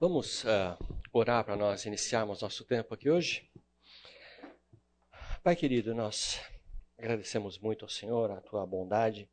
Vamos 0.00 0.44
uh, 0.44 0.78
orar 1.12 1.44
para 1.44 1.56
nós 1.56 1.84
iniciarmos 1.84 2.40
nosso 2.40 2.64
tempo 2.64 2.94
aqui 2.94 3.10
hoje? 3.10 3.50
Pai 5.42 5.56
querido, 5.56 5.92
nós 5.92 6.40
agradecemos 6.96 7.58
muito 7.58 7.84
ao 7.84 7.88
Senhor 7.88 8.30
a 8.30 8.40
tua 8.40 8.64
bondade 8.64 9.28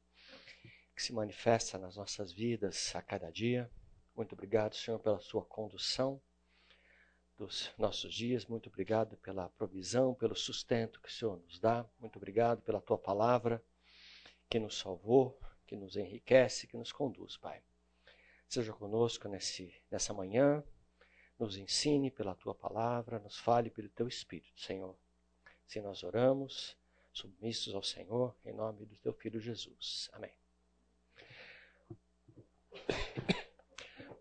que 0.95 1.03
se 1.03 1.13
manifesta 1.13 1.77
nas 1.77 1.95
nossas 1.95 2.31
vidas 2.31 2.95
a 2.95 3.01
cada 3.03 3.31
dia. 3.31 3.69
Muito 4.15 4.33
obrigado, 4.33 4.75
Senhor, 4.75 4.97
pela 4.97 5.19
sua 5.19 5.45
condução 5.45 6.19
dos 7.37 7.71
nossos 7.77 8.11
dias. 8.11 8.47
Muito 8.47 8.67
obrigado 8.67 9.17
pela 9.17 9.47
provisão, 9.49 10.15
pelo 10.15 10.35
sustento 10.35 10.99
que 10.99 11.09
o 11.09 11.13
Senhor 11.13 11.37
nos 11.37 11.59
dá. 11.59 11.85
Muito 11.99 12.15
obrigado 12.15 12.63
pela 12.63 12.81
tua 12.81 12.97
palavra 12.97 13.63
que 14.49 14.57
nos 14.57 14.79
salvou, 14.79 15.39
que 15.67 15.75
nos 15.75 15.95
enriquece, 15.95 16.65
que 16.65 16.75
nos 16.75 16.91
conduz, 16.91 17.37
Pai. 17.37 17.61
Seja 18.55 18.71
conosco 18.71 19.27
nesse, 19.27 19.75
nessa 19.91 20.13
manhã, 20.13 20.63
nos 21.37 21.57
ensine 21.57 22.09
pela 22.09 22.33
tua 22.33 22.55
palavra, 22.55 23.19
nos 23.19 23.37
fale 23.37 23.69
pelo 23.69 23.89
teu 23.89 24.07
Espírito, 24.07 24.57
Senhor. 24.57 24.95
Se 25.67 25.81
nós 25.81 26.03
oramos, 26.03 26.73
submissos 27.11 27.75
ao 27.75 27.83
Senhor, 27.83 28.33
em 28.45 28.53
nome 28.53 28.85
do 28.85 28.95
teu 28.95 29.11
Filho 29.11 29.41
Jesus. 29.41 30.09
Amém. 30.13 30.31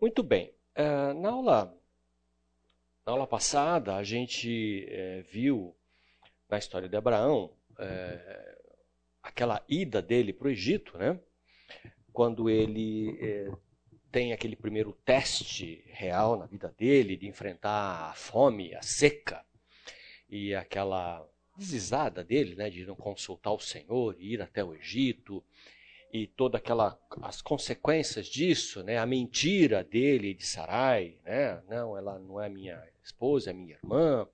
Muito 0.01 0.21
bem. 0.21 0.53
Uh, 0.75 1.13
na, 1.13 1.29
aula, 1.29 1.77
na 3.05 3.13
aula 3.13 3.25
passada, 3.25 3.95
a 3.95 4.03
gente 4.03 4.85
uh, 4.85 5.23
viu 5.31 5.73
na 6.49 6.57
história 6.57 6.89
de 6.89 6.97
Abraão 6.97 7.53
uh, 7.71 8.75
aquela 9.23 9.63
ida 9.69 10.01
dele 10.01 10.33
para 10.33 10.49
o 10.49 10.51
Egito, 10.51 10.97
né? 10.97 11.17
quando 12.11 12.49
ele 12.49 13.55
tem 14.15 14.31
aquele 14.31 14.55
primeiro 14.55 14.93
teste 15.03 15.83
real 15.87 16.37
na 16.37 16.45
vida 16.45 16.73
dele 16.77 17.17
de 17.17 17.27
enfrentar 17.27 18.11
a 18.11 18.13
fome, 18.13 18.73
a 18.73 18.81
seca 18.81 19.43
e 20.29 20.55
aquela 20.55 21.27
deslizada 21.57 22.23
dele, 22.23 22.55
né, 22.55 22.69
de 22.69 22.85
não 22.85 22.95
consultar 22.95 23.51
o 23.51 23.59
Senhor, 23.59 24.15
ir 24.17 24.41
até 24.41 24.63
o 24.63 24.73
Egito 24.73 25.43
e 26.13 26.27
toda 26.27 26.57
aquela 26.57 26.97
as 27.23 27.41
consequências 27.41 28.27
disso, 28.27 28.83
né, 28.83 28.97
a 28.97 29.05
mentira 29.05 29.83
dele 29.83 30.33
de 30.33 30.45
Sarai, 30.45 31.17
né, 31.25 31.61
não, 31.67 31.97
ela 31.97 32.17
não 32.17 32.39
é 32.39 32.47
minha 32.47 32.81
esposa, 33.03 33.49
é 33.49 33.53
minha 33.53 33.75
irmã, 33.75 34.25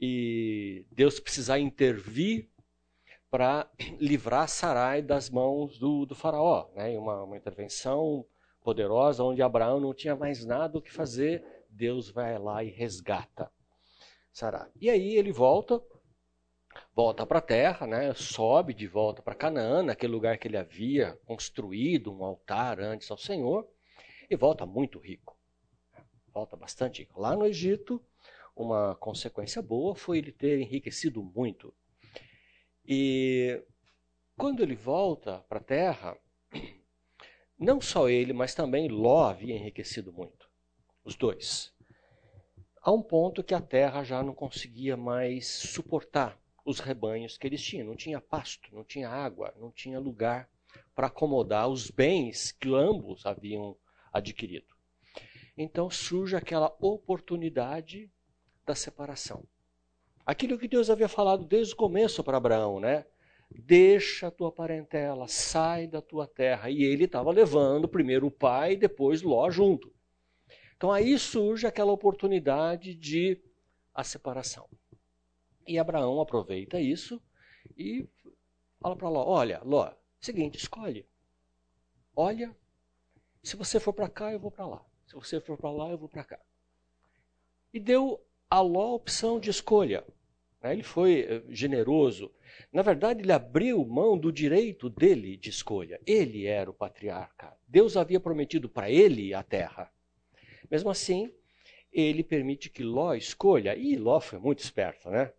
e 0.00 0.86
Deus 0.90 1.20
precisar 1.20 1.58
intervir 1.58 2.48
para 3.30 3.70
livrar 4.00 4.48
Sarai 4.48 5.02
das 5.02 5.28
mãos 5.28 5.78
do, 5.78 6.06
do 6.06 6.14
faraó, 6.14 6.70
né, 6.74 6.96
uma, 6.98 7.24
uma 7.24 7.36
intervenção 7.36 8.24
poderosa, 8.66 9.22
onde 9.22 9.40
Abraão 9.40 9.78
não 9.78 9.94
tinha 9.94 10.16
mais 10.16 10.44
nada 10.44 10.76
o 10.76 10.82
que 10.82 10.90
fazer, 10.90 11.44
Deus 11.70 12.10
vai 12.10 12.36
lá 12.36 12.64
e 12.64 12.68
resgata 12.68 13.48
Sarai. 14.32 14.68
E 14.80 14.90
aí 14.90 15.14
ele 15.14 15.30
volta, 15.30 15.80
volta 16.92 17.24
para 17.24 17.38
a 17.38 17.42
terra, 17.42 17.86
né? 17.86 18.12
sobe 18.12 18.74
de 18.74 18.88
volta 18.88 19.22
para 19.22 19.36
Canaã, 19.36 19.84
naquele 19.84 20.12
lugar 20.12 20.36
que 20.36 20.48
ele 20.48 20.56
havia 20.56 21.16
construído 21.24 22.12
um 22.12 22.24
altar 22.24 22.80
antes 22.80 23.08
ao 23.08 23.16
Senhor, 23.16 23.68
e 24.28 24.34
volta 24.34 24.66
muito 24.66 24.98
rico. 24.98 25.38
Volta 26.34 26.56
bastante 26.56 27.02
rico. 27.02 27.20
Lá 27.20 27.36
no 27.36 27.46
Egito, 27.46 28.04
uma 28.56 28.96
consequência 28.96 29.62
boa 29.62 29.94
foi 29.94 30.18
ele 30.18 30.32
ter 30.32 30.58
enriquecido 30.58 31.22
muito. 31.22 31.72
E 32.84 33.62
quando 34.36 34.60
ele 34.60 34.74
volta 34.74 35.38
para 35.48 35.60
a 35.60 35.64
terra, 35.64 36.18
não 37.58 37.80
só 37.80 38.08
ele, 38.08 38.32
mas 38.32 38.54
também 38.54 38.88
Ló 38.88 39.28
havia 39.28 39.54
enriquecido 39.54 40.12
muito. 40.12 40.48
Os 41.04 41.14
dois. 41.14 41.72
A 42.82 42.92
um 42.92 43.02
ponto 43.02 43.42
que 43.42 43.54
a 43.54 43.60
terra 43.60 44.04
já 44.04 44.22
não 44.22 44.34
conseguia 44.34 44.96
mais 44.96 45.46
suportar 45.46 46.38
os 46.64 46.80
rebanhos 46.80 47.38
que 47.38 47.46
eles 47.46 47.62
tinham. 47.62 47.86
Não 47.86 47.96
tinha 47.96 48.20
pasto, 48.20 48.74
não 48.74 48.84
tinha 48.84 49.08
água, 49.08 49.54
não 49.58 49.70
tinha 49.70 49.98
lugar 49.98 50.48
para 50.94 51.06
acomodar 51.06 51.68
os 51.68 51.90
bens 51.90 52.52
que 52.52 52.74
ambos 52.74 53.24
haviam 53.24 53.76
adquirido. 54.12 54.66
Então 55.56 55.88
surge 55.88 56.36
aquela 56.36 56.76
oportunidade 56.80 58.10
da 58.66 58.74
separação. 58.74 59.44
Aquilo 60.24 60.58
que 60.58 60.68
Deus 60.68 60.90
havia 60.90 61.08
falado 61.08 61.44
desde 61.44 61.72
o 61.72 61.76
começo 61.76 62.22
para 62.22 62.36
Abraão, 62.36 62.80
né? 62.80 63.06
Deixa 63.50 64.28
a 64.28 64.30
tua 64.30 64.52
parentela, 64.52 65.28
sai 65.28 65.86
da 65.86 66.00
tua 66.02 66.26
terra. 66.26 66.70
E 66.70 66.82
ele 66.82 67.04
estava 67.04 67.30
levando 67.30 67.88
primeiro 67.88 68.26
o 68.26 68.30
pai 68.30 68.72
e 68.72 68.76
depois 68.76 69.22
Ló 69.22 69.50
junto. 69.50 69.94
Então 70.76 70.92
aí 70.92 71.18
surge 71.18 71.66
aquela 71.66 71.92
oportunidade 71.92 72.94
de 72.94 73.40
a 73.94 74.04
separação. 74.04 74.68
E 75.66 75.78
Abraão 75.78 76.20
aproveita 76.20 76.78
isso 76.80 77.20
e 77.76 78.06
fala 78.80 78.94
para 78.94 79.08
Ló: 79.08 79.24
Olha, 79.26 79.60
Ló, 79.64 79.92
seguinte, 80.20 80.58
escolhe. 80.58 81.08
Olha, 82.14 82.54
se 83.42 83.56
você 83.56 83.80
for 83.80 83.92
para 83.92 84.08
cá, 84.08 84.32
eu 84.32 84.38
vou 84.38 84.50
para 84.50 84.66
lá. 84.66 84.84
Se 85.06 85.14
você 85.14 85.40
for 85.40 85.56
para 85.56 85.70
lá, 85.70 85.90
eu 85.90 85.98
vou 85.98 86.08
para 86.08 86.24
cá. 86.24 86.40
E 87.72 87.80
deu 87.80 88.24
a 88.50 88.60
Ló 88.60 88.82
a 88.82 88.94
opção 88.94 89.40
de 89.40 89.50
escolha. 89.50 90.04
Né? 90.66 90.72
Ele 90.74 90.82
foi 90.82 91.20
eh, 91.20 91.42
generoso. 91.48 92.32
Na 92.72 92.82
verdade, 92.82 93.22
ele 93.22 93.32
abriu 93.32 93.84
mão 93.84 94.18
do 94.18 94.32
direito 94.32 94.90
dele 94.90 95.36
de 95.36 95.50
escolha. 95.50 96.00
Ele 96.04 96.46
era 96.46 96.68
o 96.68 96.74
patriarca. 96.74 97.52
Deus 97.68 97.96
havia 97.96 98.18
prometido 98.18 98.68
para 98.68 98.90
ele 98.90 99.32
a 99.32 99.42
terra. 99.42 99.90
Mesmo 100.70 100.90
assim, 100.90 101.32
ele 101.92 102.24
permite 102.24 102.68
que 102.68 102.82
Ló 102.82 103.14
escolha. 103.14 103.76
E 103.76 103.96
Ló 103.96 104.20
foi 104.20 104.38
muito 104.38 104.58
esperto, 104.58 105.08
né? 105.08 105.30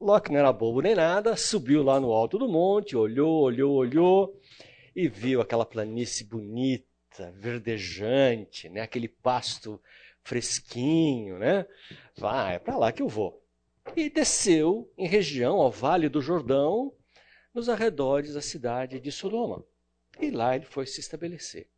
Ló, 0.00 0.18
que 0.20 0.30
não 0.30 0.38
era 0.38 0.52
bobo 0.52 0.80
nem 0.80 0.94
nada, 0.94 1.36
subiu 1.36 1.82
lá 1.82 2.00
no 2.00 2.12
alto 2.12 2.38
do 2.38 2.48
monte, 2.48 2.96
olhou, 2.96 3.42
olhou, 3.42 3.74
olhou 3.74 4.40
e 4.94 5.08
viu 5.08 5.40
aquela 5.40 5.64
planície 5.64 6.24
bonita, 6.24 7.32
verdejante, 7.36 8.68
né? 8.68 8.82
aquele 8.82 9.08
pasto 9.08 9.80
fresquinho, 10.22 11.38
né? 11.38 11.66
Vai, 12.16 12.56
é 12.56 12.58
para 12.58 12.76
lá 12.76 12.92
que 12.92 13.02
eu 13.02 13.08
vou 13.08 13.41
e 13.96 14.08
desceu 14.08 14.92
em 14.96 15.06
região 15.06 15.60
ao 15.60 15.70
Vale 15.70 16.08
do 16.08 16.20
Jordão, 16.20 16.94
nos 17.52 17.68
arredores 17.68 18.34
da 18.34 18.40
cidade 18.40 19.00
de 19.00 19.12
Sodoma. 19.12 19.64
E 20.20 20.30
lá 20.30 20.56
ele 20.56 20.64
foi 20.64 20.86
se 20.86 21.00
estabelecer. 21.00 21.68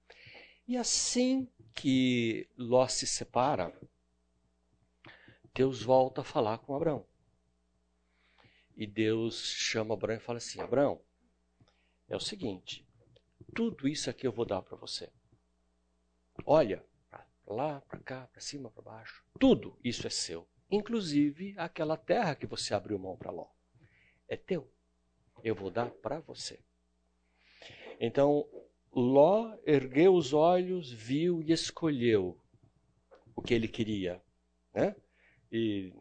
E 0.67 0.77
assim 0.77 1.49
que 1.75 2.49
Ló 2.57 2.87
se 2.87 3.07
separa, 3.07 3.77
Deus 5.55 5.83
volta 5.83 6.21
a 6.21 6.25
falar 6.25 6.59
com 6.59 6.75
Abraão. 6.75 7.07
E 8.77 8.87
Deus 8.87 9.41
chama 9.43 9.95
Abraão 9.95 10.17
e 10.17 10.23
fala 10.23 10.39
assim: 10.39 10.61
Abraão, 10.61 11.01
é 12.09 12.17
o 12.17 12.21
seguinte, 12.21 12.87
tudo 13.55 13.87
isso 13.87 14.11
aqui 14.11 14.27
eu 14.27 14.33
vou 14.33 14.45
dar 14.45 14.63
para 14.63 14.77
você. 14.77 15.13
Olha, 16.45 16.85
para 17.09 17.27
lá, 17.47 17.81
para 17.83 18.01
cá, 18.01 18.27
para 18.27 18.41
cima, 18.41 18.71
para 18.71 18.83
baixo, 18.83 19.25
tudo 19.39 19.79
isso 19.83 20.07
é 20.07 20.11
seu 20.11 20.49
inclusive 20.75 21.55
aquela 21.57 21.97
terra 21.97 22.35
que 22.35 22.47
você 22.47 22.75
abriu 22.75 22.99
mão 22.99 23.17
para 23.17 23.31
Ló. 23.31 23.47
É 24.29 24.37
teu. 24.37 24.71
Eu 25.43 25.55
vou 25.55 25.71
dar 25.71 25.91
para 25.91 26.21
você. 26.21 26.59
Então, 28.01 28.49
Ló 28.93 29.57
ergueu 29.67 30.15
os 30.15 30.33
olhos, 30.33 30.91
viu 30.91 31.43
e 31.43 31.53
escolheu 31.53 32.39
o 33.35 33.43
que 33.43 33.55
ele 33.55 33.69
queria. 33.69 34.23
Né? 34.73 34.97
E 35.51 35.93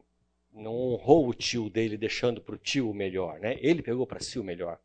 não 0.52 0.74
honrou 0.74 1.28
o 1.28 1.34
tio 1.34 1.70
dele, 1.70 1.98
deixando 1.98 2.42
para 2.42 2.56
o 2.56 2.58
tio 2.58 2.90
o 2.90 2.94
melhor. 2.94 3.40
Né? 3.40 3.58
Ele 3.60 3.82
pegou 3.82 4.08
para 4.08 4.20
si 4.20 4.40
o 4.40 4.44
melhor. 4.44 4.80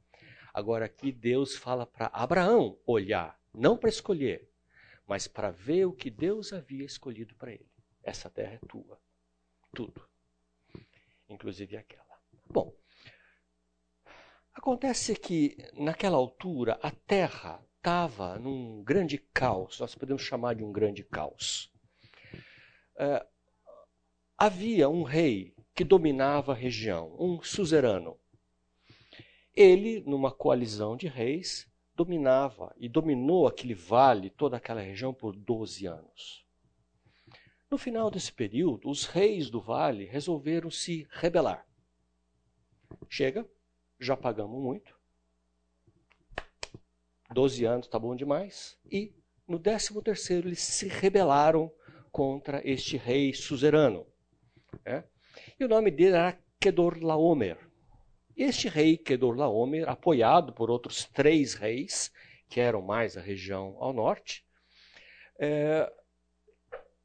Agora 0.53 0.87
aqui 0.87 1.13
Deus 1.13 1.55
fala 1.57 1.87
para 1.87 2.07
Abraão 2.07 2.79
olhar, 2.87 3.41
não 3.55 3.77
para 3.77 3.89
escolher, 3.89 4.49
mas 5.07 5.29
para 5.29 5.51
ver 5.51 5.87
o 5.87 5.93
que 5.93 6.11
Deus 6.11 6.53
havia 6.53 6.85
escolhido 6.85 7.35
para 7.35 7.53
ele. 7.53 7.69
Essa 8.03 8.29
terra 8.29 8.55
é 8.55 8.67
tua 8.67 8.99
tudo, 9.75 10.07
inclusive 11.29 11.77
aquela. 11.77 12.05
Bom, 12.47 12.75
acontece 14.55 15.15
que 15.15 15.57
naquela 15.75 16.17
altura 16.17 16.79
a 16.83 16.91
Terra 16.91 17.65
estava 17.77 18.39
num 18.39 18.83
grande 18.83 19.19
caos, 19.19 19.79
nós 19.81 19.95
podemos 19.95 20.23
chamar 20.23 20.55
de 20.55 20.65
um 20.65 20.73
grande 20.73 21.03
caos. 21.05 21.73
É, 22.97 23.25
havia 24.37 24.89
um 24.89 25.03
rei 25.03 25.55
que 25.75 25.85
dominava 25.85 26.53
a 26.53 26.57
região, 26.57 27.15
um 27.19 27.41
suzerano. 27.43 28.19
Ele, 29.55 30.01
numa 30.01 30.33
coalizão 30.33 30.97
de 30.97 31.07
reis, 31.07 31.69
dominava 31.95 32.75
e 32.77 32.89
dominou 32.89 33.47
aquele 33.47 33.75
vale, 33.75 34.31
toda 34.31 34.57
aquela 34.57 34.81
região 34.81 35.15
por 35.15 35.35
12 35.37 35.87
anos. 35.87 36.48
No 37.71 37.77
final 37.77 38.11
desse 38.11 38.33
período, 38.33 38.89
os 38.89 39.05
reis 39.05 39.51
do 39.51 39.61
vale 39.61 40.07
resolveram 40.07 40.71
se 40.71 41.07
rebelar. 41.11 41.67
Chega, 43.09 43.47
já 44.01 44.17
pagamos 44.17 44.61
muito. 44.63 44.99
Doze 47.31 47.67
anos 47.67 47.87
está 47.87 47.99
bom 47.99 48.17
demais. 48.17 48.79
E 48.91 49.15
no 49.47 49.59
décimo 49.59 50.01
terceiro 50.01 50.49
eles 50.49 50.61
se 50.61 50.89
rebelaram 50.89 51.71
contra 52.11 52.67
este 52.67 52.97
rei 52.97 53.35
suzerano. 53.35 54.07
Né? 54.85 55.05
E 55.61 55.65
o 55.65 55.69
nome 55.69 55.91
dele 55.91 56.17
era 56.17 56.39
Kedorlaomer. 56.59 57.59
Este 58.35 58.69
rei 58.69 58.97
Kedorlaomer, 58.97 59.89
apoiado 59.89 60.55
por 60.55 60.71
outros 60.71 61.05
três 61.05 61.55
reis, 61.55 62.11
que 62.49 62.61
eram 62.61 62.81
mais 62.81 63.17
a 63.17 63.21
região 63.21 63.77
ao 63.79 63.93
norte, 63.93 64.45
é, 65.39 65.93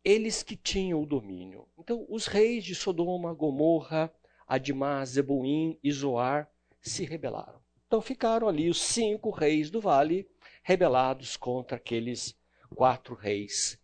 eles 0.03 0.43
que 0.43 0.55
tinham 0.55 1.01
o 1.01 1.05
domínio. 1.05 1.67
Então, 1.77 2.05
os 2.09 2.27
reis 2.27 2.63
de 2.63 2.75
Sodoma, 2.75 3.33
Gomorra, 3.33 4.13
Admá, 4.47 5.03
Zeboim 5.05 5.79
e 5.83 5.91
Zoar 5.91 6.49
se 6.81 7.05
rebelaram. 7.05 7.61
Então 7.87 8.01
ficaram 8.01 8.47
ali 8.47 8.69
os 8.69 8.81
cinco 8.81 9.29
reis 9.29 9.69
do 9.69 9.79
vale 9.79 10.27
rebelados 10.63 11.37
contra 11.37 11.77
aqueles 11.77 12.35
quatro 12.75 13.13
reis. 13.13 13.79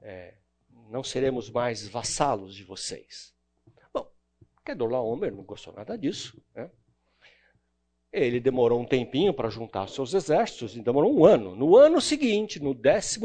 É, 0.00 0.34
não 0.88 1.04
seremos 1.04 1.50
mais 1.50 1.86
vassalos 1.86 2.54
de 2.54 2.64
vocês. 2.64 3.34
Bom, 3.92 4.10
Kedorlaomer 4.64 5.34
não 5.34 5.44
gostou 5.44 5.74
nada 5.74 5.98
disso. 5.98 6.42
Né? 6.54 6.70
Ele 8.18 8.40
demorou 8.40 8.80
um 8.80 8.86
tempinho 8.86 9.34
para 9.34 9.50
juntar 9.50 9.88
seus 9.88 10.14
exércitos, 10.14 10.74
e 10.74 10.80
demorou 10.80 11.14
um 11.14 11.24
ano. 11.24 11.54
No 11.54 11.76
ano 11.76 12.00
seguinte, 12.00 12.58
no 12.58 12.74
14 12.74 13.20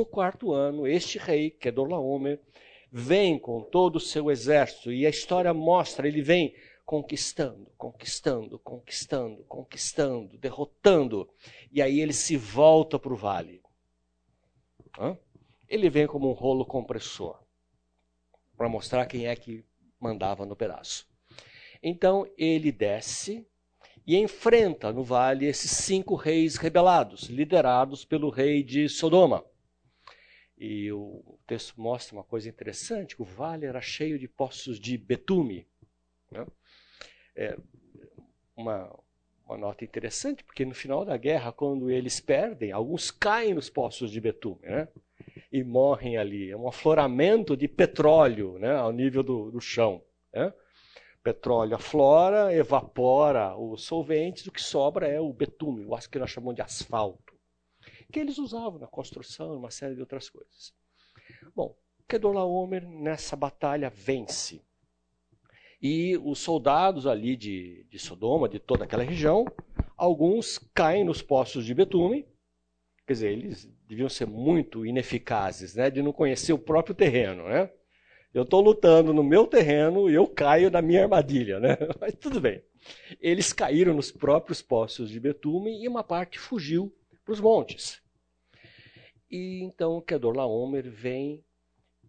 ano, 0.53 0.85
este 0.85 1.17
rei, 1.17 1.49
Kedorlaomer, 1.49 2.39
vem 2.91 3.39
com 3.39 3.61
todo 3.61 3.95
o 3.95 4.01
seu 4.01 4.29
exército, 4.29 4.91
e 4.91 5.05
a 5.05 5.09
história 5.09 5.53
mostra, 5.53 6.07
ele 6.07 6.21
vem 6.21 6.53
conquistando, 6.85 7.71
conquistando, 7.77 8.59
conquistando, 8.59 9.43
conquistando, 9.45 10.37
derrotando. 10.37 11.29
E 11.71 11.81
aí 11.81 12.01
ele 12.01 12.11
se 12.11 12.35
volta 12.35 12.99
para 12.99 13.13
o 13.13 13.15
vale. 13.15 13.61
Hã? 14.99 15.17
Ele 15.69 15.89
vem 15.89 16.05
como 16.05 16.29
um 16.29 16.33
rolo 16.33 16.65
compressor 16.65 17.39
para 18.57 18.67
mostrar 18.67 19.05
quem 19.05 19.25
é 19.25 19.35
que 19.37 19.63
mandava 19.97 20.45
no 20.45 20.53
pedaço. 20.53 21.07
Então 21.81 22.27
ele 22.37 22.73
desce 22.73 23.47
e 24.11 24.17
enfrenta 24.17 24.91
no 24.91 25.05
vale 25.05 25.45
esses 25.45 25.71
cinco 25.71 26.15
reis 26.15 26.57
rebelados, 26.57 27.29
liderados 27.29 28.03
pelo 28.03 28.29
rei 28.29 28.61
de 28.61 28.89
Sodoma. 28.89 29.41
E 30.57 30.91
o 30.91 31.39
texto 31.47 31.79
mostra 31.79 32.17
uma 32.17 32.23
coisa 32.25 32.49
interessante: 32.49 33.15
o 33.21 33.23
vale 33.23 33.65
era 33.65 33.79
cheio 33.79 34.19
de 34.19 34.27
poços 34.27 34.77
de 34.81 34.97
betume. 34.97 35.65
Né? 36.29 36.45
É 37.37 37.57
uma, 38.53 38.93
uma 39.45 39.57
nota 39.57 39.85
interessante, 39.85 40.43
porque 40.43 40.65
no 40.65 40.75
final 40.75 41.05
da 41.05 41.15
guerra, 41.15 41.53
quando 41.53 41.89
eles 41.89 42.19
perdem, 42.19 42.73
alguns 42.73 43.11
caem 43.11 43.53
nos 43.53 43.69
poços 43.69 44.11
de 44.11 44.19
betume 44.19 44.59
né? 44.63 44.89
e 45.49 45.63
morrem 45.63 46.17
ali. 46.17 46.51
É 46.51 46.57
um 46.57 46.67
afloramento 46.67 47.55
de 47.55 47.69
petróleo 47.69 48.59
né? 48.59 48.75
ao 48.75 48.91
nível 48.91 49.23
do, 49.23 49.51
do 49.51 49.61
chão. 49.61 50.03
Né? 50.33 50.53
Petróleo 51.23 51.75
aflora, 51.75 52.53
evapora 52.53 53.55
os 53.55 53.83
solventes, 53.83 54.47
o 54.47 54.51
que 54.51 54.61
sobra 54.61 55.07
é 55.07 55.19
o 55.19 55.31
betume, 55.31 55.85
o 55.85 55.97
que 56.09 56.19
nós 56.19 56.31
chamamos 56.31 56.55
de 56.55 56.61
asfalto 56.61 57.31
que 58.11 58.19
eles 58.19 58.37
usavam 58.37 58.77
na 58.77 58.87
construção, 58.87 59.55
uma 59.55 59.71
série 59.71 59.95
de 59.95 60.01
outras 60.01 60.29
coisas. 60.29 60.73
Bom, 61.55 61.75
Kedorlaomer 62.07 62.87
nessa 62.87 63.35
batalha 63.35 63.89
vence. 63.89 64.61
E 65.81 66.17
os 66.17 66.39
soldados 66.39 67.07
ali 67.07 67.35
de, 67.35 67.85
de 67.89 67.97
Sodoma, 67.97 68.47
de 68.47 68.59
toda 68.59 68.83
aquela 68.83 69.03
região, 69.03 69.45
alguns 69.97 70.59
caem 70.75 71.03
nos 71.03 71.21
poços 71.21 71.65
de 71.65 71.73
betume, 71.73 72.27
quer 73.07 73.13
dizer, 73.13 73.31
eles 73.31 73.65
deviam 73.87 74.09
ser 74.09 74.27
muito 74.27 74.85
ineficazes, 74.85 75.73
né, 75.73 75.89
de 75.89 76.03
não 76.03 76.13
conhecer 76.13 76.53
o 76.53 76.59
próprio 76.59 76.93
terreno, 76.93 77.45
né? 77.45 77.71
Eu 78.33 78.43
estou 78.43 78.61
lutando 78.61 79.13
no 79.13 79.23
meu 79.23 79.45
terreno 79.45 80.09
e 80.09 80.13
eu 80.13 80.25
caio 80.25 80.71
na 80.71 80.81
minha 80.81 81.03
armadilha, 81.03 81.59
né? 81.59 81.77
Mas 81.99 82.15
tudo 82.15 82.39
bem. 82.39 82.63
Eles 83.19 83.51
caíram 83.51 83.93
nos 83.93 84.09
próprios 84.09 84.61
poços 84.61 85.09
de 85.09 85.19
betume 85.19 85.83
e 85.83 85.87
uma 85.87 86.03
parte 86.03 86.39
fugiu 86.39 86.95
para 87.25 87.33
os 87.33 87.41
montes. 87.41 88.01
E 89.29 89.61
então 89.63 90.01
Kedorlaomer 90.01 90.89
vem 90.89 91.43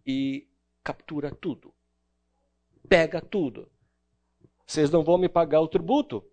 e 0.05 0.47
captura 0.81 1.29
tudo. 1.29 1.73
Pega 2.87 3.19
tudo. 3.19 3.69
Vocês 4.65 4.89
não 4.89 5.03
vão 5.03 5.17
me 5.17 5.27
pagar 5.27 5.59
o 5.59 5.67
tributo? 5.67 6.25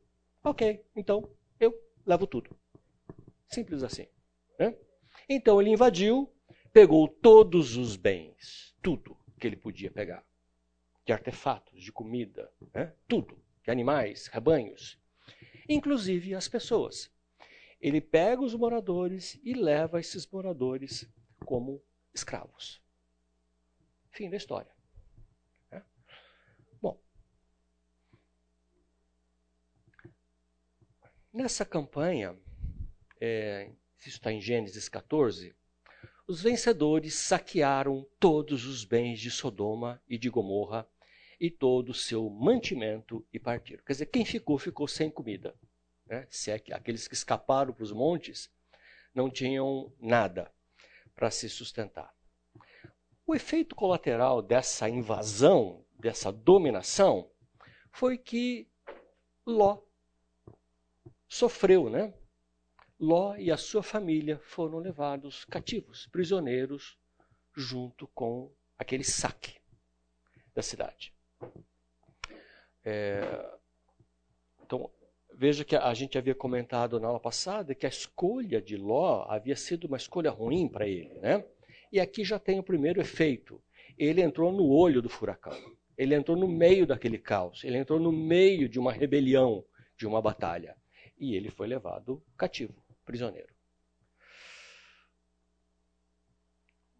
Ok, 0.42 0.84
então 0.94 1.28
eu 1.58 1.74
levo 2.06 2.28
tudo. 2.28 2.56
Simples 3.48 3.82
assim. 3.82 4.06
Né? 4.56 4.76
Então 5.28 5.60
ele 5.60 5.70
invadiu, 5.70 6.32
pegou 6.72 7.08
todos 7.08 7.76
os 7.76 7.96
bens, 7.96 8.74
tudo 8.80 9.19
que 9.40 9.46
ele 9.46 9.56
podia 9.56 9.90
pegar, 9.90 10.24
de 11.04 11.12
artefatos, 11.12 11.82
de 11.82 11.90
comida, 11.90 12.52
né? 12.74 12.94
tudo, 13.08 13.42
de 13.64 13.70
animais, 13.70 14.26
rebanhos, 14.26 15.00
inclusive 15.68 16.34
as 16.34 16.46
pessoas. 16.46 17.10
Ele 17.80 18.00
pega 18.00 18.42
os 18.42 18.54
moradores 18.54 19.40
e 19.42 19.54
leva 19.54 19.98
esses 19.98 20.26
moradores 20.26 21.10
como 21.46 21.82
escravos. 22.12 22.82
Fim 24.10 24.28
da 24.28 24.36
história. 24.36 24.70
É? 25.70 25.82
Bom, 26.80 27.00
nessa 31.32 31.64
campanha, 31.64 32.38
é, 33.18 33.72
isso 33.98 34.08
está 34.08 34.30
em 34.30 34.40
Gênesis 34.40 34.88
14, 34.88 35.54
os 36.30 36.40
vencedores 36.40 37.14
saquearam 37.14 38.06
todos 38.20 38.64
os 38.64 38.84
bens 38.84 39.18
de 39.18 39.32
Sodoma 39.32 40.00
e 40.08 40.16
de 40.16 40.30
Gomorra 40.30 40.88
e 41.40 41.50
todo 41.50 41.88
o 41.88 41.94
seu 41.94 42.30
mantimento 42.30 43.26
e 43.32 43.38
partiram. 43.40 43.82
Quer 43.84 43.94
dizer, 43.94 44.06
quem 44.06 44.24
ficou, 44.24 44.56
ficou 44.56 44.86
sem 44.86 45.10
comida 45.10 45.56
né? 46.06 46.28
se 46.30 46.52
é 46.52 46.58
que 46.60 46.72
aqueles 46.72 47.08
que 47.08 47.14
escaparam 47.14 47.72
para 47.72 47.82
os 47.82 47.90
montes 47.90 48.48
não 49.12 49.28
tinham 49.28 49.92
nada 49.98 50.52
para 51.16 51.32
se 51.32 51.48
sustentar. 51.48 52.14
O 53.26 53.34
efeito 53.34 53.74
colateral 53.74 54.40
dessa 54.40 54.88
invasão, 54.88 55.84
dessa 55.98 56.30
dominação, 56.30 57.28
foi 57.90 58.16
que 58.16 58.68
Ló 59.44 59.80
sofreu, 61.26 61.90
né? 61.90 62.14
Ló 63.00 63.34
e 63.36 63.50
a 63.50 63.56
sua 63.56 63.82
família 63.82 64.38
foram 64.38 64.78
levados 64.78 65.44
cativos, 65.46 66.06
prisioneiros, 66.08 66.98
junto 67.56 68.06
com 68.08 68.52
aquele 68.78 69.04
saque 69.04 69.58
da 70.54 70.62
cidade. 70.62 71.14
É, 72.84 73.56
então, 74.62 74.90
Veja 75.40 75.64
que 75.64 75.74
a 75.74 75.94
gente 75.94 76.18
havia 76.18 76.34
comentado 76.34 77.00
na 77.00 77.08
aula 77.08 77.18
passada 77.18 77.74
que 77.74 77.86
a 77.86 77.88
escolha 77.88 78.60
de 78.60 78.76
Ló 78.76 79.24
havia 79.26 79.56
sido 79.56 79.86
uma 79.86 79.96
escolha 79.96 80.30
ruim 80.30 80.68
para 80.68 80.86
ele, 80.86 81.14
né? 81.14 81.42
E 81.90 81.98
aqui 81.98 82.22
já 82.24 82.38
tem 82.38 82.58
o 82.58 82.62
primeiro 82.62 83.00
efeito. 83.00 83.58
Ele 83.96 84.20
entrou 84.20 84.52
no 84.52 84.68
olho 84.68 85.00
do 85.00 85.08
furacão. 85.08 85.56
Ele 85.96 86.14
entrou 86.14 86.36
no 86.36 86.46
meio 86.46 86.86
daquele 86.86 87.16
caos. 87.16 87.64
Ele 87.64 87.78
entrou 87.78 87.98
no 87.98 88.12
meio 88.12 88.68
de 88.68 88.78
uma 88.78 88.92
rebelião, 88.92 89.64
de 89.96 90.06
uma 90.06 90.20
batalha. 90.20 90.76
E 91.18 91.34
ele 91.34 91.48
foi 91.48 91.66
levado 91.66 92.22
cativo, 92.36 92.74
prisioneiro. 93.10 93.52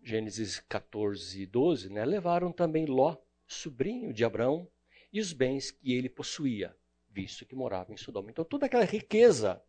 Gênesis 0.03 0.59
14, 0.69 1.47
12, 1.47 1.89
né? 1.89 2.05
levaram 2.05 2.51
também 2.51 2.85
Ló, 2.85 3.17
sobrinho 3.47 4.13
de 4.13 4.25
Abraão, 4.25 4.69
e 5.13 5.21
os 5.21 5.33
bens 5.33 5.71
que 5.71 5.93
ele 5.95 6.09
possuía, 6.09 6.77
visto 7.09 7.47
que 7.47 7.55
morava 7.55 7.93
em 7.93 7.97
Sodoma. 7.97 8.29
Então, 8.29 8.45
toda 8.45 8.67
aquela 8.67 8.85
riqueza 8.85 9.63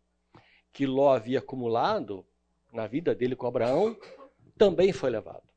que 0.72 0.84
Ló 0.84 1.12
havia 1.12 1.38
acumulado 1.38 2.26
na 2.72 2.88
vida 2.88 3.14
dele 3.14 3.36
com 3.36 3.46
Abraão 3.46 3.96
também 4.58 4.92
foi 4.92 5.10
levado. 5.10 5.48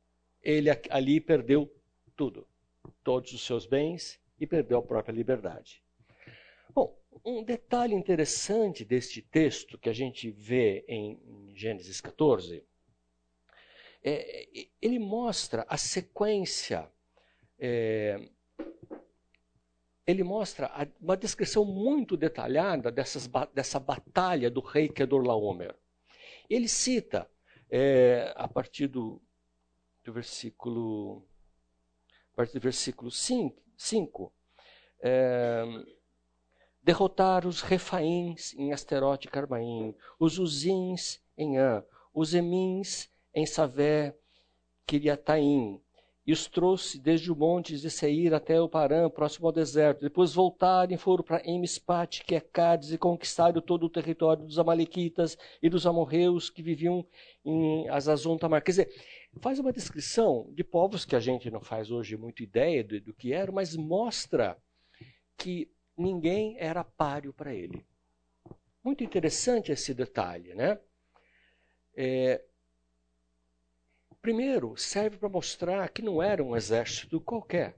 Ele 0.44 0.70
ali 0.92 1.20
perdeu 1.20 1.74
tudo, 2.15 2.48
todos 3.04 3.34
os 3.34 3.44
seus 3.44 3.65
bens 3.65 4.22
e 4.39 4.46
perdeu 4.46 4.77
a 4.77 4.84
própria 4.84 5.13
liberdade. 5.13 5.84
Um 7.24 7.43
detalhe 7.43 7.93
interessante 7.93 8.84
deste 8.84 9.22
texto 9.22 9.77
que 9.77 9.89
a 9.89 9.93
gente 9.93 10.29
vê 10.31 10.84
em 10.88 11.19
Gênesis 11.55 12.01
14 12.01 12.63
é, 14.03 14.67
ele 14.81 15.00
mostra 15.00 15.65
a 15.67 15.77
sequência 15.77 16.91
é, 17.57 18.29
ele 20.05 20.24
mostra 20.24 20.69
uma 21.01 21.17
descrição 21.17 21.65
muito 21.65 22.15
detalhada 22.15 22.91
dessas, 22.91 23.27
dessa 23.53 23.79
batalha 23.79 24.51
do 24.51 24.60
rei 24.60 24.88
Kedorlaomer. 24.88 25.75
Ele 26.48 26.67
cita, 26.67 27.27
é, 27.69 28.31
a 28.36 28.48
partir 28.48 28.88
do, 28.88 29.19
do 30.03 30.13
versículo 30.13 31.25
a 32.34 32.36
partir 32.36 32.53
do 32.53 32.60
versículo 32.60 33.10
5, 33.10 34.34
é, 35.01 35.63
derrotar 36.86 37.48
os 37.48 37.62
refaíns 37.62 38.54
em 38.54 38.72
Asterote 38.72 39.27
e 39.27 39.32
Carmaim, 39.32 39.96
os 40.20 40.38
uzins 40.38 41.20
em 41.36 41.58
An, 41.58 41.84
os 42.13 42.36
emins 42.36 43.10
em 43.34 43.44
Savé, 43.44 44.15
Kiriataim, 44.86 45.82
e 46.27 46.32
os 46.32 46.46
trouxe 46.46 47.00
desde 47.00 47.32
o 47.32 47.36
monte 47.36 47.75
de 47.75 47.89
Seir 47.89 48.36
até 48.36 48.62
o 48.62 48.70
Parã, 48.70 49.10
próximo 49.10 49.48
ao 49.48 49.51
deserto. 49.51 50.01
Depois 50.01 50.34
voltaram 50.34 50.94
e 50.94 50.98
foram 50.98 51.24
para 51.24 51.42
Emispat, 51.48 52.24
que 52.24 52.36
é 52.36 52.39
Cádiz, 52.39 52.92
e 52.92 53.00
conquistaram 53.00 53.62
todo 53.62 53.88
o 53.88 53.89
território 53.89 54.46
dos 54.46 54.60
Amalequitas 54.60 55.38
e 55.63 55.70
dos 55.70 55.88
amorreus 55.88 56.51
que 56.51 56.62
viviam 56.62 57.04
em 57.44 57.89
Azazon 57.89 58.38
Tamar. 58.38 58.63
Quer 58.63 58.72
dizer, 58.72 58.89
faz 59.42 59.58
uma 59.58 59.74
descrição 59.74 60.51
de 60.54 60.63
povos 60.63 61.04
que 61.04 61.15
a 61.15 61.20
gente 61.20 61.50
não 61.50 61.62
faz 61.62 61.89
hoje 61.89 62.15
muita 62.15 62.44
ideia 62.44 62.84
do, 62.84 63.01
do 63.01 63.13
que 63.13 63.34
eram, 63.34 63.54
mas 63.54 63.75
mostra 63.75 64.56
que 65.36 65.70
ninguém 65.98 66.56
era 66.60 66.84
páreo 66.84 67.34
para 67.34 67.54
ele. 67.54 67.86
Muito 68.84 69.04
interessante 69.04 69.72
esse 69.72 69.94
detalhe, 69.94 70.54
né? 70.54 70.80
É, 71.96 72.42
Primeiro, 74.25 74.75
serve 74.75 75.18
para 75.18 75.30
mostrar 75.30 75.88
que 75.90 76.02
não 76.02 76.20
era 76.20 76.44
um 76.44 76.56
exército 76.56 77.22
qualquer. 77.22 77.78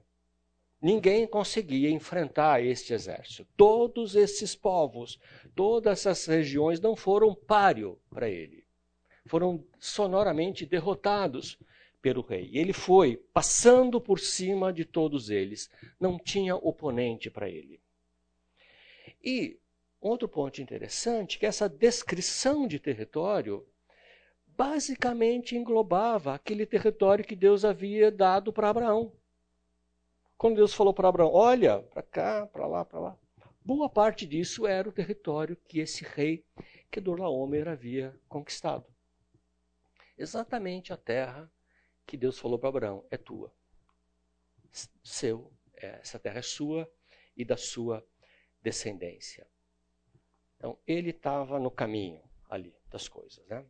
Ninguém 0.80 1.26
conseguia 1.26 1.90
enfrentar 1.90 2.64
este 2.64 2.94
exército. 2.94 3.46
Todos 3.54 4.16
esses 4.16 4.54
povos, 4.54 5.20
todas 5.54 6.06
essas 6.06 6.24
regiões 6.24 6.80
não 6.80 6.96
foram 6.96 7.34
páreo 7.34 8.00
para 8.08 8.30
ele. 8.30 8.64
Foram 9.26 9.62
sonoramente 9.78 10.64
derrotados 10.64 11.58
pelo 12.00 12.22
rei. 12.22 12.50
Ele 12.54 12.72
foi 12.72 13.18
passando 13.30 14.00
por 14.00 14.18
cima 14.18 14.72
de 14.72 14.86
todos 14.86 15.28
eles. 15.28 15.68
Não 16.00 16.18
tinha 16.18 16.56
oponente 16.56 17.28
para 17.28 17.50
ele. 17.50 17.78
E 19.22 19.58
outro 20.00 20.28
ponto 20.28 20.62
interessante 20.62 21.38
que 21.38 21.46
essa 21.46 21.68
descrição 21.68 22.66
de 22.66 22.78
território 22.78 23.66
basicamente 24.46 25.56
englobava 25.56 26.34
aquele 26.34 26.66
território 26.66 27.24
que 27.24 27.36
Deus 27.36 27.64
havia 27.64 28.10
dado 28.10 28.52
para 28.52 28.68
Abraão. 28.68 29.12
Quando 30.36 30.56
Deus 30.56 30.74
falou 30.74 30.92
para 30.92 31.08
Abraão: 31.08 31.32
olha, 31.32 31.80
para 31.82 32.02
cá, 32.02 32.46
para 32.46 32.66
lá, 32.66 32.84
para 32.84 33.00
lá. 33.00 33.18
Boa 33.64 33.88
parte 33.88 34.26
disso 34.26 34.66
era 34.66 34.88
o 34.88 34.92
território 34.92 35.56
que 35.68 35.80
esse 35.80 36.04
rei 36.04 36.44
Kedorlaomer 36.90 37.68
havia 37.68 38.18
conquistado. 38.28 38.86
Exatamente 40.16 40.92
a 40.92 40.96
terra 40.96 41.50
que 42.06 42.16
Deus 42.16 42.38
falou 42.38 42.58
para 42.58 42.68
Abraão: 42.68 43.04
é 43.10 43.16
tua. 43.16 43.52
Seu, 45.02 45.52
é, 45.76 45.98
essa 46.00 46.18
terra 46.18 46.38
é 46.38 46.42
sua 46.42 46.90
e 47.36 47.44
da 47.44 47.56
sua 47.56 48.04
descendência. 48.62 49.46
Então, 50.56 50.76
ele 50.86 51.10
estava 51.10 51.58
no 51.58 51.70
caminho 51.70 52.20
ali 52.50 52.74
das 52.90 53.08
coisas, 53.08 53.46
né? 53.46 53.64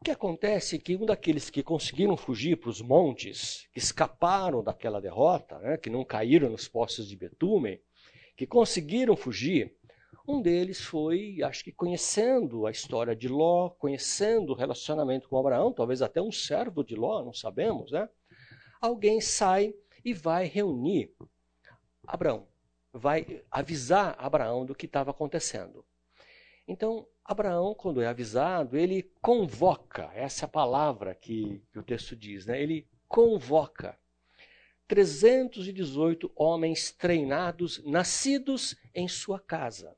O 0.00 0.04
que 0.04 0.10
acontece 0.10 0.76
é 0.76 0.78
que 0.78 0.96
um 0.96 1.06
daqueles 1.06 1.48
que 1.48 1.62
conseguiram 1.62 2.16
fugir 2.16 2.58
para 2.58 2.68
os 2.68 2.82
montes, 2.82 3.66
que 3.72 3.78
escaparam 3.78 4.62
daquela 4.62 5.00
derrota, 5.00 5.58
né, 5.60 5.78
que 5.78 5.88
não 5.88 6.04
caíram 6.04 6.50
nos 6.50 6.68
poços 6.68 7.08
de 7.08 7.16
betume, 7.16 7.80
que 8.36 8.46
conseguiram 8.46 9.16
fugir, 9.16 9.74
um 10.26 10.42
deles 10.42 10.80
foi, 10.80 11.42
acho 11.42 11.64
que 11.64 11.72
conhecendo 11.72 12.66
a 12.66 12.70
história 12.70 13.16
de 13.16 13.28
Ló, 13.28 13.70
conhecendo 13.70 14.52
o 14.52 14.56
relacionamento 14.56 15.28
com 15.28 15.38
Abraão, 15.38 15.72
talvez 15.72 16.02
até 16.02 16.20
um 16.20 16.32
servo 16.32 16.84
de 16.84 16.94
Ló, 16.94 17.22
não 17.24 17.32
sabemos, 17.32 17.90
né? 17.90 18.08
Alguém 18.80 19.20
sai 19.20 19.74
e 20.04 20.12
vai 20.12 20.46
reunir 20.46 21.14
Abraão, 22.06 22.46
vai 22.94 23.42
avisar 23.50 24.14
Abraão 24.18 24.64
do 24.64 24.74
que 24.74 24.86
estava 24.86 25.10
acontecendo. 25.10 25.84
Então, 26.66 27.06
Abraão, 27.24 27.74
quando 27.74 28.00
é 28.00 28.06
avisado, 28.06 28.76
ele 28.76 29.02
convoca, 29.20 30.10
essa 30.14 30.44
é 30.44 30.46
a 30.46 30.48
palavra 30.48 31.14
que, 31.14 31.60
que 31.72 31.78
o 31.78 31.82
texto 31.82 32.14
diz, 32.14 32.46
né? 32.46 32.62
ele 32.62 32.88
convoca 33.08 33.98
318 34.86 36.30
homens 36.36 36.92
treinados, 36.92 37.82
nascidos 37.84 38.76
em 38.94 39.08
sua 39.08 39.40
casa. 39.40 39.96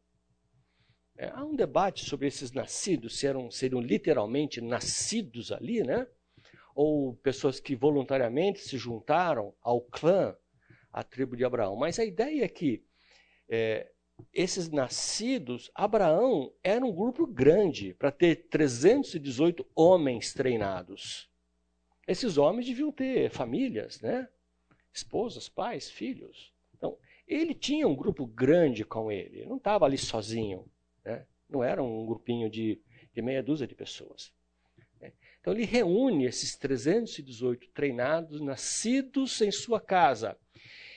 É, 1.19 1.29
há 1.29 1.45
um 1.45 1.55
debate 1.55 2.05
sobre 2.05 2.27
esses 2.27 2.51
nascidos, 2.53 3.19
se 3.19 3.27
eram, 3.27 3.51
seriam 3.51 3.81
literalmente 3.81 4.61
nascidos 4.61 5.53
ali, 5.53 5.83
né? 5.83 6.07
ou 6.75 7.15
pessoas 7.17 7.61
que 7.61 7.75
voluntariamente 7.75 8.61
se 8.61 8.79
juntaram 8.79 9.55
ao 9.63 9.81
clã, 9.81 10.37
à 10.93 11.03
tribo 11.03 11.37
de 11.37 11.45
Abraão. 11.45 11.77
Mas 11.77 11.99
a 11.99 12.05
ideia 12.05 12.45
é 12.45 12.49
que 12.49 12.86
é, 13.49 13.91
esses 14.33 14.71
nascidos, 14.71 15.71
Abraão 15.75 16.53
era 16.63 16.85
um 16.85 16.93
grupo 16.93 17.27
grande 17.27 17.95
para 17.95 18.11
ter 18.11 18.49
318 18.49 19.67
homens 19.75 20.33
treinados. 20.33 21.29
Esses 22.07 22.39
homens 22.39 22.67
deviam 22.67 22.93
ter 22.93 23.31
famílias, 23.31 24.01
né? 24.01 24.29
Esposas, 24.93 25.49
pais, 25.49 25.91
filhos. 25.91 26.53
Então, 26.75 26.97
ele 27.27 27.55
tinha 27.55 27.87
um 27.87 27.95
grupo 27.95 28.27
grande 28.27 28.85
com 28.85 29.11
ele, 29.11 29.45
não 29.45 29.57
estava 29.57 29.85
ali 29.85 29.99
sozinho. 29.99 30.65
Né? 31.05 31.27
Não 31.49 31.63
era 31.63 31.83
um 31.83 32.07
grupinho 32.07 32.49
de, 32.49 32.81
de 33.13 33.21
meia 33.21 33.43
dúzia 33.43 33.67
de 33.67 33.75
pessoas. 33.75 34.33
Né? 35.01 35.13
Então, 35.41 35.53
ele 35.53 35.65
reúne 35.65 36.25
esses 36.25 36.57
318 36.57 37.69
treinados, 37.71 38.41
nascidos 38.41 39.41
em 39.43 39.51
sua 39.51 39.81
casa 39.81 40.39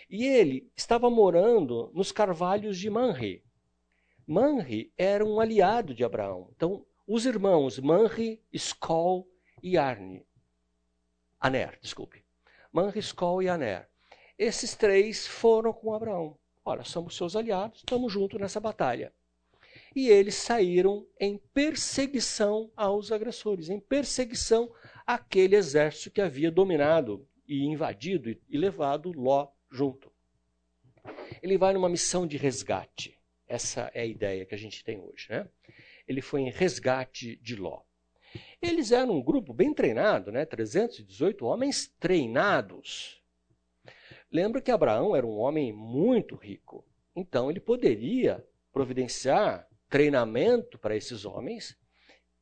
e 0.10 0.26
ele 0.26 0.72
estava 0.76 1.10
morando 1.10 1.92
nos 1.94 2.12
carvalhos 2.12 2.80
de 2.80 2.90
Manre. 2.90 3.44
Manre 4.26 4.92
era 4.98 5.24
um 5.24 5.40
aliado 5.40 5.94
de 5.94 6.04
Abraão. 6.04 6.50
Então, 6.56 6.86
os 7.08 7.26
irmãos 7.26 7.80
Manre, 7.80 8.42
Skol 8.52 9.28
e 9.62 9.78
Arne. 9.78 10.26
Aner, 11.40 11.78
desculpe. 11.80 12.24
Manre, 12.72 13.00
Skol 13.00 13.44
e 13.44 13.50
Aner. 13.50 13.88
Esses 14.38 14.76
três 14.76 15.28
foram 15.28 15.72
com 15.72 15.94
Abraão. 15.94 16.38
Olha, 16.66 16.84
somos 16.84 17.16
seus 17.16 17.36
aliados, 17.36 17.80
estamos 17.80 18.12
juntos 18.12 18.40
nessa 18.40 18.60
batalha. 18.60 19.14
E 19.96 20.10
eles 20.10 20.36
saíram 20.36 21.06
em 21.20 21.38
perseguição 21.54 22.72
aos 22.76 23.12
agressores, 23.12 23.70
em 23.70 23.80
perseguição 23.80 24.72
àquele 25.06 25.56
exército 25.56 26.12
que 26.12 26.22
havia 26.22 26.52
dominado 26.52 27.28
e 27.48 27.66
invadido 27.66 28.30
e 28.30 28.58
levado 28.58 29.12
Ló 29.12 29.50
junto. 29.72 30.12
Ele 31.42 31.58
vai 31.58 31.74
numa 31.74 31.90
missão 31.90 32.28
de 32.28 32.38
resgate. 32.38 33.18
Essa 33.48 33.90
é 33.94 34.02
a 34.02 34.06
ideia 34.06 34.46
que 34.46 34.56
a 34.56 34.58
gente 34.58 34.84
tem 34.84 35.00
hoje. 35.00 35.28
Né? 35.30 35.48
Ele 36.08 36.22
foi 36.22 36.42
em 36.42 36.50
resgate 36.50 37.36
de 37.38 37.56
Ló. 37.56 37.82
Eles 38.62 38.92
eram 38.92 39.18
um 39.18 39.24
grupo 39.24 39.54
bem 39.54 39.74
treinado, 39.74 40.32
né? 40.32 40.46
318 40.46 41.46
homens 41.46 41.88
treinados. 42.00 43.24
Lembra 44.32 44.62
que 44.62 44.70
Abraão 44.70 45.16
era 45.16 45.26
um 45.26 45.38
homem 45.40 45.74
muito 45.74 46.36
rico. 46.36 46.86
Então 47.16 47.50
ele 47.50 47.60
poderia 47.60 48.46
providenciar 48.72 49.68
treinamento 49.90 50.78
para 50.78 50.96
esses 50.96 51.26
homens 51.26 51.76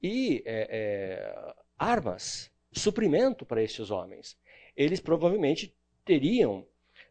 e 0.03 0.43
é, 0.45 0.67
é, 0.69 1.55
armas, 1.77 2.51
suprimento 2.71 3.45
para 3.45 3.63
esses 3.63 3.89
homens. 3.89 4.37
Eles 4.75 4.99
provavelmente 4.99 5.73
teriam 6.03 6.67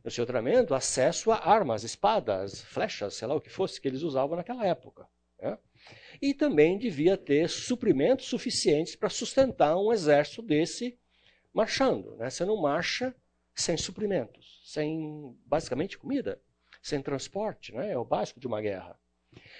no 0.07 0.11
seu 0.13 0.25
treinamento 0.25 0.73
acesso 0.73 1.33
a 1.33 1.37
armas, 1.37 1.83
espadas, 1.83 2.63
flechas, 2.63 3.15
sei 3.15 3.27
lá 3.27 3.35
o 3.35 3.41
que 3.41 3.51
fosse 3.51 3.81
que 3.81 3.89
eles 3.89 4.03
usavam 4.03 4.37
naquela 4.37 4.65
época. 4.65 5.09
Né? 5.37 5.59
E 6.23 6.33
também 6.33 6.79
devia 6.79 7.17
ter 7.17 7.51
suprimentos 7.51 8.27
suficientes 8.27 8.95
para 8.95 9.11
sustentar 9.11 9.77
um 9.77 9.93
exército 9.93 10.43
desse 10.43 10.97
marchando. 11.53 12.15
Né? 12.15 12.31
Você 12.31 12.45
não 12.45 12.57
marcha 12.57 13.13
sem 13.53 13.77
suprimentos, 13.77 14.63
sem 14.65 15.37
basicamente 15.45 15.99
comida, 15.99 16.41
sem 16.81 17.03
transporte, 17.03 17.75
né? 17.75 17.91
é 17.91 17.99
o 17.99 18.05
básico 18.05 18.39
de 18.39 18.47
uma 18.47 18.63
guerra. 18.63 18.97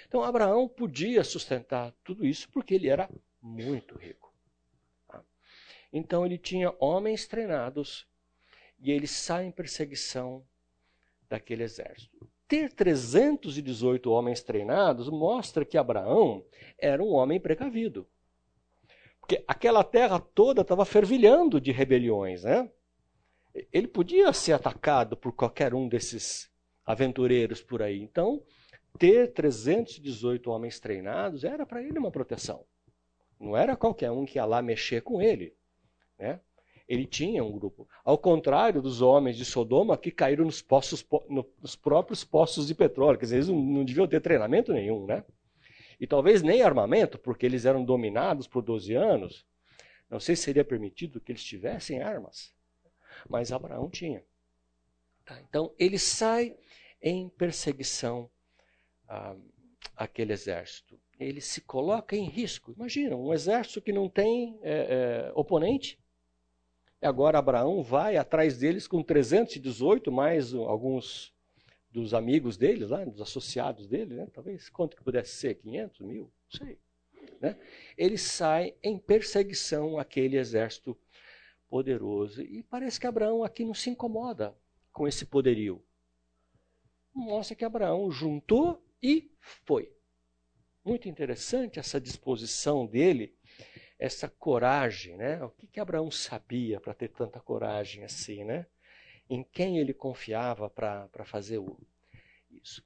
Então 0.07 0.23
Abraão 0.23 0.65
podia 0.69 1.25
sustentar 1.25 1.93
tudo 2.05 2.25
isso 2.25 2.49
porque 2.51 2.73
ele 2.73 2.87
era 2.87 3.09
muito 3.41 3.97
rico. 3.97 4.33
Tá? 5.09 5.21
Então 5.91 6.25
ele 6.25 6.37
tinha 6.37 6.73
homens 6.79 7.27
treinados 7.27 8.07
e 8.79 8.91
ele 8.91 9.07
sai 9.07 9.45
em 9.45 9.51
perseguição 9.51 10.45
daquele 11.29 11.63
exército. 11.63 12.27
Ter 12.47 12.71
318 12.71 14.09
homens 14.09 14.41
treinados 14.41 15.09
mostra 15.09 15.65
que 15.65 15.77
Abraão 15.77 16.45
era 16.77 17.03
um 17.03 17.13
homem 17.13 17.39
precavido. 17.39 18.07
Porque 19.19 19.43
aquela 19.45 19.83
terra 19.83 20.19
toda 20.19 20.61
estava 20.61 20.85
fervilhando 20.85 21.59
de 21.59 21.73
rebeliões, 21.73 22.43
né? 22.43 22.71
Ele 23.73 23.87
podia 23.87 24.31
ser 24.31 24.53
atacado 24.53 25.17
por 25.17 25.33
qualquer 25.33 25.73
um 25.73 25.89
desses 25.89 26.49
aventureiros 26.85 27.61
por 27.61 27.81
aí. 27.81 28.01
Então, 28.01 28.41
ter 28.97 29.33
318 29.33 30.49
homens 30.49 30.79
treinados 30.79 31.43
era 31.43 31.65
para 31.65 31.83
ele 31.83 31.99
uma 31.99 32.11
proteção. 32.11 32.65
Não 33.39 33.57
era 33.57 33.75
qualquer 33.75 34.11
um 34.11 34.25
que 34.25 34.37
ia 34.37 34.45
lá 34.45 34.61
mexer 34.61 35.01
com 35.01 35.21
ele. 35.21 35.53
Né? 36.17 36.39
Ele 36.87 37.05
tinha 37.05 37.43
um 37.43 37.51
grupo. 37.51 37.87
Ao 38.03 38.17
contrário 38.17 38.81
dos 38.81 39.01
homens 39.01 39.35
de 39.35 39.43
Sodoma 39.43 39.97
que 39.97 40.09
caíram 40.09 40.45
nos, 40.45 40.61
poços, 40.61 41.05
nos 41.29 41.75
próprios 41.75 42.23
poços 42.23 42.67
de 42.67 42.73
petróleo. 42.73 43.19
Quer 43.19 43.25
dizer, 43.25 43.35
eles 43.37 43.49
não, 43.49 43.83
deviam 43.83 44.07
ter 44.07 44.21
treinamento 44.21 44.71
nenhum, 44.71 45.05
né? 45.05 45.23
E 45.99 46.07
talvez 46.07 46.41
nem 46.41 46.61
armamento, 46.61 47.17
porque 47.17 47.45
eles 47.45 47.65
eram 47.65 47.83
dominados 47.83 48.47
por 48.47 48.61
12 48.61 48.93
anos. 48.93 49.45
Não 50.09 50.19
sei 50.19 50.35
se 50.35 50.43
seria 50.43 50.63
permitido 50.63 51.19
que 51.19 51.31
eles 51.31 51.43
tivessem 51.43 52.01
armas. 52.01 52.53
mas 53.29 53.51
Abraão 53.51 53.89
tinha. 53.89 54.23
Tá, 55.25 55.41
então 55.41 55.73
ele 55.77 55.99
sai 55.99 56.55
em 57.01 57.27
perseguição 57.27 58.29
ah, 59.09 59.35
àquele 59.95 60.31
exército. 60.31 60.97
Ele 61.19 61.41
se 61.41 61.61
coloca 61.61 62.15
em 62.15 62.29
risco. 62.29 62.71
Imagina, 62.71 63.15
um 63.15 63.33
exército 63.33 63.81
que 63.81 63.91
não 63.91 64.07
tem 64.07 64.57
é, 64.61 64.71
é, 64.71 65.31
oponente. 65.35 65.99
Agora 67.01 67.37
Abraão 67.37 67.83
vai 67.83 68.17
atrás 68.17 68.57
deles 68.57 68.87
com 68.87 69.03
318, 69.03 70.11
mais 70.11 70.53
alguns 70.53 71.33
dos 71.91 72.13
amigos 72.13 72.57
dele, 72.57 72.85
lá, 72.85 73.05
dos 73.05 73.21
associados 73.21 73.87
dele, 73.87 74.15
né? 74.15 74.27
talvez 74.33 74.69
quanto 74.69 74.95
que 74.95 75.03
pudesse 75.03 75.35
ser, 75.35 75.55
500 75.55 75.99
mil, 76.01 76.23
não 76.23 76.59
sei. 76.59 76.79
Né? 77.39 77.55
Ele 77.97 78.17
sai 78.17 78.75
em 78.83 78.97
perseguição 78.97 79.97
àquele 79.97 80.37
exército 80.37 80.97
poderoso. 81.69 82.41
E 82.41 82.63
parece 82.63 82.99
que 82.99 83.07
Abraão 83.07 83.43
aqui 83.43 83.63
não 83.63 83.73
se 83.73 83.89
incomoda 83.89 84.55
com 84.91 85.07
esse 85.07 85.25
poderio. 85.25 85.83
Mostra 87.13 87.55
que 87.55 87.65
Abraão 87.65 88.09
juntou 88.09 88.83
e 89.01 89.31
foi. 89.39 89.91
Muito 90.83 91.09
interessante 91.09 91.79
essa 91.79 91.99
disposição 91.99 92.85
dele, 92.85 93.35
essa 93.99 94.27
coragem, 94.27 95.17
né? 95.17 95.43
O 95.43 95.49
que, 95.49 95.67
que 95.67 95.79
Abraão 95.79 96.11
sabia 96.11 96.79
para 96.79 96.93
ter 96.93 97.09
tanta 97.09 97.39
coragem 97.39 98.03
assim, 98.03 98.43
né? 98.43 98.65
Em 99.29 99.43
quem 99.43 99.77
ele 99.79 99.93
confiava 99.93 100.69
para 100.69 101.25
fazer 101.25 101.57
o, 101.57 101.77
isso. 102.51 102.85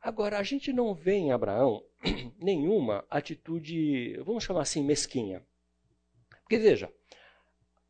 Agora, 0.00 0.38
a 0.38 0.42
gente 0.42 0.72
não 0.72 0.94
vê 0.94 1.14
em 1.14 1.32
Abraão 1.32 1.84
nenhuma 2.38 3.04
atitude, 3.10 4.16
vamos 4.24 4.44
chamar 4.44 4.62
assim, 4.62 4.82
mesquinha. 4.82 5.44
Porque 6.42 6.58
veja, 6.58 6.92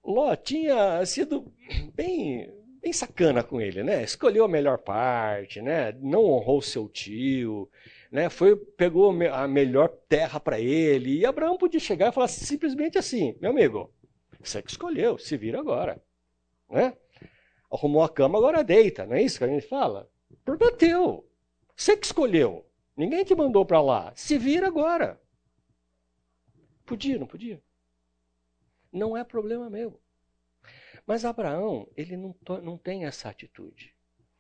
Ló 0.03 0.35
tinha 0.35 1.05
sido 1.05 1.53
bem, 1.95 2.51
bem 2.81 2.93
sacana 2.93 3.43
com 3.43 3.61
ele, 3.61 3.83
né? 3.83 4.03
Escolheu 4.03 4.45
a 4.45 4.49
melhor 4.49 4.79
parte, 4.79 5.61
né? 5.61 5.93
Não 6.01 6.25
honrou 6.25 6.63
seu 6.63 6.89
tio, 6.89 7.71
né? 8.11 8.29
Foi, 8.29 8.57
pegou 8.57 9.11
a 9.11 9.49
melhor 9.49 9.89
terra 10.09 10.39
para 10.41 10.61
ele. 10.61 11.19
E 11.19 11.27
Abraão 11.27 11.57
podia 11.57 11.81
chegar 11.81 12.09
e 12.09 12.13
falar 12.13 12.29
simplesmente 12.29 12.99
assim: 12.99 13.37
meu 13.41 13.51
amigo, 13.51 13.93
você 14.41 14.63
que 14.63 14.71
escolheu, 14.71 15.19
se 15.19 15.37
vira 15.37 15.59
agora, 15.59 16.03
né? 16.71 16.97
Arrumou 17.71 18.03
a 18.03 18.09
cama, 18.09 18.39
agora 18.39 18.63
deita, 18.63 19.07
não 19.07 19.17
é 19.17 19.23
isso 19.23 19.39
que 19.39 19.45
a 19.45 19.49
gente 19.49 19.67
fala? 19.67 20.11
Problema 20.45 20.77
teu. 20.77 21.29
Você 21.77 21.97
que 21.97 22.07
escolheu. 22.07 22.65
Ninguém 22.97 23.25
te 23.25 23.35
mandou 23.35 23.67
para 23.67 23.83
lá. 23.83 24.13
Se 24.15 24.39
vira 24.39 24.67
agora. 24.67 25.21
Podia, 26.87 27.19
não 27.19 27.27
podia? 27.27 27.63
Não 28.91 29.17
é 29.17 29.23
problema 29.25 29.69
meu. 29.69 30.01
Mas 31.07 31.25
Abraão, 31.25 31.89
ele 31.97 32.17
não, 32.17 32.35
não 32.63 32.79
tem 32.79 33.05
essa 33.05 33.29
atitude. 33.29 33.95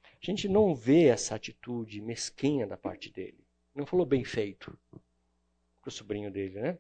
A 0.04 0.25
gente 0.25 0.49
não 0.49 0.75
vê 0.75 1.04
essa 1.06 1.35
atitude 1.35 2.00
mesquinha 2.00 2.66
da 2.66 2.76
parte 2.76 3.12
dele. 3.12 3.45
Não 3.76 3.85
falou 3.85 4.06
bem 4.06 4.25
feito 4.25 4.76
para 5.83 5.88
o 5.88 5.92
sobrinho 5.92 6.30
dele, 6.33 6.59
né? 6.59 6.78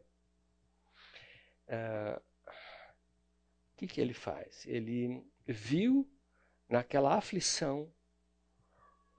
Ah, 1.68 2.22
o 2.46 3.76
que, 3.76 3.86
que 3.86 4.00
ele 4.00 4.14
faz? 4.14 4.64
Ele 4.66 5.22
viu 5.46 6.08
naquela 6.66 7.14
aflição 7.14 7.92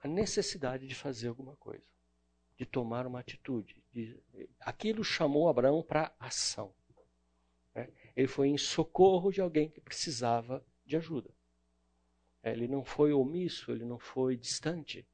a 0.03 0.07
necessidade 0.07 0.87
de 0.87 0.95
fazer 0.95 1.27
alguma 1.27 1.55
coisa, 1.57 1.85
de 2.57 2.65
tomar 2.65 3.05
uma 3.05 3.19
atitude. 3.19 3.75
De... 3.93 4.19
Aquilo 4.59 5.03
chamou 5.03 5.47
Abraão 5.47 5.83
para 5.83 6.11
ação. 6.19 6.73
Né? 7.75 7.89
Ele 8.15 8.27
foi 8.27 8.47
em 8.47 8.57
socorro 8.57 9.31
de 9.31 9.39
alguém 9.39 9.69
que 9.69 9.79
precisava 9.79 10.65
de 10.83 10.97
ajuda. 10.97 11.29
É, 12.41 12.53
ele 12.53 12.67
não 12.67 12.83
foi 12.83 13.13
omisso, 13.13 13.71
ele 13.71 13.85
não 13.85 13.99
foi 13.99 14.35
distante 14.35 15.05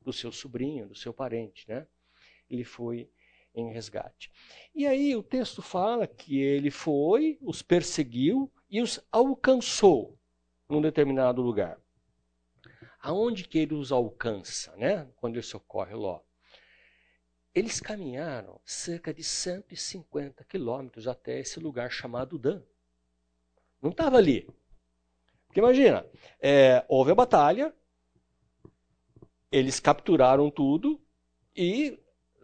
do 0.00 0.12
seu 0.12 0.32
sobrinho, 0.32 0.88
do 0.88 0.94
seu 0.94 1.12
parente. 1.12 1.68
Né? 1.68 1.86
Ele 2.48 2.64
foi 2.64 3.10
em 3.54 3.72
resgate. 3.72 4.30
E 4.74 4.86
aí 4.86 5.14
o 5.16 5.22
texto 5.22 5.62
fala 5.62 6.06
que 6.06 6.40
ele 6.40 6.70
foi, 6.70 7.38
os 7.40 7.62
perseguiu 7.62 8.52
e 8.70 8.80
os 8.80 9.00
alcançou 9.10 10.18
num 10.68 10.80
determinado 10.80 11.42
lugar 11.42 11.80
aonde 13.00 13.44
que 13.44 13.58
ele 13.58 13.74
os 13.74 13.92
alcança, 13.92 14.74
né? 14.76 15.08
Quando 15.16 15.36
ele 15.36 15.42
socorre 15.42 15.94
Ló. 15.94 16.20
Eles 17.54 17.80
caminharam 17.80 18.60
cerca 18.64 19.12
de 19.12 19.24
150 19.24 20.44
quilômetros 20.44 21.08
até 21.08 21.40
esse 21.40 21.58
lugar 21.58 21.90
chamado 21.90 22.38
Dan. 22.38 22.62
Não 23.80 23.90
estava 23.90 24.16
ali. 24.16 24.48
Porque 25.46 25.60
imagina, 25.60 26.06
é, 26.40 26.84
houve 26.88 27.10
a 27.10 27.14
batalha, 27.14 27.74
eles 29.50 29.80
capturaram 29.80 30.50
tudo 30.50 31.00
e 31.56 31.98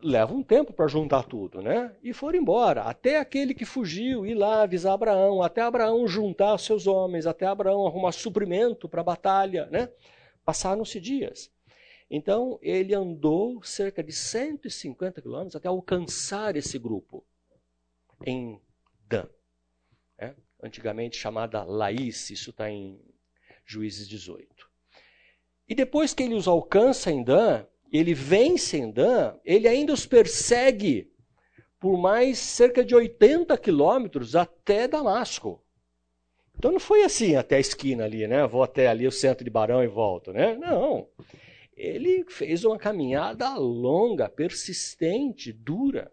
leva 0.04 0.34
um 0.34 0.42
tempo 0.42 0.70
para 0.70 0.86
juntar 0.86 1.22
tudo, 1.22 1.62
né? 1.62 1.96
E 2.02 2.12
foram 2.12 2.38
embora. 2.38 2.82
Até 2.82 3.18
aquele 3.18 3.54
que 3.54 3.64
fugiu 3.64 4.26
ir 4.26 4.34
lá 4.34 4.62
avisar 4.62 4.92
Abraão, 4.92 5.42
até 5.42 5.62
Abraão 5.62 6.06
juntar 6.06 6.58
seus 6.58 6.86
homens, 6.86 7.26
até 7.26 7.46
Abraão 7.46 7.86
arrumar 7.86 8.12
suprimento 8.12 8.86
para 8.86 9.00
a 9.00 9.04
batalha, 9.04 9.66
né? 9.66 9.88
Passaram-se 10.44 11.00
dias. 11.00 11.50
Então, 12.10 12.58
ele 12.60 12.94
andou 12.94 13.62
cerca 13.62 14.04
de 14.04 14.12
150 14.12 15.22
quilômetros 15.22 15.56
até 15.56 15.68
alcançar 15.68 16.54
esse 16.54 16.78
grupo 16.78 17.24
em 18.26 18.60
Dan. 19.08 19.26
Né? 20.18 20.34
Antigamente 20.62 21.16
chamada 21.16 21.64
Laís, 21.64 22.28
isso 22.28 22.50
está 22.50 22.70
em 22.70 23.00
Juízes 23.64 24.06
18. 24.06 24.68
E 25.66 25.74
depois 25.74 26.12
que 26.12 26.22
ele 26.22 26.34
os 26.34 26.46
alcança 26.46 27.10
em 27.10 27.24
Dan, 27.24 27.64
ele 27.92 28.14
vence 28.14 28.76
em 28.76 28.90
Dan, 28.90 29.34
ele 29.44 29.68
ainda 29.68 29.92
os 29.92 30.06
persegue 30.06 31.12
por 31.78 31.98
mais 31.98 32.38
cerca 32.38 32.84
de 32.84 32.94
80 32.94 33.56
quilômetros 33.58 34.34
até 34.34 34.88
Damasco. 34.88 35.62
Então 36.56 36.72
não 36.72 36.80
foi 36.80 37.02
assim 37.02 37.36
até 37.36 37.56
a 37.56 37.60
esquina 37.60 38.04
ali, 38.04 38.26
né? 38.26 38.46
Vou 38.46 38.62
até 38.62 38.86
ali 38.86 39.06
o 39.06 39.12
centro 39.12 39.44
de 39.44 39.50
Barão 39.50 39.82
e 39.82 39.86
volto, 39.86 40.32
né? 40.32 40.54
Não. 40.56 41.08
Ele 41.76 42.24
fez 42.28 42.64
uma 42.64 42.78
caminhada 42.78 43.54
longa, 43.56 44.28
persistente, 44.28 45.52
dura. 45.52 46.12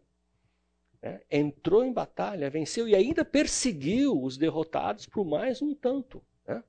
Né? 1.01 1.21
Entrou 1.29 1.85
em 1.85 1.93
batalha, 1.93 2.49
venceu 2.49 2.87
e 2.87 2.95
ainda 2.95 3.23
perseguiu 3.23 4.21
os 4.21 4.37
derrotados 4.37 5.05
por 5.05 5.23
mais 5.23 5.61
um 5.61 5.73
tanto. 5.73 6.21
Né? 6.47 6.63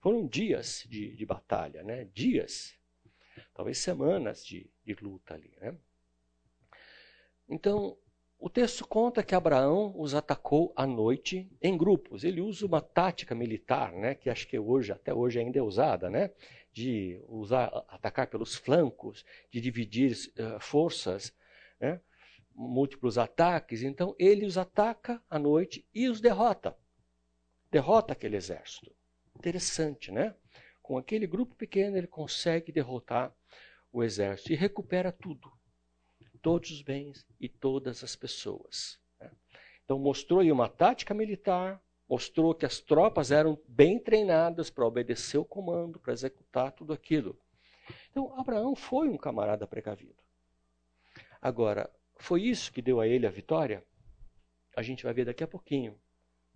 Foram 0.00 0.26
dias 0.26 0.84
de, 0.88 1.16
de 1.16 1.26
batalha, 1.26 1.82
né? 1.82 2.06
Dias, 2.12 2.74
talvez 3.60 3.76
semanas 3.76 4.42
de, 4.42 4.70
de 4.82 4.94
luta 5.02 5.34
ali, 5.34 5.52
né? 5.60 5.76
Então, 7.46 7.94
o 8.38 8.48
texto 8.48 8.86
conta 8.86 9.22
que 9.22 9.34
Abraão 9.34 9.92
os 9.98 10.14
atacou 10.14 10.72
à 10.74 10.86
noite 10.86 11.46
em 11.60 11.76
grupos. 11.76 12.24
Ele 12.24 12.40
usa 12.40 12.64
uma 12.64 12.80
tática 12.80 13.34
militar, 13.34 13.92
né, 13.92 14.14
que 14.14 14.30
acho 14.30 14.48
que 14.48 14.58
hoje, 14.58 14.92
até 14.92 15.12
hoje 15.12 15.38
ainda 15.38 15.58
é 15.58 15.62
usada, 15.62 16.08
né, 16.08 16.30
de 16.72 17.22
usar, 17.28 17.66
atacar 17.88 18.28
pelos 18.28 18.54
flancos, 18.54 19.26
de 19.50 19.60
dividir 19.60 20.16
uh, 20.38 20.58
forças, 20.58 21.36
né, 21.78 22.00
múltiplos 22.54 23.18
ataques. 23.18 23.82
Então 23.82 24.16
ele 24.18 24.46
os 24.46 24.56
ataca 24.56 25.22
à 25.28 25.38
noite 25.38 25.86
e 25.92 26.08
os 26.08 26.18
derrota. 26.18 26.74
Derrota 27.70 28.14
aquele 28.14 28.38
exército. 28.38 28.90
Interessante, 29.36 30.10
né? 30.10 30.34
Com 30.80 30.96
aquele 30.96 31.26
grupo 31.26 31.54
pequeno 31.54 31.98
ele 31.98 32.06
consegue 32.06 32.72
derrotar 32.72 33.34
o 33.92 34.02
exército 34.02 34.52
e 34.52 34.56
recupera 34.56 35.12
tudo 35.12 35.50
todos 36.42 36.70
os 36.70 36.82
bens 36.82 37.26
e 37.38 37.48
todas 37.48 38.02
as 38.02 38.16
pessoas. 38.16 38.98
Né? 39.20 39.30
Então 39.84 39.98
mostrou 39.98 40.40
aí 40.40 40.50
uma 40.50 40.68
tática 40.68 41.14
militar, 41.14 41.82
mostrou 42.08 42.54
que 42.54 42.66
as 42.66 42.80
tropas 42.80 43.30
eram 43.30 43.58
bem 43.68 43.98
treinadas 43.98 44.70
para 44.70 44.86
obedecer 44.86 45.38
o 45.38 45.44
comando, 45.44 45.98
para 45.98 46.12
executar 46.12 46.72
tudo 46.72 46.92
aquilo. 46.92 47.38
Então 48.10 48.38
Abraão 48.38 48.74
foi 48.74 49.08
um 49.08 49.16
camarada 49.16 49.66
precavido. 49.66 50.16
Agora, 51.40 51.90
foi 52.18 52.42
isso 52.42 52.72
que 52.72 52.82
deu 52.82 53.00
a 53.00 53.06
ele 53.06 53.26
a 53.26 53.30
vitória? 53.30 53.84
A 54.76 54.82
gente 54.82 55.04
vai 55.04 55.12
ver 55.12 55.24
daqui 55.24 55.42
a 55.42 55.48
pouquinho. 55.48 55.98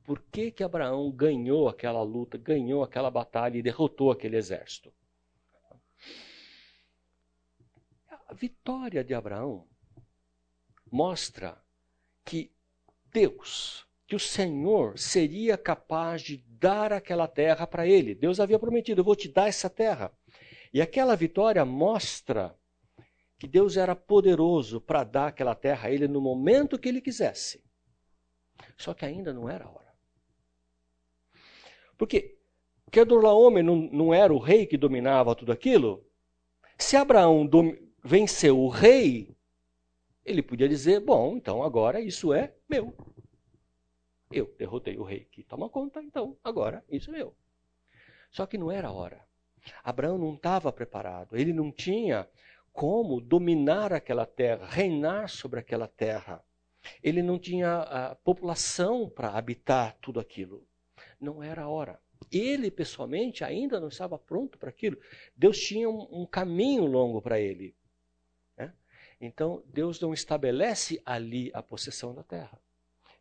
Por 0.04 0.20
que, 0.20 0.50
que 0.50 0.62
Abraão 0.62 1.10
ganhou 1.10 1.66
aquela 1.68 2.02
luta, 2.02 2.36
ganhou 2.36 2.82
aquela 2.82 3.10
batalha 3.10 3.56
e 3.56 3.62
derrotou 3.62 4.10
aquele 4.10 4.36
exército? 4.36 4.92
A 8.26 8.34
vitória 8.34 9.04
de 9.04 9.14
Abraão 9.14 9.66
mostra 10.90 11.62
que 12.24 12.50
Deus, 13.12 13.86
que 14.06 14.16
o 14.16 14.20
Senhor 14.20 14.98
seria 14.98 15.56
capaz 15.58 16.22
de 16.22 16.38
dar 16.48 16.92
aquela 16.92 17.28
terra 17.28 17.66
para 17.66 17.86
ele. 17.86 18.14
Deus 18.14 18.40
havia 18.40 18.58
prometido: 18.58 19.00
Eu 19.00 19.04
vou 19.04 19.16
te 19.16 19.28
dar 19.28 19.48
essa 19.48 19.68
terra. 19.68 20.12
E 20.72 20.80
aquela 20.80 21.14
vitória 21.14 21.64
mostra 21.64 22.56
que 23.38 23.46
Deus 23.46 23.76
era 23.76 23.94
poderoso 23.94 24.80
para 24.80 25.04
dar 25.04 25.28
aquela 25.28 25.54
terra 25.54 25.88
a 25.88 25.92
ele 25.92 26.08
no 26.08 26.20
momento 26.20 26.78
que 26.78 26.88
ele 26.88 27.00
quisesse. 27.00 27.62
Só 28.76 28.94
que 28.94 29.04
ainda 29.04 29.32
não 29.32 29.48
era 29.48 29.66
a 29.66 29.70
hora. 29.70 29.94
Porque 31.96 32.38
Kedorlaomer 32.90 33.62
não, 33.62 33.76
não 33.76 34.14
era 34.14 34.32
o 34.32 34.38
rei 34.38 34.66
que 34.66 34.76
dominava 34.76 35.34
tudo 35.34 35.52
aquilo? 35.52 36.04
Se 36.78 36.96
Abraão 36.96 37.46
venceu 38.04 38.60
o 38.60 38.68
rei, 38.68 39.34
ele 40.24 40.42
podia 40.42 40.68
dizer: 40.68 41.00
bom, 41.00 41.36
então 41.36 41.62
agora 41.62 42.00
isso 42.00 42.34
é 42.34 42.54
meu. 42.68 42.94
Eu 44.30 44.54
derrotei 44.58 44.98
o 44.98 45.02
rei 45.02 45.26
que 45.30 45.42
toma 45.42 45.68
conta, 45.68 46.02
então 46.02 46.36
agora 46.44 46.84
isso 46.88 47.10
é 47.10 47.12
meu. 47.14 47.34
Só 48.30 48.46
que 48.46 48.58
não 48.58 48.70
era 48.70 48.88
a 48.88 48.92
hora. 48.92 49.24
Abraão 49.82 50.18
não 50.18 50.34
estava 50.34 50.70
preparado, 50.70 51.36
ele 51.36 51.52
não 51.52 51.72
tinha 51.72 52.28
como 52.72 53.20
dominar 53.20 53.92
aquela 53.92 54.26
terra, 54.26 54.66
reinar 54.66 55.28
sobre 55.28 55.60
aquela 55.60 55.88
terra. 55.88 56.44
Ele 57.02 57.22
não 57.22 57.38
tinha 57.38 57.78
a 57.78 58.14
população 58.16 59.08
para 59.08 59.30
habitar 59.30 59.96
tudo 60.02 60.20
aquilo. 60.20 60.66
Não 61.18 61.42
era 61.42 61.62
a 61.62 61.68
hora. 61.68 61.98
Ele, 62.30 62.70
pessoalmente, 62.70 63.42
ainda 63.44 63.80
não 63.80 63.88
estava 63.88 64.18
pronto 64.18 64.58
para 64.58 64.68
aquilo. 64.68 64.98
Deus 65.34 65.58
tinha 65.58 65.88
um, 65.88 66.08
um 66.10 66.26
caminho 66.26 66.84
longo 66.84 67.22
para 67.22 67.40
ele. 67.40 67.74
Então, 69.20 69.62
Deus 69.66 70.00
não 70.00 70.12
estabelece 70.12 71.00
ali 71.04 71.50
a 71.54 71.62
possessão 71.62 72.14
da 72.14 72.22
terra. 72.22 72.58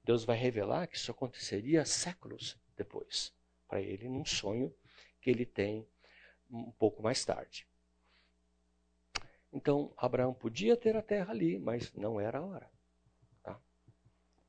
Deus 0.04 0.26
vai 0.26 0.38
revelar 0.38 0.88
que 0.88 0.98
isso 0.98 1.12
aconteceria 1.12 1.86
séculos 1.86 2.58
depois, 2.76 3.34
para 3.68 3.82
ele, 3.82 4.10
num 4.10 4.26
sonho 4.26 4.74
que 5.22 5.30
ele 5.30 5.46
tem 5.46 5.88
um 6.52 6.72
pouco 6.72 7.02
mais 7.02 7.24
tarde. 7.24 7.66
Então, 9.52 9.94
Abraão 9.96 10.34
podia 10.34 10.76
ter 10.76 10.96
a 10.96 11.02
terra 11.02 11.32
ali, 11.32 11.60
mas 11.60 11.94
não 11.94 12.20
era 12.20 12.40
a 12.40 12.46
hora. 12.46 12.70
Tá? 13.44 13.60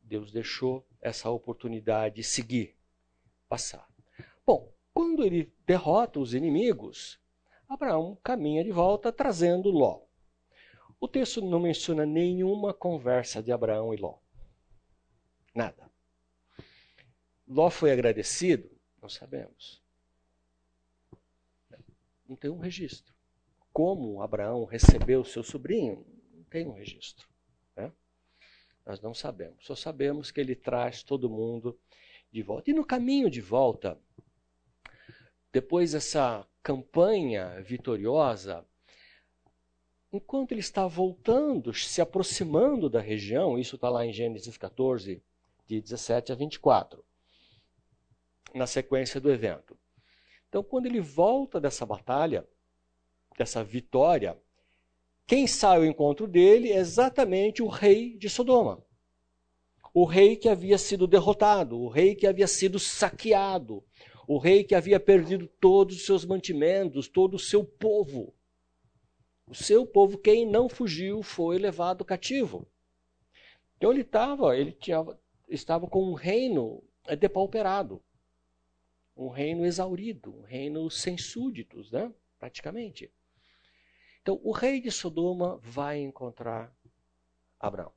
Deus 0.00 0.33
deixou 0.33 0.85
essa 1.00 1.30
oportunidade 1.30 2.22
seguir, 2.24 2.74
passar. 3.48 3.87
Bom, 4.46 4.72
quando 4.92 5.22
ele 5.22 5.52
derrota 5.66 6.18
os 6.18 6.35
inimigos, 6.35 7.20
Abraão 7.68 8.16
caminha 8.22 8.64
de 8.64 8.72
volta 8.72 9.12
trazendo 9.12 9.70
Ló. 9.70 10.04
O 11.00 11.09
texto 11.09 11.40
não 11.40 11.61
menciona 11.61 12.07
nenhuma 12.07 12.72
conversa 12.72 13.42
de 13.42 13.52
Abraão 13.52 13.92
e 13.92 13.96
Ló. 13.96 14.18
Nada. 15.54 15.90
Ló 17.46 17.70
foi 17.70 17.92
agradecido? 17.92 18.70
Não 19.00 19.09
sabemos. 19.09 19.83
Não 22.28 22.37
tem 22.37 22.50
um 22.50 22.59
registro. 22.59 23.14
Como 23.72 24.22
Abraão 24.22 24.64
recebeu 24.64 25.24
seu 25.24 25.42
sobrinho? 25.42 26.07
Não 26.33 26.44
tem 26.44 26.66
um 26.66 26.72
registro. 26.72 27.28
Né? 27.76 27.92
Nós 28.87 29.00
não 29.00 29.12
sabemos. 29.12 29.66
Só 29.66 29.74
sabemos 29.74 30.30
que 30.30 30.40
ele 30.40 30.54
traz 30.54 31.02
todo 31.02 31.28
mundo 31.28 31.78
de 32.33 32.42
volta. 32.42 32.70
E 32.70 32.74
no 32.74 32.85
caminho 32.85 33.28
de 33.28 33.40
volta, 33.40 33.98
depois 35.52 35.92
dessa 35.92 36.46
campanha 36.62 37.62
vitoriosa, 37.62 38.66
enquanto 40.16 40.53
ele 40.53 40.61
está 40.61 40.87
voltando, 40.87 41.72
se 41.74 42.00
aproximando 42.00 42.88
da 42.88 43.00
região, 43.00 43.59
isso 43.59 43.77
está 43.77 43.88
lá 43.88 44.05
em 44.07 44.12
Gênesis 44.12 44.57
14, 44.57 45.22
de 45.66 45.81
17 45.81 46.33
a 46.33 46.35
24, 46.35 47.05
na 48.55 48.66
sequência 48.66 49.20
do 49.20 49.31
evento. 49.31 49.77
Então, 50.48 50.62
quando 50.62 50.87
ele 50.87 51.00
volta 51.00 51.61
dessa 51.61 51.85
batalha, 51.85 52.46
dessa 53.37 53.64
vitória, 53.64 54.38
quem 55.27 55.46
sai 55.46 55.79
ao 55.79 55.85
encontro 55.85 56.27
dele 56.27 56.70
é 56.70 56.77
exatamente 56.77 57.62
o 57.62 57.66
rei 57.66 58.16
de 58.16 58.29
Sodoma 58.29 58.85
o 59.94 60.05
rei 60.05 60.35
que 60.35 60.48
havia 60.48 60.77
sido 60.77 61.07
derrotado, 61.07 61.79
o 61.79 61.88
rei 61.88 62.16
que 62.16 62.27
havia 62.27 62.48
sido 62.48 62.81
saqueado, 62.81 63.85
o 64.27 64.38
rei 64.38 64.64
que 64.64 64.74
havia 64.74 64.98
perdido 64.98 65.46
todos 65.61 65.94
os 65.94 66.05
seus 66.05 66.24
mantimentos, 66.24 67.07
todo 67.07 67.35
o 67.35 67.38
seu 67.38 67.64
povo. 67.64 68.34
O 69.46 69.54
seu 69.54 69.87
povo, 69.87 70.18
quem 70.18 70.46
não 70.46 70.68
fugiu, 70.68 71.22
foi 71.22 71.59
levado 71.59 72.04
cativo. 72.04 72.66
Então 73.76 73.92
ele 73.92 74.00
estava, 74.00 74.57
ele 74.57 74.72
tinha, 74.72 75.04
estava 75.48 75.87
com 75.87 76.02
um 76.02 76.14
reino 76.14 76.83
depauperado, 77.18 78.02
um 79.16 79.28
reino 79.28 79.64
exaurido, 79.66 80.35
um 80.35 80.42
reino 80.42 80.90
sem 80.90 81.18
súditos, 81.18 81.90
né? 81.90 82.12
praticamente. 82.38 83.12
Então 84.22 84.40
o 84.42 84.52
rei 84.52 84.80
de 84.80 84.90
Sodoma 84.90 85.59
vai 85.62 86.00
encontrar 86.00 86.74
Abraão. 87.61 87.92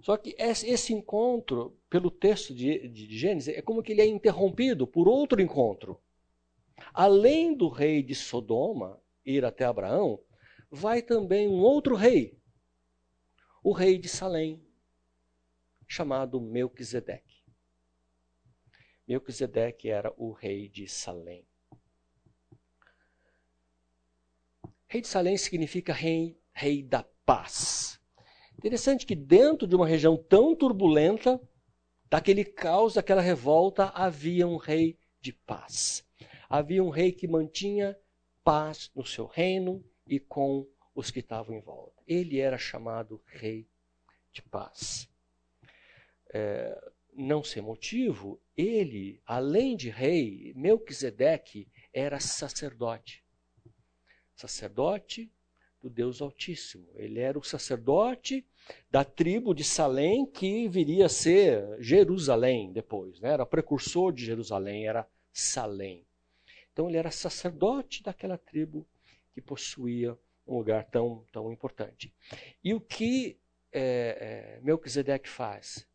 Só 0.00 0.16
que 0.16 0.34
esse 0.38 0.92
encontro, 0.92 1.76
pelo 1.88 2.10
texto 2.10 2.54
de, 2.54 2.88
de 2.88 3.18
Gênesis, 3.18 3.54
é 3.54 3.60
como 3.60 3.82
que 3.82 3.92
ele 3.92 4.00
é 4.00 4.06
interrompido 4.06 4.86
por 4.86 5.06
outro 5.06 5.40
encontro. 5.40 6.00
Além 6.94 7.54
do 7.54 7.68
rei 7.68 8.02
de 8.02 8.14
Sodoma 8.14 8.99
ir 9.30 9.44
até 9.44 9.64
Abraão, 9.64 10.22
vai 10.70 11.02
também 11.02 11.48
um 11.48 11.60
outro 11.60 11.94
rei, 11.94 12.38
o 13.62 13.72
rei 13.72 13.98
de 13.98 14.08
Salém, 14.08 14.64
chamado 15.86 16.40
Melquisedeque. 16.40 17.40
Melquisedeque 19.06 19.90
era 19.90 20.12
o 20.16 20.32
rei 20.32 20.68
de 20.68 20.86
Salém. 20.86 21.44
Rei 24.86 25.00
de 25.00 25.08
Salém 25.08 25.36
significa 25.36 25.92
rei, 25.92 26.40
rei 26.52 26.82
da 26.82 27.04
paz. 27.24 28.00
Interessante 28.58 29.06
que 29.06 29.14
dentro 29.14 29.66
de 29.66 29.74
uma 29.74 29.86
região 29.86 30.16
tão 30.16 30.54
turbulenta, 30.54 31.40
daquele 32.08 32.44
caos, 32.44 32.94
daquela 32.94 33.20
revolta, 33.20 33.86
havia 33.94 34.46
um 34.46 34.56
rei 34.56 34.98
de 35.20 35.32
paz. 35.32 36.04
Havia 36.48 36.82
um 36.82 36.90
rei 36.90 37.12
que 37.12 37.28
mantinha 37.28 37.96
paz 38.44 38.90
no 38.94 39.04
seu 39.04 39.26
reino 39.26 39.84
e 40.06 40.18
com 40.18 40.66
os 40.94 41.10
que 41.10 41.20
estavam 41.20 41.56
em 41.56 41.60
volta. 41.60 42.02
Ele 42.06 42.38
era 42.38 42.58
chamado 42.58 43.22
rei 43.26 43.68
de 44.32 44.42
paz. 44.42 45.08
É, 46.32 46.92
não 47.14 47.42
sem 47.42 47.62
motivo, 47.62 48.40
ele, 48.56 49.20
além 49.26 49.76
de 49.76 49.90
rei, 49.90 50.52
Melquisedeque 50.54 51.68
era 51.92 52.20
sacerdote. 52.20 53.24
Sacerdote 54.34 55.30
do 55.80 55.88
Deus 55.88 56.20
Altíssimo. 56.20 56.88
Ele 56.94 57.20
era 57.20 57.38
o 57.38 57.42
sacerdote 57.42 58.46
da 58.90 59.04
tribo 59.04 59.54
de 59.54 59.64
Salém, 59.64 60.26
que 60.26 60.68
viria 60.68 61.06
a 61.06 61.08
ser 61.08 61.76
Jerusalém 61.80 62.72
depois. 62.72 63.18
Né? 63.20 63.30
Era 63.30 63.46
precursor 63.46 64.12
de 64.12 64.24
Jerusalém, 64.24 64.86
era 64.86 65.08
Salém. 65.32 66.06
Então 66.80 66.88
ele 66.88 66.96
era 66.96 67.10
sacerdote 67.10 68.02
daquela 68.02 68.38
tribo 68.38 68.88
que 69.34 69.40
possuía 69.42 70.18
um 70.46 70.56
lugar 70.56 70.82
tão, 70.86 71.26
tão 71.30 71.52
importante. 71.52 72.10
E 72.64 72.72
o 72.72 72.80
que 72.80 73.38
é, 73.70 74.56
é, 74.56 74.60
Melquisedeque 74.62 75.28
faz? 75.28 75.86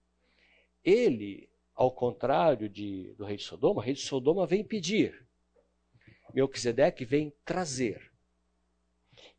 Ele, 0.84 1.50
ao 1.74 1.92
contrário 1.92 2.70
de, 2.70 3.16
do 3.16 3.26
rei 3.26 3.36
de 3.36 3.42
Sodoma, 3.42 3.82
o 3.82 3.84
rei 3.84 3.96
de 3.96 4.02
Sodoma 4.02 4.46
vem 4.46 4.64
pedir. 4.64 5.28
Melquisedeque 6.32 7.04
vem 7.04 7.34
trazer. 7.44 8.12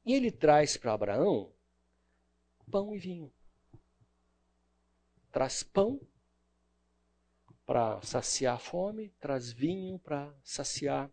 E 0.04 0.14
ele 0.14 0.32
traz 0.32 0.76
para 0.76 0.94
Abraão 0.94 1.52
pão 2.72 2.92
e 2.92 2.98
vinho. 2.98 3.32
Traz 5.30 5.62
pão 5.62 6.00
para 7.64 8.02
saciar 8.02 8.56
a 8.56 8.59
fome, 8.59 9.11
traz 9.20 9.52
vinho 9.52 9.96
para 10.00 10.35
saciar 10.42 11.09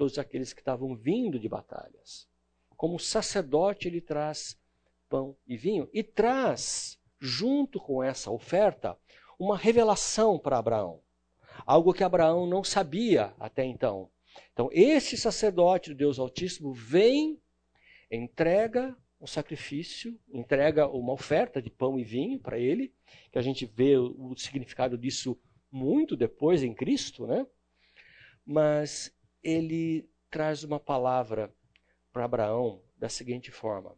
todos 0.00 0.18
aqueles 0.18 0.54
que 0.54 0.62
estavam 0.62 0.96
vindo 0.96 1.38
de 1.38 1.46
batalhas. 1.46 2.26
Como 2.74 2.98
sacerdote, 2.98 3.86
ele 3.86 4.00
traz 4.00 4.58
pão 5.10 5.36
e 5.46 5.58
vinho 5.58 5.90
e 5.92 6.02
traz, 6.02 6.98
junto 7.20 7.78
com 7.78 8.02
essa 8.02 8.30
oferta, 8.30 8.96
uma 9.38 9.58
revelação 9.58 10.38
para 10.38 10.56
Abraão. 10.56 11.02
Algo 11.66 11.92
que 11.92 12.02
Abraão 12.02 12.46
não 12.46 12.64
sabia 12.64 13.34
até 13.38 13.62
então. 13.62 14.10
Então, 14.54 14.70
esse 14.72 15.18
sacerdote 15.18 15.90
do 15.90 15.96
Deus 15.96 16.18
Altíssimo 16.18 16.72
vem 16.72 17.38
entrega 18.10 18.96
um 19.20 19.26
sacrifício, 19.26 20.18
entrega 20.32 20.88
uma 20.88 21.12
oferta 21.12 21.60
de 21.60 21.68
pão 21.68 21.98
e 21.98 22.04
vinho 22.04 22.40
para 22.40 22.58
ele, 22.58 22.90
que 23.30 23.38
a 23.38 23.42
gente 23.42 23.66
vê 23.66 23.98
o, 23.98 24.34
significado 24.34 24.96
disso 24.96 25.38
muito 25.70 26.16
depois 26.16 26.62
em 26.62 26.72
Cristo, 26.72 27.26
né? 27.26 27.46
Mas 28.46 29.14
ele 29.42 30.08
traz 30.30 30.64
uma 30.64 30.78
palavra 30.78 31.52
para 32.12 32.24
Abraão 32.24 32.82
da 32.96 33.08
seguinte 33.08 33.50
forma. 33.50 33.96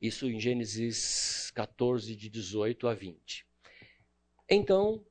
Isso 0.00 0.28
em 0.28 0.40
Gênesis 0.40 1.50
14, 1.54 2.16
de 2.16 2.28
18 2.28 2.88
a 2.88 2.94
20. 2.94 3.46
Então, 4.48 5.04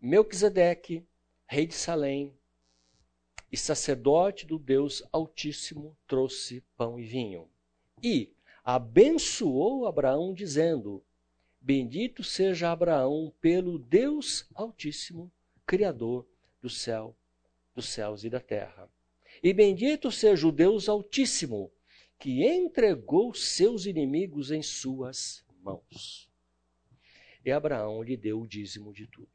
Melquisedeque, 0.00 1.06
rei 1.46 1.66
de 1.66 1.74
Salém, 1.74 2.36
e 3.50 3.56
sacerdote 3.56 4.44
do 4.46 4.58
Deus 4.58 5.02
Altíssimo 5.12 5.96
trouxe 6.08 6.60
pão 6.76 6.98
e 6.98 7.04
vinho. 7.04 7.48
E 8.02 8.34
abençoou 8.64 9.86
Abraão, 9.86 10.34
dizendo: 10.34 11.04
Bendito 11.60 12.24
seja 12.24 12.72
Abraão 12.72 13.32
pelo 13.40 13.78
Deus 13.78 14.48
Altíssimo, 14.54 15.30
Criador 15.64 16.26
do 16.60 16.68
céu, 16.68 17.16
dos 17.74 17.88
céus 17.88 18.24
e 18.24 18.30
da 18.30 18.40
terra. 18.40 18.88
E 19.42 19.52
bendito 19.52 20.10
seja 20.10 20.46
o 20.46 20.52
Deus 20.52 20.88
Altíssimo, 20.88 21.72
que 22.18 22.46
entregou 22.46 23.34
seus 23.34 23.86
inimigos 23.86 24.50
em 24.50 24.62
suas 24.62 25.44
mãos. 25.62 26.30
E 27.44 27.50
Abraão 27.50 28.02
lhe 28.02 28.16
deu 28.16 28.40
o 28.40 28.46
dízimo 28.46 28.92
de 28.92 29.06
tudo. 29.06 29.28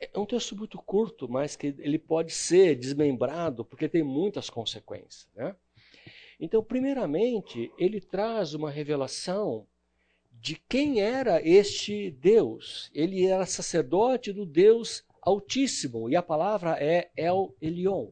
É 0.00 0.18
um 0.18 0.26
texto 0.26 0.56
muito 0.56 0.78
curto, 0.78 1.28
mas 1.28 1.56
que 1.56 1.74
ele 1.78 1.98
pode 1.98 2.32
ser 2.32 2.76
desmembrado 2.76 3.64
porque 3.64 3.88
tem 3.88 4.02
muitas 4.02 4.48
consequências. 4.48 5.28
Né? 5.34 5.54
Então, 6.38 6.62
primeiramente, 6.62 7.72
ele 7.76 8.00
traz 8.00 8.54
uma 8.54 8.70
revelação 8.70 9.66
de 10.30 10.54
quem 10.68 11.00
era 11.00 11.42
este 11.42 12.12
Deus. 12.12 12.90
Ele 12.94 13.26
era 13.26 13.44
sacerdote 13.44 14.32
do 14.32 14.46
Deus 14.46 15.04
Altíssimo, 15.22 16.08
e 16.08 16.16
a 16.16 16.22
palavra 16.22 16.76
é 16.82 17.10
El 17.16 17.56
Elion. 17.60 18.10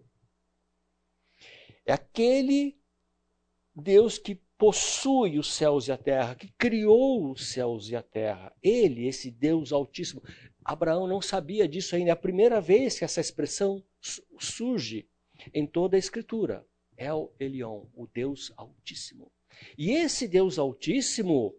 É 1.84 1.92
aquele 1.92 2.78
Deus 3.74 4.18
que 4.18 4.34
possui 4.58 5.38
os 5.38 5.54
céus 5.54 5.86
e 5.86 5.92
a 5.92 5.98
terra, 5.98 6.34
que 6.34 6.48
criou 6.58 7.30
os 7.30 7.48
céus 7.52 7.88
e 7.90 7.96
a 7.96 8.02
terra. 8.02 8.52
Ele, 8.62 9.06
esse 9.06 9.30
Deus 9.30 9.72
Altíssimo. 9.72 10.22
Abraão 10.64 11.06
não 11.06 11.20
sabia 11.20 11.68
disso 11.68 11.94
ainda. 11.94 12.10
É 12.10 12.12
a 12.12 12.16
primeira 12.16 12.60
vez 12.60 12.98
que 12.98 13.04
essa 13.04 13.20
expressão 13.20 13.84
surge 14.38 15.08
em 15.52 15.66
toda 15.66 15.96
a 15.96 15.98
Escritura. 15.98 16.66
El 16.96 17.34
Elion, 17.38 17.84
o 17.94 18.06
Deus 18.06 18.52
Altíssimo. 18.56 19.30
E 19.76 19.92
esse 19.92 20.26
Deus 20.26 20.58
Altíssimo 20.58 21.54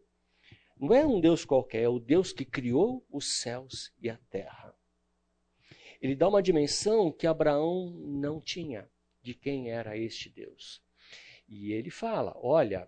não 0.79 0.93
é 0.93 1.05
um 1.05 1.19
Deus 1.19 1.45
qualquer, 1.45 1.83
é 1.83 1.89
o 1.89 1.99
Deus 1.99 2.31
que 2.31 2.45
criou 2.45 3.05
os 3.11 3.39
céus 3.39 3.91
e 4.01 4.09
a 4.09 4.17
terra. 4.29 4.66
Ele 6.01 6.15
dá 6.15 6.27
uma 6.27 6.41
dimensão 6.41 7.11
que 7.11 7.27
Abraão 7.27 7.91
não 8.05 8.39
tinha 8.39 8.89
de 9.21 9.33
quem 9.33 9.71
era 9.71 9.97
este 9.97 10.29
Deus. 10.29 10.81
E 11.47 11.71
ele 11.71 11.89
fala: 11.89 12.35
Olha, 12.41 12.87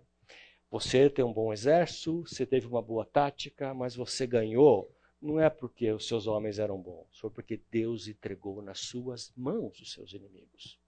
você 0.70 1.10
tem 1.10 1.24
um 1.24 1.32
bom 1.32 1.52
exército, 1.52 2.22
você 2.22 2.46
teve 2.46 2.66
uma 2.66 2.80
boa 2.80 3.04
tática, 3.04 3.74
mas 3.74 3.96
você 3.96 4.26
ganhou. 4.26 4.94
Não 5.20 5.38
é 5.38 5.50
porque 5.50 5.90
os 5.92 6.08
seus 6.08 6.26
homens 6.26 6.58
eram 6.58 6.80
bons, 6.80 7.18
foi 7.18 7.28
porque 7.28 7.60
Deus 7.70 8.08
entregou 8.08 8.62
nas 8.62 8.80
suas 8.80 9.32
mãos 9.36 9.78
os 9.80 9.92
seus 9.92 10.14
inimigos. 10.14 10.78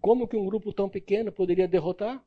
Como 0.00 0.28
que 0.28 0.36
um 0.36 0.44
grupo 0.44 0.72
tão 0.72 0.88
pequeno 0.88 1.32
poderia 1.32 1.66
derrotar? 1.66 2.22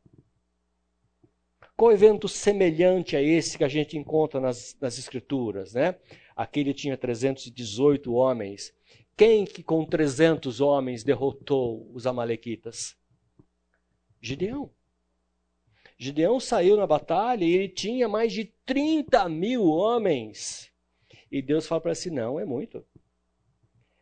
Qual 1.75 1.91
evento 1.91 2.27
semelhante 2.27 3.15
a 3.15 3.21
esse 3.21 3.55
que 3.55 3.63
a 3.63 3.67
gente 3.67 3.97
encontra 3.97 4.39
nas, 4.39 4.75
nas 4.81 4.97
Escrituras? 4.97 5.73
Né? 5.73 5.95
Aquele 6.35 6.73
tinha 6.73 6.97
318 6.97 8.11
homens. 8.13 8.73
Quem 9.17 9.45
que 9.45 9.63
com 9.63 9.83
300 9.83 10.61
homens 10.61 11.03
derrotou 11.03 11.89
os 11.91 12.05
amalequitas? 12.05 12.95
Gideão. 14.21 14.71
Gideão 15.97 16.39
saiu 16.39 16.77
na 16.77 16.85
batalha 16.85 17.43
e 17.43 17.51
ele 17.51 17.69
tinha 17.69 18.07
mais 18.07 18.31
de 18.31 18.45
30 18.63 19.27
mil 19.27 19.65
homens. 19.65 20.71
E 21.31 21.41
Deus 21.41 21.65
fala 21.65 21.81
para 21.81 21.89
ele 21.89 21.99
assim: 21.99 22.11
não, 22.11 22.39
é 22.39 22.45
muito. 22.45 22.85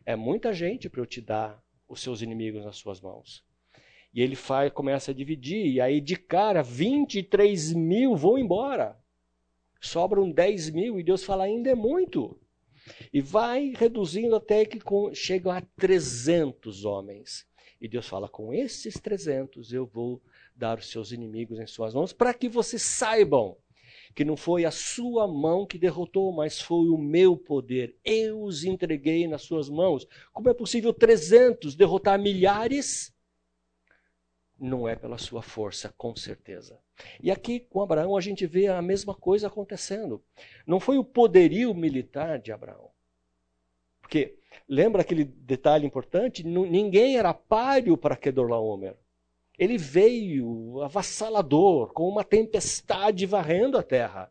É 0.04 0.14
muita 0.14 0.52
gente 0.52 0.90
para 0.90 1.00
eu 1.00 1.06
te 1.06 1.22
dar 1.22 1.64
os 1.88 2.02
seus 2.02 2.20
inimigos 2.20 2.62
nas 2.62 2.76
suas 2.76 3.00
mãos. 3.00 3.42
E 4.12 4.20
ele 4.20 4.36
faz, 4.36 4.70
começa 4.70 5.12
a 5.12 5.14
dividir, 5.14 5.66
e 5.66 5.80
aí 5.80 5.98
de 5.98 6.16
cara 6.16 6.62
23 6.62 7.72
mil 7.72 8.14
vão 8.14 8.38
embora. 8.38 8.98
Sobram 9.80 10.30
10 10.30 10.70
mil, 10.70 11.00
e 11.00 11.02
Deus 11.02 11.24
fala, 11.24 11.44
ainda 11.44 11.70
é 11.70 11.74
muito. 11.74 12.38
E 13.12 13.20
vai 13.20 13.72
reduzindo 13.76 14.36
até 14.36 14.64
que 14.64 14.78
chega 15.14 15.56
a 15.56 15.60
300 15.60 16.84
homens. 16.84 17.46
E 17.80 17.88
Deus 17.88 18.08
fala, 18.08 18.28
com 18.28 18.52
esses 18.52 18.94
300 18.94 19.72
eu 19.72 19.86
vou 19.86 20.22
dar 20.54 20.78
os 20.78 20.88
seus 20.88 21.12
inimigos 21.12 21.58
em 21.58 21.66
suas 21.66 21.92
mãos, 21.92 22.12
para 22.12 22.32
que 22.32 22.48
vocês 22.48 22.82
saibam 22.82 23.56
que 24.14 24.24
não 24.24 24.36
foi 24.36 24.64
a 24.64 24.70
sua 24.70 25.28
mão 25.28 25.66
que 25.66 25.78
derrotou, 25.78 26.32
mas 26.32 26.60
foi 26.60 26.88
o 26.88 26.96
meu 26.96 27.36
poder. 27.36 27.94
Eu 28.02 28.42
os 28.42 28.64
entreguei 28.64 29.26
nas 29.28 29.42
suas 29.42 29.68
mãos. 29.68 30.06
Como 30.32 30.48
é 30.48 30.54
possível 30.54 30.92
300 30.94 31.74
derrotar 31.74 32.18
milhares? 32.18 33.14
não 34.58 34.88
é 34.88 34.96
pela 34.96 35.18
sua 35.18 35.42
força, 35.42 35.92
com 35.96 36.16
certeza. 36.16 36.80
E 37.20 37.30
aqui 37.30 37.60
com 37.60 37.82
Abraão 37.82 38.16
a 38.16 38.20
gente 38.20 38.46
vê 38.46 38.68
a 38.68 38.80
mesma 38.80 39.14
coisa 39.14 39.46
acontecendo. 39.46 40.22
Não 40.66 40.80
foi 40.80 40.98
o 40.98 41.04
poderio 41.04 41.74
militar 41.74 42.38
de 42.38 42.52
Abraão. 42.52 42.90
Porque, 44.00 44.38
lembra 44.68 45.02
aquele 45.02 45.24
detalhe 45.24 45.86
importante? 45.86 46.44
Ninguém 46.44 47.18
era 47.18 47.34
páreo 47.34 47.96
para 47.96 48.16
Kedorlaomer. 48.16 48.96
Ele 49.58 49.78
veio 49.78 50.80
avassalador, 50.82 51.92
com 51.92 52.08
uma 52.08 52.22
tempestade 52.22 53.26
varrendo 53.26 53.78
a 53.78 53.82
terra. 53.82 54.30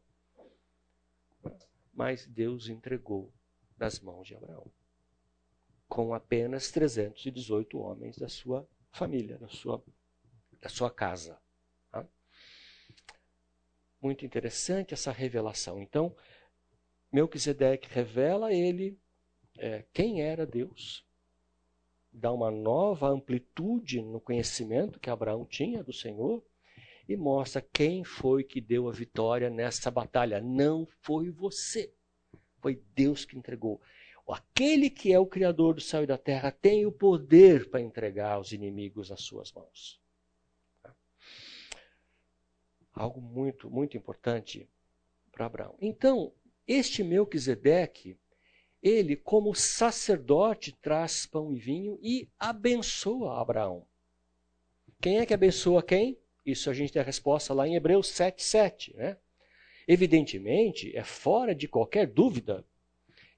Mas 1.94 2.26
Deus 2.26 2.70
entregou 2.70 3.32
nas 3.78 4.00
mãos 4.00 4.28
de 4.28 4.36
Abraão. 4.36 4.66
Com 5.88 6.14
apenas 6.14 6.72
318 6.72 7.78
homens 7.78 8.18
da 8.18 8.30
sua 8.30 8.68
família, 8.92 9.38
da 9.38 9.48
sua 9.48 9.84
da 10.62 10.70
sua 10.70 10.90
casa. 10.90 11.38
Muito 14.06 14.24
interessante 14.24 14.94
essa 14.94 15.12
revelação. 15.12 15.82
Então, 15.82 16.16
Melquisedeque 17.12 17.90
revela 17.92 18.50
a 18.50 18.54
ele 18.54 19.00
é, 19.58 19.84
quem 19.92 20.22
era 20.22 20.46
Deus, 20.46 21.04
dá 22.12 22.32
uma 22.32 22.52
nova 22.52 23.10
amplitude 23.10 24.04
no 24.04 24.22
conhecimento 24.22 25.00
que 25.00 25.10
Abraão 25.10 25.44
tinha 25.44 25.84
do 25.84 25.92
Senhor 25.92 26.46
e 27.10 27.18
mostra 27.18 27.66
quem 27.74 28.04
foi 28.04 28.44
que 28.44 28.62
deu 28.62 28.88
a 28.88 28.92
vitória 28.92 29.50
nessa 29.50 29.90
batalha. 29.90 30.40
Não 30.40 30.86
foi 31.02 31.32
você, 31.32 31.92
foi 32.62 32.84
Deus 32.94 33.26
que 33.26 33.36
entregou. 33.36 33.82
Aquele 34.28 34.92
que 34.92 35.12
é 35.12 35.18
o 35.18 35.26
Criador 35.26 35.74
do 35.74 35.82
céu 35.82 36.04
e 36.04 36.08
da 36.08 36.16
terra 36.16 36.52
tem 36.52 36.86
o 36.86 36.92
poder 36.92 37.72
para 37.72 37.82
entregar 37.82 38.40
os 38.40 38.52
inimigos 38.52 39.10
nas 39.10 39.24
suas 39.24 39.52
mãos 39.52 40.00
algo 42.96 43.20
muito, 43.22 43.70
muito 43.70 43.98
importante 43.98 44.68
para 45.32 45.46
Abraão. 45.46 45.76
Então, 45.82 46.32
este 46.66 47.04
Melquisedeque, 47.04 48.18
ele, 48.82 49.16
como 49.16 49.54
sacerdote, 49.54 50.72
traz 50.82 51.26
pão 51.26 51.54
e 51.54 51.60
vinho 51.60 52.00
e 52.02 52.30
abençoa 52.40 53.42
Abraão. 53.42 53.86
Quem 55.02 55.20
é 55.20 55.26
que 55.26 55.34
abençoa 55.34 55.84
quem? 55.84 56.18
Isso 56.46 56.70
a 56.70 56.74
gente 56.74 56.94
tem 56.94 57.02
a 57.02 57.06
resposta 57.06 57.54
lá 57.54 57.68
em 57.68 57.76
Hebreus 57.76 58.08
7,7. 58.08 58.96
Né? 58.96 59.18
Evidentemente, 59.88 60.96
é 60.96 61.04
fora 61.04 61.54
de 61.54 61.68
qualquer 61.68 62.08
dúvida 62.08 62.66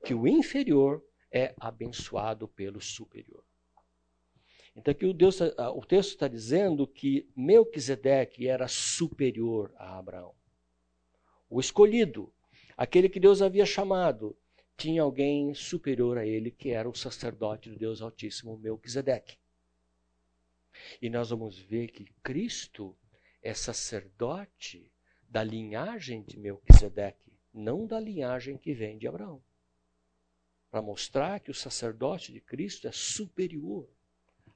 que 0.06 0.14
o 0.14 0.28
inferior 0.28 1.04
é 1.32 1.54
abençoado 1.60 2.48
pelo 2.48 2.80
superior. 2.80 3.44
Então 4.78 4.92
aqui 4.92 5.08
o, 5.08 5.14
Deus, 5.14 5.38
tá, 5.38 5.72
o 5.72 5.84
texto 5.84 6.12
está 6.12 6.28
dizendo 6.28 6.86
que 6.86 7.28
Melquisedeque 7.36 8.48
era 8.48 8.68
superior 8.68 9.74
a 9.76 9.98
Abraão. 9.98 10.36
O 11.50 11.60
escolhido, 11.60 12.32
aquele 12.78 13.10
que 13.10 13.20
Deus 13.20 13.42
havia 13.42 13.66
chamado, 13.66 14.38
tinha 14.78 15.02
alguém 15.02 15.56
superior 15.56 16.20
a 16.20 16.26
ele, 16.28 16.52
que 16.52 16.70
era 16.70 16.88
o 16.88 16.94
sacerdote 16.94 17.72
do 17.72 17.80
Deus 17.80 18.04
Altíssimo, 18.04 18.56
Melquisedeque. 18.60 19.40
E 21.02 21.10
nós 21.10 21.32
vamos 21.32 21.58
ver 21.58 21.88
que 21.88 22.06
Cristo 22.22 22.96
é 23.42 23.56
sacerdote 23.56 24.92
da 25.28 25.44
linhagem 25.44 26.22
de 26.22 26.38
Melquisedeque, 26.38 27.34
não 27.52 27.88
da 27.88 28.00
linhagem 28.00 28.56
que 28.60 28.76
vem 28.76 29.00
de 29.00 29.08
Abraão. 29.08 29.42
Para 30.70 30.84
mostrar 30.84 31.40
que 31.40 31.50
o 31.50 31.56
sacerdote 31.56 32.32
de 32.32 32.40
Cristo 32.40 32.88
é 32.88 32.92
superior 32.92 33.90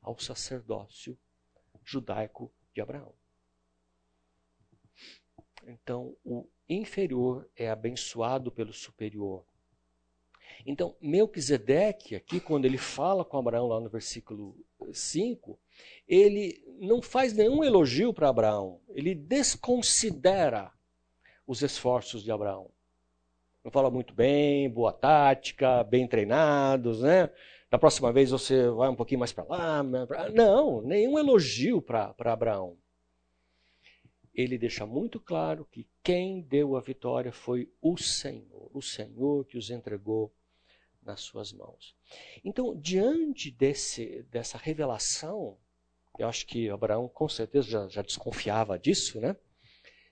ao 0.02 0.18
sacerdócio 0.20 1.18
judaico 1.84 2.52
de 2.74 2.82
Abraão. 2.82 3.14
Então, 5.68 6.16
o 6.24 6.48
inferior 6.68 7.48
é 7.56 7.70
abençoado 7.70 8.52
pelo 8.52 8.74
superior. 8.74 9.46
Então, 10.66 10.96
Melquisedeque, 11.02 12.16
aqui, 12.16 12.40
quando 12.40 12.66
ele 12.66 12.78
fala 12.78 13.26
com 13.26 13.38
Abraão, 13.38 13.68
lá 13.68 13.80
no 13.80 13.90
versículo 13.90 14.56
5, 14.92 15.60
ele 16.08 16.64
não 16.80 17.02
faz 17.02 17.34
nenhum 17.34 17.64
elogio 17.64 18.14
para 18.14 18.30
Abraão, 18.30 18.80
ele 18.90 19.16
desconsidera 19.16 20.72
os 21.48 21.62
esforços 21.62 22.24
de 22.24 22.32
Abraão. 22.32 22.70
Não 23.64 23.72
fala 23.72 23.92
muito 23.92 24.14
bem, 24.14 24.70
boa 24.70 24.92
tática, 24.92 25.84
bem 25.84 26.08
treinados, 26.08 27.02
né? 27.02 27.30
Da 27.72 27.80
próxima 27.80 28.12
vez 28.12 28.32
você 28.32 28.70
vai 28.70 28.90
um 28.90 28.96
pouquinho 28.96 29.20
mais 29.22 29.32
para 29.32 29.46
lá. 29.46 29.82
Não, 30.34 30.82
nenhum 30.82 31.18
elogio 31.18 31.82
para 31.82 32.14
Abraão. 32.20 32.78
Ele 34.36 34.58
deixa 34.58 34.86
muito 34.86 35.22
claro 35.22 35.66
que 35.72 35.88
quem 36.04 36.42
deu 36.42 36.76
a 36.76 36.82
vitória 36.82 37.32
foi 37.32 37.72
o 37.82 37.98
Senhor, 37.98 38.70
o 38.74 38.82
Senhor 38.82 39.46
que 39.46 39.58
os 39.58 39.70
entregou 39.70 40.34
nas 41.02 41.22
suas 41.22 41.54
mãos. 41.54 41.96
Então, 42.44 42.76
diante 42.76 43.50
desse, 43.50 44.24
dessa 44.24 44.58
revelação, 44.58 45.58
eu 46.20 46.28
acho 46.28 46.46
que 46.46 46.70
Abraão 46.70 47.08
com 47.08 47.30
certeza 47.30 47.70
já, 47.70 47.88
já 47.88 48.02
desconfiava 48.02 48.78
disso, 48.78 49.22
né? 49.22 49.34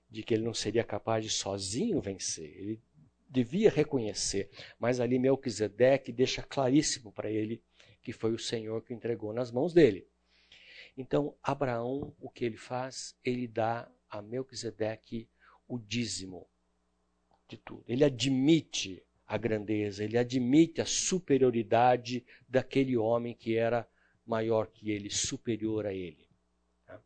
De 0.10 0.24
que 0.24 0.34
ele 0.34 0.44
não 0.44 0.54
seria 0.54 0.84
capaz 0.86 1.26
de 1.26 1.30
sozinho 1.30 2.00
vencer. 2.00 2.58
Ele 2.58 2.82
devia 3.30 3.70
reconhecer, 3.70 4.50
mas 4.80 5.00
ali 5.00 5.20
Melquisedeque 5.20 6.12
deixa 6.12 6.42
claríssimo 6.42 7.12
para 7.12 7.30
ele 7.30 7.62
que 8.02 8.12
foi 8.12 8.34
o 8.34 8.40
Senhor 8.40 8.82
que 8.84 8.94
entregou 8.94 9.34
nas 9.34 9.52
mãos 9.52 9.74
dele. 9.74 10.08
Então, 10.98 11.36
Abraão, 11.44 12.14
o 12.20 12.30
que 12.30 12.44
ele 12.44 12.58
faz? 12.58 13.16
Ele 13.24 13.48
dá 13.48 13.90
a 14.10 14.22
Melquisedeque 14.22 15.30
o 15.68 15.78
dízimo 15.78 16.48
de 17.48 17.58
tudo. 17.58 17.84
Ele 17.88 18.04
admite 18.04 19.04
a 19.28 19.38
grandeza, 19.38 20.04
ele 20.04 20.18
admite 20.18 20.82
a 20.82 20.86
superioridade 20.86 22.26
daquele 22.48 22.98
homem 22.98 23.36
que 23.36 23.56
era 23.56 23.88
maior 24.26 24.68
que 24.68 24.90
ele, 24.90 25.10
superior 25.10 25.86
a 25.86 25.94
ele. 25.94 26.28
Tá? 26.86 27.00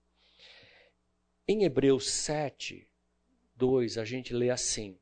Em 1.47 1.63
Hebreus 1.63 2.09
7, 2.09 2.88
2, 3.55 3.97
a 3.97 4.05
gente 4.05 4.33
lê 4.33 4.49
assim: 4.49 4.97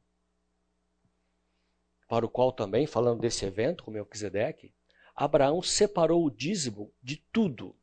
para 2.12 2.26
o 2.26 2.30
qual 2.30 2.52
também, 2.52 2.86
falando 2.86 3.22
desse 3.22 3.46
evento 3.46 3.86
com 3.86 3.92
Melquisedeque, 3.92 4.74
Abraão 5.16 5.62
separou 5.62 6.26
o 6.26 6.30
dízimo 6.30 6.92
de 7.02 7.16
tudo. 7.32 7.74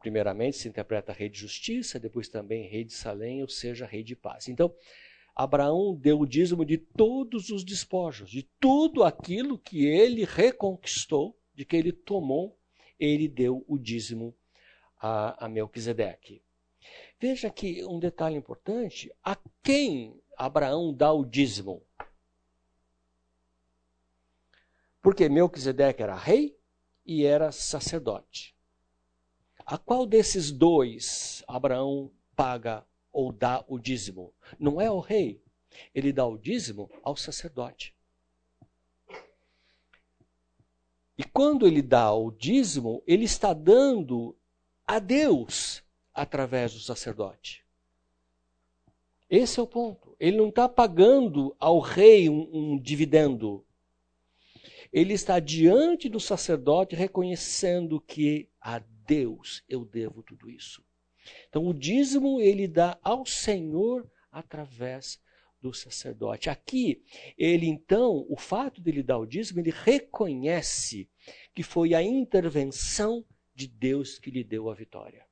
Primeiramente 0.00 0.56
se 0.56 0.66
interpreta 0.66 1.12
rei 1.12 1.28
de 1.28 1.38
justiça, 1.38 2.00
depois 2.00 2.28
também 2.28 2.66
rei 2.66 2.82
de 2.82 2.92
Salém, 2.92 3.42
ou 3.42 3.48
seja, 3.48 3.86
rei 3.86 4.02
de 4.02 4.16
paz. 4.16 4.48
Então, 4.48 4.74
Abraão 5.36 5.94
deu 5.94 6.18
o 6.18 6.26
dízimo 6.26 6.64
de 6.64 6.78
todos 6.78 7.50
os 7.50 7.62
despojos, 7.62 8.28
de 8.28 8.42
tudo 8.58 9.04
aquilo 9.04 9.56
que 9.56 9.86
ele 9.86 10.24
reconquistou, 10.24 11.38
de 11.54 11.64
que 11.64 11.76
ele 11.76 11.92
tomou, 11.92 12.58
ele 12.98 13.28
deu 13.28 13.64
o 13.68 13.78
dízimo 13.78 14.34
a, 15.00 15.44
a 15.44 15.48
Melquisedeque. 15.48 16.42
Veja 17.20 17.48
que 17.50 17.84
um 17.84 18.00
detalhe 18.00 18.34
importante: 18.34 19.14
a 19.22 19.38
quem 19.62 20.20
Abraão 20.36 20.92
dá 20.92 21.12
o 21.12 21.24
dízimo? 21.24 21.84
Porque 25.04 25.28
Melquisedeque 25.28 26.02
era 26.02 26.16
rei 26.16 26.56
e 27.04 27.26
era 27.26 27.52
sacerdote. 27.52 28.56
A 29.66 29.76
qual 29.76 30.06
desses 30.06 30.50
dois 30.50 31.44
Abraão 31.46 32.10
paga 32.34 32.86
ou 33.12 33.30
dá 33.30 33.62
o 33.68 33.78
dízimo. 33.78 34.32
Não 34.58 34.80
é 34.80 34.86
ao 34.86 35.00
rei, 35.00 35.42
ele 35.94 36.10
dá 36.10 36.26
o 36.26 36.38
dízimo 36.38 36.90
ao 37.02 37.16
sacerdote. 37.16 37.94
E 41.18 41.22
quando 41.22 41.66
ele 41.66 41.82
dá 41.82 42.10
o 42.14 42.30
dízimo, 42.30 43.02
ele 43.06 43.26
está 43.26 43.52
dando 43.52 44.34
a 44.86 44.98
Deus 44.98 45.84
através 46.14 46.72
do 46.72 46.80
sacerdote. 46.80 47.62
Esse 49.28 49.60
é 49.60 49.62
o 49.62 49.66
ponto. 49.66 50.16
Ele 50.18 50.38
não 50.38 50.48
está 50.48 50.66
pagando 50.66 51.54
ao 51.60 51.78
rei 51.78 52.30
um, 52.30 52.48
um 52.52 52.78
dividendo. 52.78 53.63
Ele 54.94 55.12
está 55.12 55.40
diante 55.40 56.08
do 56.08 56.20
sacerdote 56.20 56.94
reconhecendo 56.94 58.00
que 58.00 58.48
a 58.60 58.78
Deus 58.78 59.64
eu 59.68 59.84
devo 59.84 60.22
tudo 60.22 60.48
isso. 60.48 60.84
Então, 61.48 61.66
o 61.66 61.74
dízimo 61.74 62.40
ele 62.40 62.68
dá 62.68 62.96
ao 63.02 63.26
Senhor 63.26 64.08
através 64.30 65.20
do 65.60 65.74
sacerdote. 65.74 66.48
Aqui, 66.48 67.02
ele 67.36 67.66
então, 67.66 68.24
o 68.28 68.36
fato 68.36 68.80
de 68.80 68.88
ele 68.88 69.02
dar 69.02 69.18
o 69.18 69.26
dízimo, 69.26 69.58
ele 69.58 69.72
reconhece 69.72 71.10
que 71.52 71.64
foi 71.64 71.92
a 71.92 72.00
intervenção 72.00 73.24
de 73.52 73.66
Deus 73.66 74.20
que 74.20 74.30
lhe 74.30 74.44
deu 74.44 74.70
a 74.70 74.74
vitória. 74.74 75.26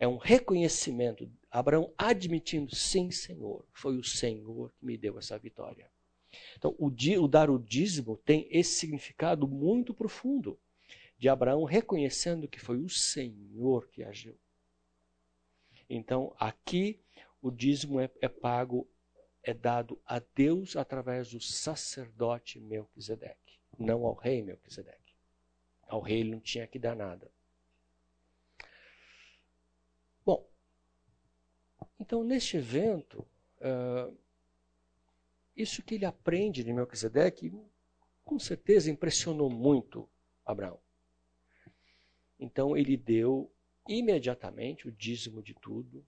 É 0.00 0.08
um 0.08 0.16
reconhecimento, 0.16 1.30
Abraão 1.48 1.94
admitindo, 1.96 2.74
sim, 2.74 3.12
Senhor, 3.12 3.64
foi 3.72 3.96
o 3.96 4.02
Senhor 4.02 4.72
que 4.76 4.84
me 4.84 4.98
deu 4.98 5.16
essa 5.16 5.38
vitória. 5.38 5.88
Então, 6.56 6.74
o, 6.78 6.88
o 6.88 7.28
dar 7.28 7.50
o 7.50 7.58
dízimo 7.58 8.16
tem 8.18 8.46
esse 8.50 8.76
significado 8.76 9.46
muito 9.46 9.94
profundo 9.94 10.58
de 11.18 11.28
Abraão 11.28 11.64
reconhecendo 11.64 12.48
que 12.48 12.60
foi 12.60 12.78
o 12.78 12.88
Senhor 12.88 13.88
que 13.88 14.04
agiu. 14.04 14.36
Então, 15.88 16.34
aqui 16.38 17.00
o 17.40 17.50
dízimo 17.50 17.98
é, 17.98 18.10
é 18.20 18.28
pago, 18.28 18.86
é 19.42 19.54
dado 19.54 19.98
a 20.04 20.20
Deus 20.34 20.76
através 20.76 21.30
do 21.30 21.40
sacerdote 21.40 22.60
Melquisedeque, 22.60 23.58
não 23.78 24.06
ao 24.06 24.14
rei 24.14 24.42
Melquisedeque. 24.42 25.14
Ao 25.82 26.00
rei 26.00 26.20
ele 26.20 26.32
não 26.32 26.40
tinha 26.40 26.66
que 26.66 26.78
dar 26.78 26.94
nada. 26.94 27.30
Bom, 30.24 30.46
então 31.98 32.22
neste 32.22 32.58
evento, 32.58 33.26
isso 35.58 35.82
que 35.82 35.96
ele 35.96 36.04
aprende 36.04 36.62
de 36.62 36.72
Melquisedeque, 36.72 37.52
com 38.24 38.38
certeza 38.38 38.90
impressionou 38.90 39.50
muito 39.50 40.08
Abraão. 40.44 40.78
Então 42.38 42.76
ele 42.76 42.96
deu 42.96 43.50
imediatamente 43.88 44.86
o 44.86 44.92
dízimo 44.92 45.42
de 45.42 45.54
tudo, 45.54 46.04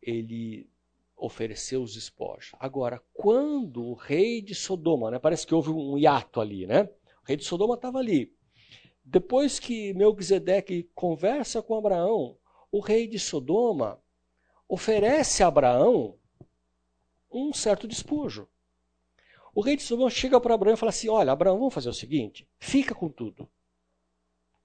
ele 0.00 0.68
ofereceu 1.16 1.82
os 1.82 1.94
despojos. 1.94 2.52
Agora, 2.58 3.02
quando 3.12 3.84
o 3.84 3.94
rei 3.94 4.42
de 4.42 4.54
Sodoma, 4.54 5.10
né, 5.10 5.18
parece 5.18 5.46
que 5.46 5.54
houve 5.54 5.70
um 5.70 5.96
hiato 5.96 6.40
ali, 6.40 6.66
né? 6.66 6.84
O 7.22 7.26
rei 7.26 7.36
de 7.36 7.44
Sodoma 7.44 7.74
estava 7.74 7.98
ali. 7.98 8.34
Depois 9.04 9.58
que 9.58 9.92
Melquisedeque 9.94 10.90
conversa 10.94 11.62
com 11.62 11.76
Abraão, 11.76 12.36
o 12.70 12.80
rei 12.80 13.06
de 13.06 13.18
Sodoma 13.18 14.02
oferece 14.68 15.42
a 15.42 15.48
Abraão 15.48 16.18
um 17.32 17.52
certo 17.52 17.88
despojo. 17.88 18.48
O 19.54 19.60
rei 19.60 19.76
de 19.76 19.82
Sodoma 19.82 20.10
chega 20.10 20.40
para 20.40 20.54
Abraão 20.54 20.74
e 20.74 20.78
fala 20.78 20.90
assim: 20.90 21.08
Olha, 21.08 21.32
Abraão, 21.32 21.58
vamos 21.58 21.74
fazer 21.74 21.88
o 21.88 21.94
seguinte: 21.94 22.48
fica 22.58 22.94
com 22.94 23.08
tudo. 23.08 23.48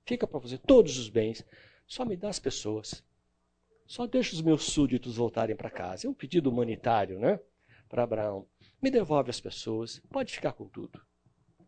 Fica 0.05 0.25
para 0.25 0.39
você 0.39 0.57
todos 0.57 0.97
os 0.97 1.09
bens. 1.09 1.45
Só 1.85 2.05
me 2.05 2.15
dá 2.15 2.29
as 2.29 2.39
pessoas. 2.39 3.03
Só 3.85 4.05
deixa 4.05 4.35
os 4.35 4.41
meus 4.41 4.63
súditos 4.65 5.17
voltarem 5.17 5.55
para 5.55 5.69
casa. 5.69 6.07
É 6.07 6.09
um 6.09 6.13
pedido 6.13 6.49
humanitário, 6.49 7.19
né? 7.19 7.39
Para 7.89 8.03
Abraão. 8.03 8.47
Me 8.81 8.89
devolve 8.89 9.29
as 9.29 9.39
pessoas. 9.39 10.01
Pode 10.09 10.33
ficar 10.33 10.53
com 10.53 10.67
tudo. 10.67 11.01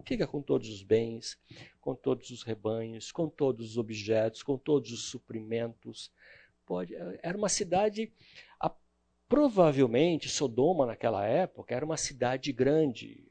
Fica 0.05 0.25
com 0.25 0.41
todos 0.41 0.69
os 0.69 0.81
bens, 0.81 1.37
com 1.81 1.93
todos 1.93 2.29
os 2.29 2.43
rebanhos, 2.43 3.11
com 3.11 3.27
todos 3.29 3.71
os 3.71 3.77
objetos, 3.77 4.41
com 4.41 4.57
todos 4.57 4.91
os 4.91 5.03
suprimentos. 5.03 6.11
Pode. 6.65 6.95
Era 7.21 7.37
uma 7.37 7.49
cidade. 7.49 8.11
Provavelmente 9.29 10.27
Sodoma 10.27 10.87
naquela 10.87 11.25
época 11.25 11.75
era 11.75 11.85
uma 11.85 11.97
cidade 11.97 12.51
grande. 12.51 13.27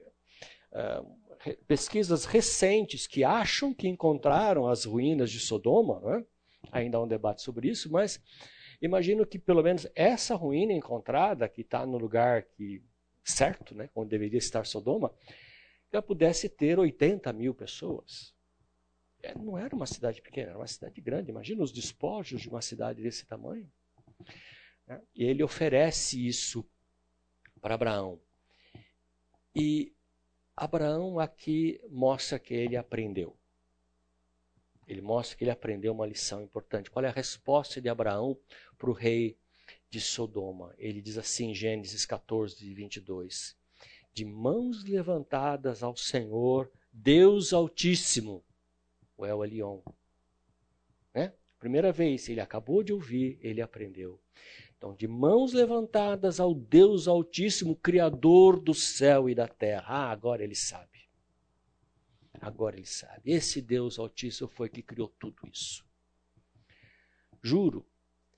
Uh, 0.72 1.18
pesquisas 1.66 2.24
recentes 2.24 3.06
que 3.06 3.24
acham 3.24 3.74
que 3.74 3.88
encontraram 3.88 4.68
as 4.68 4.84
ruínas 4.84 5.30
de 5.30 5.40
Sodoma, 5.40 6.00
né? 6.00 6.24
ainda 6.70 6.98
há 6.98 7.02
um 7.02 7.08
debate 7.08 7.42
sobre 7.42 7.68
isso, 7.68 7.90
mas 7.90 8.20
imagino 8.80 9.26
que 9.26 9.38
pelo 9.38 9.62
menos 9.62 9.87
essa 9.94 10.34
ruína 10.34 10.72
encontrada, 10.72 11.48
que 11.48 11.62
está 11.62 11.84
no 11.84 11.98
lugar 11.98 12.42
que 12.42 12.82
certo, 13.24 13.74
né, 13.74 13.90
onde 13.94 14.11
deveria 14.11 14.38
estar 14.38 14.64
Sodoma, 14.64 15.12
ela 15.92 16.02
pudesse 16.02 16.48
ter 16.48 16.78
80 16.78 17.32
mil 17.32 17.54
pessoas. 17.54 18.34
É, 19.22 19.34
não 19.37 19.58
era 19.58 19.74
uma 19.74 19.87
cidade 19.87 20.22
pequena, 20.22 20.50
era 20.50 20.58
uma 20.58 20.66
cidade 20.66 21.00
grande. 21.00 21.31
Imagina 21.31 21.62
os 21.62 21.73
despojos 21.73 22.40
de 22.40 22.48
uma 22.48 22.62
cidade 22.62 23.02
desse 23.02 23.27
tamanho. 23.27 23.70
E 25.14 25.24
ele 25.24 25.42
oferece 25.42 26.26
isso 26.26 26.64
para 27.60 27.74
Abraão. 27.74 28.20
E 29.54 29.92
Abraão 30.56 31.18
aqui 31.18 31.80
mostra 31.88 32.38
que 32.38 32.54
ele 32.54 32.76
aprendeu. 32.76 33.36
Ele 34.86 35.02
mostra 35.02 35.36
que 35.36 35.44
ele 35.44 35.50
aprendeu 35.50 35.92
uma 35.92 36.06
lição 36.06 36.42
importante. 36.42 36.90
Qual 36.90 37.04
é 37.04 37.08
a 37.08 37.12
resposta 37.12 37.80
de 37.80 37.88
Abraão 37.88 38.38
para 38.78 38.88
o 38.88 38.94
rei 38.94 39.36
de 39.90 40.00
Sodoma? 40.00 40.74
Ele 40.78 41.02
diz 41.02 41.18
assim 41.18 41.50
em 41.50 41.54
Gênesis 41.54 42.06
14, 42.06 42.72
22: 42.72 43.54
De 44.14 44.24
mãos 44.24 44.82
levantadas 44.84 45.82
ao 45.82 45.94
Senhor, 45.94 46.70
Deus 46.90 47.52
Altíssimo, 47.52 48.42
o 49.16 49.26
El 49.26 49.44
Elion. 49.44 49.80
Né? 51.14 51.34
Primeira 51.58 51.92
vez, 51.92 52.28
ele 52.28 52.40
acabou 52.40 52.82
de 52.82 52.92
ouvir, 52.92 53.38
ele 53.42 53.60
aprendeu. 53.60 54.18
Então, 54.79 54.94
de 54.94 55.08
mãos 55.08 55.52
levantadas 55.52 56.38
ao 56.38 56.54
Deus 56.54 57.08
Altíssimo, 57.08 57.74
Criador 57.74 58.60
do 58.60 58.72
céu 58.72 59.29
e 59.29 59.35
da 59.35 59.48
terra. 59.48 59.85
Ah, 59.88 60.10
agora 60.12 60.44
ele 60.44 60.54
sabe. 60.54 61.08
Agora 62.40 62.76
ele 62.76 62.87
sabe. 62.87 63.33
Esse 63.33 63.60
Deus 63.60 63.98
Altíssimo 63.98 64.48
foi 64.48 64.68
que 64.68 64.81
criou 64.81 65.08
tudo 65.18 65.48
isso. 65.52 65.85
Juro 67.42 67.85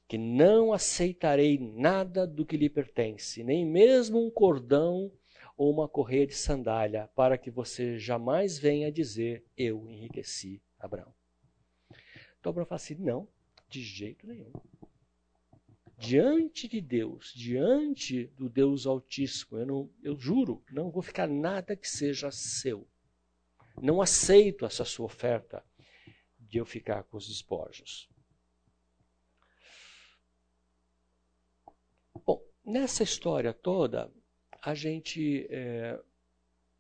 que 0.09 0.17
não 0.17 0.73
aceitarei 0.73 1.59
nada 1.59 2.27
do 2.27 2.45
que 2.47 2.57
lhe 2.57 2.71
pertence, 2.71 3.45
nem 3.45 3.65
mesmo 3.67 4.25
um 4.25 4.31
cordão 4.31 5.13
ou 5.59 5.71
uma 5.71 5.87
correia 5.87 6.27
de 6.27 6.35
sandália, 6.35 7.09
para 7.15 7.37
que 7.37 7.51
você 7.51 7.99
jamais 7.99 8.59
venha 8.59 8.91
dizer: 8.91 9.45
Eu 9.55 9.87
enriqueci 9.91 10.63
Abraão. 10.79 11.15
Então 12.41 12.49
Abraão 12.49 12.67
fala 12.67 12.77
assim: 12.77 12.95
Não, 12.95 13.29
de 13.69 13.83
jeito 13.83 14.27
nenhum. 14.27 14.51
Diante 16.01 16.67
de 16.67 16.81
Deus, 16.81 17.31
diante 17.37 18.29
do 18.29 18.49
Deus 18.49 18.87
Altíssimo, 18.87 19.59
eu, 19.59 19.67
não, 19.67 19.91
eu 20.03 20.19
juro, 20.19 20.65
não 20.73 20.91
vou 20.91 21.03
ficar 21.03 21.29
nada 21.29 21.77
que 21.77 21.87
seja 21.87 22.31
seu. 22.31 22.89
Não 23.83 24.01
aceito 24.01 24.65
essa 24.65 24.83
sua 24.83 25.05
oferta 25.05 25.63
de 26.39 26.57
eu 26.57 26.65
ficar 26.65 27.03
com 27.03 27.19
os 27.19 27.29
despojos. 27.29 28.09
Bom, 32.25 32.43
nessa 32.65 33.03
história 33.03 33.53
toda, 33.53 34.11
a 34.63 34.73
gente 34.73 35.47
é, 35.51 36.01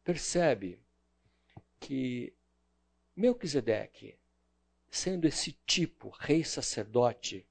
percebe 0.02 0.80
que 1.78 2.32
Melquisedeque, 3.14 4.18
sendo 4.90 5.28
esse 5.28 5.52
tipo, 5.66 6.08
rei 6.08 6.42
sacerdote, 6.42 7.46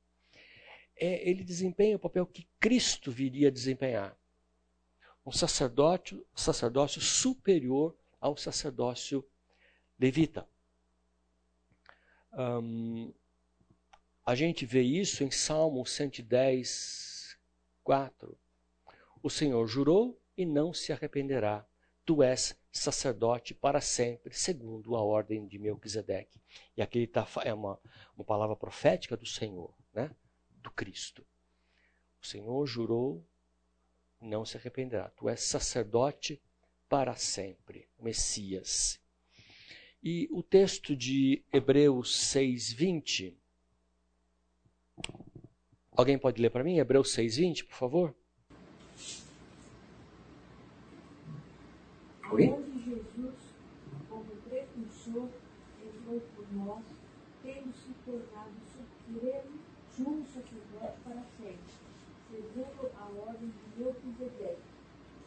é, 1.00 1.28
ele 1.30 1.43
desempenha 1.43 1.95
o 1.95 2.00
papel 2.00 2.26
que 2.26 2.47
Cristo 2.60 3.12
viria 3.12 3.47
a 3.47 3.52
desempenhar. 3.52 4.18
Um 5.26 5.32
sacerdócio, 5.32 6.26
sacerdócio 6.36 7.02
superior 7.02 7.95
ao 8.20 8.36
sacerdócio 8.36 9.26
levita. 9.97 10.47
Um, 12.34 13.14
a 14.26 14.36
gente 14.36 14.66
vê 14.66 14.82
isso 14.82 15.24
em 15.24 15.32
Salmo 15.32 15.86
110, 15.86 17.38
4. 17.84 18.38
O 19.24 19.30
Senhor 19.30 19.66
jurou 19.68 20.20
e 20.38 20.45
não 20.45 20.74
se 20.74 20.91
arrependerá. 20.91 21.66
Tu 22.06 22.22
és 22.24 22.60
sacerdote 22.72 23.54
para 23.54 23.82
sempre, 23.82 24.34
segundo 24.34 24.95
a 24.95 25.02
ordem 25.02 25.47
de 25.47 25.58
Melquisedeque. 25.58 26.39
E 26.76 26.82
aqui 26.82 27.08
tá, 27.08 27.28
é 27.43 27.54
uma, 27.54 27.80
uma 28.16 28.24
palavra 28.24 28.56
profética 28.56 29.18
do 29.18 29.26
Senhor, 29.26 29.74
né? 29.93 30.12
Do 30.62 30.72
Cristo. 30.72 31.26
O 32.22 32.26
Senhor 32.26 32.66
jurou, 32.66 33.26
não 34.22 34.45
se 34.45 34.57
arrependerá. 34.57 35.10
Tu 35.10 35.30
és 35.30 35.41
sacerdote 35.41 36.41
para 36.88 37.16
sempre, 37.16 37.88
Messias. 37.99 38.99
E 40.03 40.28
o 40.32 40.41
texto 40.41 40.95
de 40.95 41.43
Hebreus 41.51 42.34
6:20. 42.34 43.38
Alguém 45.91 46.18
pode 46.18 46.41
ler 46.41 46.49
para 46.49 46.64
mim 46.64 46.78
Hebreus 46.78 47.14
6:20, 47.14 47.66
por 47.66 47.76
favor? 47.76 48.16
Oi? 52.32 52.49
Onde 52.49 52.84
Jesus, 52.84 53.36
como 54.07 54.36
precursor, 54.47 55.30
entrou 55.84 56.22
por 56.36 56.53
nós, 56.53 56.84
tendo 57.43 57.74
se 57.74 57.91
tornado 58.05 58.53
supremo 58.72 59.60
sumo 59.95 60.26
sacerdote 60.28 60.97
para 61.03 61.24
sempre, 61.38 61.74
segundo 62.30 62.91
a 62.95 63.05
ordem 63.28 63.49
de 63.49 63.69
Melquisedeque. 63.69 63.69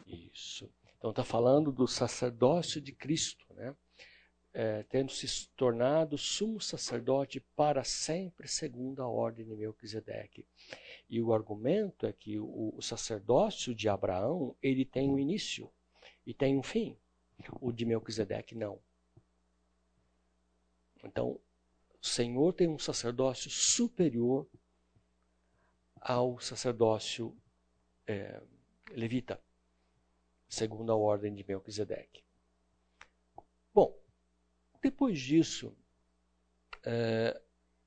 Isso. 0.06 0.70
Então 0.98 1.10
está 1.10 1.24
falando 1.24 1.72
do 1.72 1.88
sacerdócio 1.88 2.80
de 2.80 2.92
Cristo, 2.92 3.46
né? 3.54 3.74
É, 4.54 4.82
tendo 4.82 5.10
se 5.10 5.48
tornado 5.56 6.18
sumo 6.18 6.60
sacerdote 6.60 7.40
para 7.56 7.82
sempre, 7.84 8.46
segundo 8.46 9.02
a 9.02 9.08
ordem 9.08 9.46
de 9.46 9.56
Melquisedeque. 9.56 10.46
E 11.08 11.22
o 11.22 11.32
argumento 11.32 12.06
é 12.06 12.12
que 12.12 12.38
o, 12.38 12.74
o 12.76 12.82
sacerdócio 12.82 13.74
de 13.74 13.88
Abraão 13.88 14.54
ele 14.62 14.84
tem 14.84 15.10
um 15.10 15.18
início 15.18 15.72
e 16.26 16.34
tem 16.34 16.58
um 16.58 16.62
fim. 16.62 16.96
O 17.60 17.72
de 17.72 17.86
Melquisedeque 17.86 18.54
não. 18.54 18.78
Então, 21.02 21.40
o 22.00 22.06
Senhor 22.06 22.52
tem 22.52 22.68
um 22.68 22.78
sacerdócio 22.78 23.50
superior 23.50 24.46
ao 26.00 26.38
sacerdócio 26.40 27.36
é, 28.06 28.42
levita, 28.90 29.40
segundo 30.48 30.92
a 30.92 30.96
ordem 30.96 31.34
de 31.34 31.44
Melquisedeque. 31.46 32.22
Bom, 33.72 33.98
depois 34.82 35.18
disso, 35.18 35.74
é, 36.84 37.40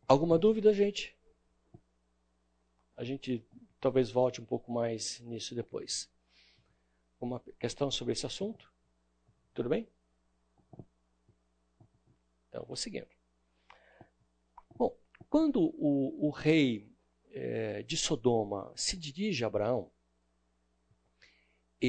alguma 0.08 0.40
dúvida, 0.40 0.74
gente? 0.74 1.16
A 2.96 3.04
gente 3.04 3.46
talvez 3.80 4.10
volte 4.10 4.42
um 4.42 4.46
pouco 4.46 4.72
mais 4.72 5.20
nisso 5.20 5.54
depois. 5.54 6.10
Uma 7.20 7.40
questão 7.60 7.92
sobre 7.92 8.14
esse 8.14 8.26
assunto? 8.26 8.72
Tudo 9.54 9.70
bem? 9.70 9.88
Então, 12.50 12.66
vou 12.66 12.76
seguindo. 12.76 13.08
Bom, 14.76 14.98
quando 15.30 15.62
o, 15.62 16.28
o 16.28 16.30
rei 16.30 16.90
é, 17.32 17.84
de 17.84 17.98
Sodoma 17.98 18.72
se 18.76 18.98
dirige 18.98 19.44
a 19.44 19.48
Abraão, 19.48 19.92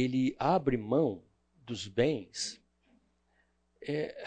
ele 0.05 0.37
abre 0.39 0.77
mão 0.77 1.23
dos 1.65 1.89
bens. 1.89 2.61
É, 3.81 4.25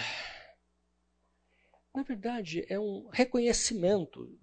na 1.94 2.04
verdade, 2.04 2.66
é 2.68 2.80
um 2.80 3.08
reconhecimento 3.08 4.38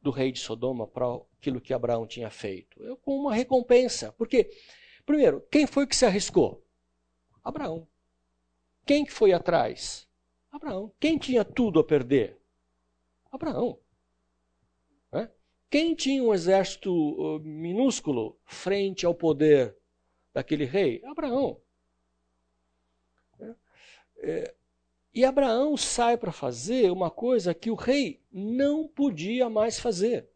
do 0.00 0.10
rei 0.10 0.32
de 0.32 0.40
Sodoma 0.40 0.86
para 0.86 1.06
aquilo 1.38 1.60
que 1.60 1.74
Abraão 1.74 2.06
tinha 2.06 2.30
feito. 2.30 2.84
É 2.84 2.96
com 2.96 3.16
uma 3.16 3.34
recompensa. 3.34 4.12
Porque, 4.12 4.50
primeiro, 5.04 5.40
quem 5.50 5.66
foi 5.66 5.86
que 5.86 5.96
se 5.96 6.06
arriscou? 6.06 6.64
Abraão. 7.42 7.86
Quem 8.86 9.04
que 9.04 9.12
foi 9.12 9.32
atrás? 9.32 10.08
Abraão. 10.50 10.92
Quem 10.98 11.18
tinha 11.18 11.44
tudo 11.44 11.78
a 11.80 11.84
perder? 11.84 12.38
Abraão. 13.30 13.78
Quem 15.70 15.94
tinha 15.94 16.22
um 16.22 16.32
exército 16.32 16.90
uh, 16.90 17.40
minúsculo 17.40 18.38
frente 18.46 19.04
ao 19.04 19.14
poder 19.14 19.76
daquele 20.38 20.64
rei? 20.64 21.02
Abraão. 21.04 21.60
É, 23.40 23.54
é, 24.18 24.54
e 25.12 25.24
Abraão 25.24 25.76
sai 25.76 26.16
para 26.16 26.30
fazer 26.30 26.92
uma 26.92 27.10
coisa 27.10 27.52
que 27.52 27.72
o 27.72 27.74
rei 27.74 28.22
não 28.30 28.86
podia 28.86 29.50
mais 29.50 29.80
fazer. 29.80 30.28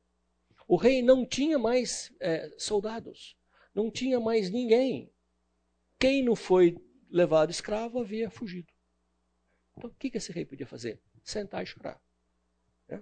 O 0.66 0.74
rei 0.74 1.02
não 1.02 1.24
tinha 1.24 1.56
mais 1.56 2.12
é, 2.18 2.52
soldados, 2.58 3.36
não 3.72 3.92
tinha 3.92 4.18
mais 4.18 4.50
ninguém. 4.50 5.08
Quem 6.00 6.20
não 6.24 6.34
foi 6.34 6.76
levado 7.08 7.50
escravo 7.50 8.00
havia 8.00 8.28
fugido. 8.28 8.72
Então 9.76 9.88
o 9.88 9.94
que 9.94 10.16
esse 10.16 10.32
rei 10.32 10.44
podia 10.44 10.66
fazer? 10.66 11.00
Sentar 11.22 11.62
e 11.62 11.66
chorar. 11.66 12.02
Né? 12.88 13.00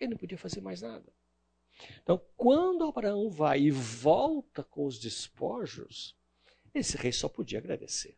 Ele 0.00 0.10
não 0.10 0.18
podia 0.18 0.38
fazer 0.38 0.60
mais 0.60 0.82
nada. 0.82 1.12
Então, 2.02 2.20
quando 2.36 2.84
Abraão 2.84 3.30
vai 3.30 3.60
e 3.60 3.70
volta 3.70 4.64
com 4.64 4.84
os 4.84 4.98
despojos, 4.98 6.16
esse 6.74 6.96
rei 6.96 7.12
só 7.12 7.28
podia 7.28 7.58
agradecer. 7.58 8.16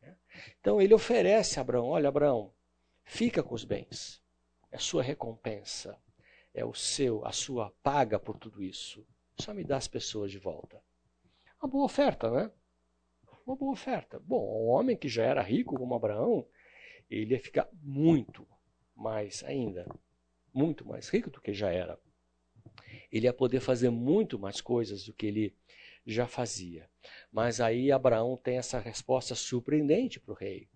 Né? 0.00 0.16
Então, 0.60 0.80
ele 0.80 0.94
oferece 0.94 1.58
a 1.58 1.62
Abraão: 1.62 1.86
Olha, 1.86 2.08
Abraão, 2.08 2.52
fica 3.04 3.42
com 3.42 3.54
os 3.54 3.64
bens, 3.64 4.22
é 4.70 4.76
a 4.76 4.80
sua 4.80 5.02
recompensa, 5.02 5.98
é 6.52 6.64
o 6.64 6.74
seu, 6.74 7.24
a 7.26 7.32
sua 7.32 7.72
paga 7.82 8.18
por 8.18 8.38
tudo 8.38 8.62
isso. 8.62 9.06
Só 9.38 9.52
me 9.52 9.64
dá 9.64 9.76
as 9.76 9.88
pessoas 9.88 10.30
de 10.30 10.38
volta. 10.38 10.80
Uma 11.60 11.68
boa 11.68 11.84
oferta, 11.84 12.30
né? 12.30 12.50
Uma 13.46 13.56
boa 13.56 13.72
oferta. 13.72 14.20
Bom, 14.20 14.64
um 14.64 14.68
homem 14.68 14.96
que 14.96 15.08
já 15.08 15.24
era 15.24 15.42
rico 15.42 15.76
como 15.76 15.94
Abraão, 15.94 16.46
ele 17.10 17.34
ia 17.34 17.40
ficar 17.40 17.68
muito 17.82 18.46
mais 18.94 19.42
ainda, 19.42 19.86
muito 20.52 20.86
mais 20.86 21.08
rico 21.08 21.30
do 21.30 21.40
que 21.40 21.52
já 21.52 21.70
era 21.70 21.98
ele 23.10 23.26
ia 23.26 23.32
poder 23.32 23.60
fazer 23.60 23.90
muito 23.90 24.38
mais 24.38 24.60
coisas 24.60 25.04
do 25.04 25.12
que 25.12 25.26
ele 25.26 25.54
já 26.06 26.26
fazia. 26.26 26.88
Mas 27.32 27.60
aí 27.60 27.90
Abraão 27.90 28.36
tem 28.36 28.58
essa 28.58 28.78
resposta 28.78 29.34
surpreendente 29.34 30.20
para 30.20 30.32
o 30.32 30.36
rei. 30.36 30.68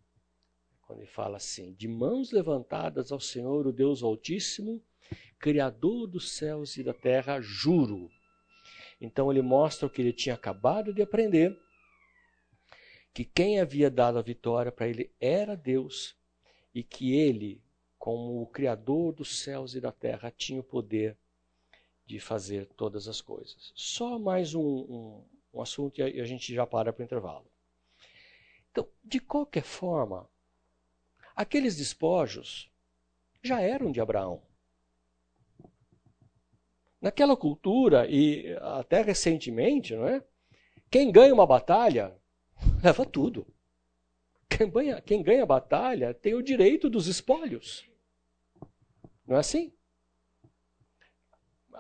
Quando 0.83 1.01
ele 1.01 1.09
fala 1.09 1.37
assim: 1.37 1.74
De 1.74 1.87
mãos 1.87 2.33
levantadas 2.33 3.12
ao 3.12 3.20
Senhor, 3.20 3.66
o 3.66 3.72
Deus 3.72 4.03
Altíssimo, 4.03 4.83
Criador 5.39 6.07
dos 6.07 6.33
céus 6.33 6.76
e 6.76 6.83
da 6.83 6.95
terra, 6.95 7.41
juro. 7.41 8.11
Então 9.01 9.31
ele 9.31 9.43
mostra 9.43 9.87
o 9.87 9.91
que 9.91 10.03
ele 10.03 10.12
tinha 10.12 10.35
acabado 10.35 10.93
de 10.93 11.03
aprender: 11.03 11.57
que 13.12 13.24
quem 13.24 13.61
havia 13.61 13.91
dado 13.91 14.18
a 14.18 14.22
vitória 14.22 14.72
para 14.72 14.89
ele 14.89 15.12
era 15.20 15.57
Deus 15.57 16.16
e 16.74 16.83
que 16.83 17.14
ele, 17.14 17.62
como 17.99 18.41
o 18.43 18.47
Criador 18.47 19.12
dos 19.12 19.41
céus 19.41 19.74
e 19.74 19.81
da 19.81 19.93
terra, 19.93 20.31
tinha 20.31 20.61
o 20.61 20.64
poder 20.64 21.16
de 22.09 22.19
fazer 22.19 22.65
todas 22.69 23.07
as 23.07 23.21
coisas. 23.21 23.71
Só 23.75 24.19
mais 24.19 24.55
um, 24.55 24.63
um, 24.63 25.25
um 25.53 25.61
assunto 25.61 26.01
e 26.01 26.19
a 26.19 26.25
gente 26.25 26.55
já 26.55 26.67
para 26.67 26.91
para 26.91 27.03
o 27.03 27.05
intervalo. 27.05 27.45
Então, 28.71 28.89
de 29.05 29.21
qualquer 29.21 29.63
forma, 29.63 30.27
aqueles 31.37 31.77
despojos 31.77 32.73
já 33.43 33.61
eram 33.61 33.93
de 33.93 34.01
Abraão. 34.01 34.41
Naquela 36.99 37.37
cultura, 37.37 38.09
e 38.09 38.57
até 38.63 39.03
recentemente, 39.03 39.95
não 39.95 40.09
é? 40.09 40.25
Quem 40.91 41.13
ganha 41.13 41.35
uma 41.35 41.47
batalha 41.47 42.17
leva 42.83 43.05
tudo. 43.05 43.47
Quem 44.49 44.71
ganha, 44.71 45.03
quem 45.03 45.23
ganha 45.23 45.43
a 45.43 45.47
batalha 45.47 46.15
tem 46.15 46.33
o 46.33 46.43
direito 46.43 46.89
dos 46.89 47.07
espólios. 47.07 47.87
Não 49.27 49.37
é 49.37 49.41
assim? 49.41 49.71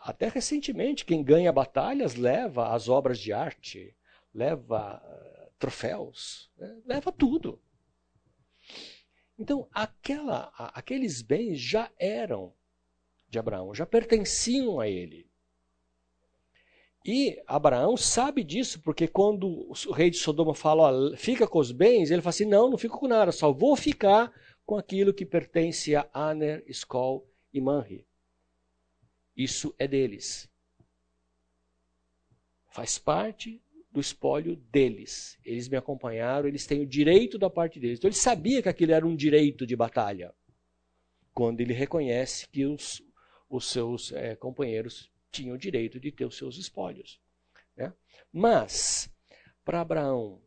Até 0.02 0.28
recentemente, 0.28 1.04
quem 1.04 1.22
ganha 1.22 1.52
batalhas 1.52 2.14
leva 2.14 2.74
as 2.74 2.88
obras 2.88 3.18
de 3.18 3.32
arte, 3.32 3.94
leva 4.34 5.02
uh, 5.04 5.50
troféus, 5.58 6.50
né? 6.56 6.76
leva 6.86 7.12
tudo. 7.12 7.60
Então, 9.38 9.68
aquela, 9.72 10.52
aqueles 10.74 11.22
bens 11.22 11.60
já 11.60 11.90
eram 11.98 12.52
de 13.28 13.38
Abraão, 13.38 13.74
já 13.74 13.86
pertenciam 13.86 14.80
a 14.80 14.88
ele. 14.88 15.28
E 17.04 17.40
Abraão 17.46 17.96
sabe 17.96 18.42
disso, 18.42 18.80
porque 18.82 19.06
quando 19.06 19.70
o 19.70 19.92
rei 19.92 20.10
de 20.10 20.18
Sodoma 20.18 20.54
fala, 20.54 21.16
fica 21.16 21.46
com 21.46 21.58
os 21.58 21.70
bens, 21.70 22.10
ele 22.10 22.20
fala 22.20 22.30
assim: 22.30 22.44
não, 22.44 22.68
não 22.68 22.76
fico 22.76 22.98
com 22.98 23.06
nada, 23.06 23.30
só 23.30 23.52
vou 23.52 23.76
ficar 23.76 24.32
com 24.66 24.76
aquilo 24.76 25.14
que 25.14 25.24
pertence 25.24 25.94
a 25.94 26.08
Aner, 26.12 26.64
Skol 26.66 27.26
e 27.52 27.60
Manri. 27.60 28.07
Isso 29.38 29.72
é 29.78 29.86
deles. 29.86 30.50
Faz 32.70 32.98
parte 32.98 33.62
do 33.88 34.00
espólio 34.00 34.56
deles. 34.56 35.38
Eles 35.44 35.68
me 35.68 35.76
acompanharam, 35.76 36.48
eles 36.48 36.66
têm 36.66 36.80
o 36.80 36.86
direito 36.86 37.38
da 37.38 37.48
parte 37.48 37.78
deles. 37.78 37.98
Então 37.98 38.08
ele 38.08 38.16
sabia 38.16 38.60
que 38.60 38.68
aquilo 38.68 38.92
era 38.92 39.06
um 39.06 39.14
direito 39.14 39.64
de 39.64 39.76
batalha. 39.76 40.34
Quando 41.32 41.60
ele 41.60 41.72
reconhece 41.72 42.48
que 42.48 42.66
os, 42.66 43.00
os 43.48 43.70
seus 43.70 44.10
é, 44.10 44.34
companheiros 44.34 45.08
tinham 45.30 45.54
o 45.54 45.58
direito 45.58 46.00
de 46.00 46.10
ter 46.10 46.24
os 46.24 46.36
seus 46.36 46.58
espólios. 46.58 47.20
Né? 47.76 47.94
Mas, 48.32 49.08
para 49.64 49.80
Abraão, 49.80 50.42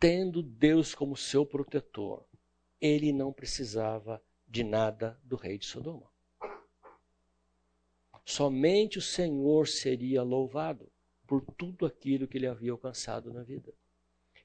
tendo 0.00 0.42
Deus 0.42 0.92
como 0.92 1.16
seu 1.16 1.46
protetor, 1.46 2.26
ele 2.80 3.12
não 3.12 3.32
precisava 3.32 4.20
de 4.44 4.64
nada 4.64 5.20
do 5.22 5.36
rei 5.36 5.56
de 5.56 5.66
Sodoma. 5.66 6.10
Somente 8.28 8.98
o 8.98 9.02
Senhor 9.02 9.66
seria 9.66 10.22
louvado 10.22 10.86
por 11.26 11.40
tudo 11.40 11.86
aquilo 11.86 12.28
que 12.28 12.36
ele 12.36 12.46
havia 12.46 12.72
alcançado 12.72 13.32
na 13.32 13.42
vida. 13.42 13.72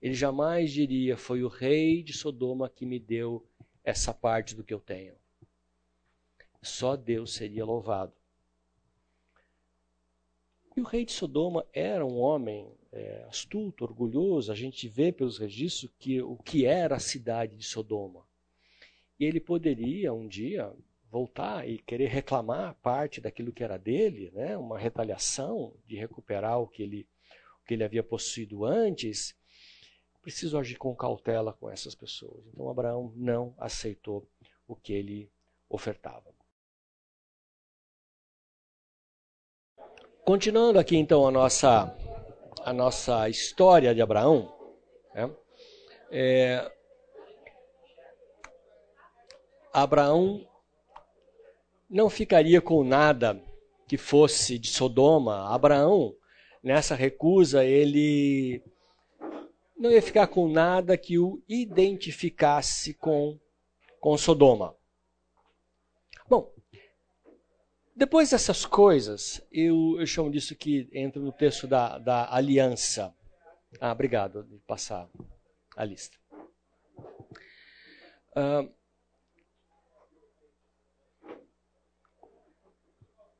Ele 0.02 0.14
jamais 0.14 0.72
diria: 0.72 1.18
Foi 1.18 1.44
o 1.44 1.50
rei 1.50 2.02
de 2.02 2.14
Sodoma 2.14 2.70
que 2.70 2.86
me 2.86 2.98
deu 2.98 3.46
essa 3.84 4.14
parte 4.14 4.56
do 4.56 4.64
que 4.64 4.74
eu 4.74 4.80
tenho. 4.80 5.14
Só 6.62 6.96
Deus 6.96 7.34
seria 7.34 7.66
louvado. 7.66 8.14
E 10.78 10.80
o 10.80 10.86
rei 10.86 11.04
de 11.04 11.12
Sodoma 11.12 11.68
era 11.74 12.06
um 12.06 12.20
homem 12.20 12.72
é, 12.90 13.26
astuto, 13.28 13.84
orgulhoso. 13.84 14.50
A 14.50 14.56
gente 14.56 14.88
vê 14.88 15.12
pelos 15.12 15.38
registros 15.38 15.92
que 16.00 16.22
o 16.22 16.38
que 16.38 16.66
era 16.66 16.96
a 16.96 17.00
cidade 17.00 17.58
de 17.58 17.66
Sodoma. 17.66 18.26
E 19.20 19.26
ele 19.26 19.42
poderia 19.42 20.14
um 20.14 20.26
dia 20.26 20.74
voltar 21.14 21.70
e 21.70 21.78
querer 21.78 22.08
reclamar 22.08 22.74
parte 22.82 23.22
daquilo 23.22 23.54
que 23.54 23.64
era 23.64 23.78
dele, 23.78 24.32
né? 24.32 24.58
uma 24.58 24.80
retaliação 24.80 25.72
de 25.86 25.96
recuperar 25.96 26.60
o 26.60 26.68
que 26.68 26.82
ele, 26.82 27.08
o 27.62 27.66
que 27.68 27.76
ele 27.76 27.84
havia 27.84 28.02
possuído 28.02 28.66
antes. 28.66 29.36
Preciso 30.24 30.58
agir 30.58 30.76
com 30.76 30.96
cautela 30.96 31.54
com 31.54 31.70
essas 31.70 31.94
pessoas. 31.94 32.44
Então 32.48 32.68
Abraão 32.68 33.14
não 33.16 33.54
aceitou 33.60 34.28
o 34.68 34.76
que 34.76 34.92
ele 34.92 35.32
ofertava. 35.70 36.34
Continuando 40.26 40.80
aqui 40.80 40.98
então 40.98 41.28
a 41.28 41.32
nossa, 41.32 41.96
a 42.64 42.74
nossa 42.74 43.30
história 43.30 43.94
de 43.94 44.02
Abraão, 44.02 44.52
né? 45.14 45.30
é, 46.10 46.72
Abraão 49.72 50.48
não 51.90 52.10
ficaria 52.10 52.62
com 52.62 52.84
nada 52.84 53.42
que 53.88 53.98
fosse 53.98 54.58
de 54.58 54.70
Sodoma. 54.70 55.54
Abraão, 55.54 56.16
nessa 56.64 56.96
recusa, 56.96 57.66
ele 57.66 58.64
não 59.78 59.92
ia 59.92 60.02
ficar 60.02 60.28
com 60.28 60.48
nada 60.48 60.98
que 60.98 61.20
o 61.20 61.44
identificasse 61.48 62.94
com, 62.94 63.40
com 64.00 64.18
Sodoma. 64.18 64.76
Bom, 66.30 66.54
depois 67.96 68.32
dessas 68.32 68.66
coisas, 68.66 69.46
eu, 69.52 69.98
eu 70.00 70.06
chamo 70.06 70.32
disso 70.32 70.56
que 70.56 70.90
entra 70.94 71.22
no 71.22 71.32
texto 71.32 71.68
da, 71.68 72.00
da 72.00 72.34
aliança. 72.34 73.14
Ah, 73.80 73.92
obrigado 73.92 74.44
de 74.44 74.58
passar 74.60 75.10
a 75.76 75.86
lista. 75.86 76.18
Uh, 78.36 78.72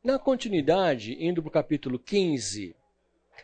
na 0.04 0.20
continuidade, 0.20 1.16
indo 1.18 1.42
para 1.42 1.48
o 1.48 1.52
capítulo 1.52 1.98
15, 1.98 2.76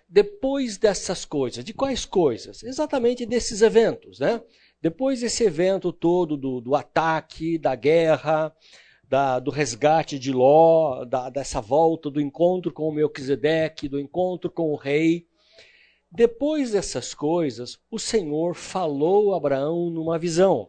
depois 0.07 0.77
dessas 0.77 1.23
coisas, 1.23 1.63
de 1.63 1.73
quais 1.73 2.03
coisas? 2.03 2.63
Exatamente 2.63 3.25
desses 3.25 3.61
eventos, 3.61 4.19
né? 4.19 4.41
Depois 4.81 5.21
desse 5.21 5.43
evento 5.43 5.93
todo 5.93 6.35
do, 6.35 6.59
do 6.59 6.75
ataque, 6.75 7.57
da 7.57 7.75
guerra, 7.75 8.53
da, 9.07 9.39
do 9.39 9.51
resgate 9.51 10.19
de 10.19 10.33
Ló, 10.33 11.05
da, 11.05 11.29
dessa 11.29 11.61
volta, 11.61 12.09
do 12.09 12.19
encontro 12.19 12.73
com 12.73 12.89
o 12.89 12.91
Melquisedeque, 12.91 13.87
do 13.87 13.99
encontro 13.99 14.51
com 14.51 14.71
o 14.71 14.75
rei. 14.75 15.27
Depois 16.11 16.71
dessas 16.71 17.13
coisas, 17.13 17.79
o 17.89 17.99
Senhor 17.99 18.53
falou 18.55 19.33
a 19.33 19.37
Abraão 19.37 19.89
numa 19.89 20.19
visão. 20.19 20.67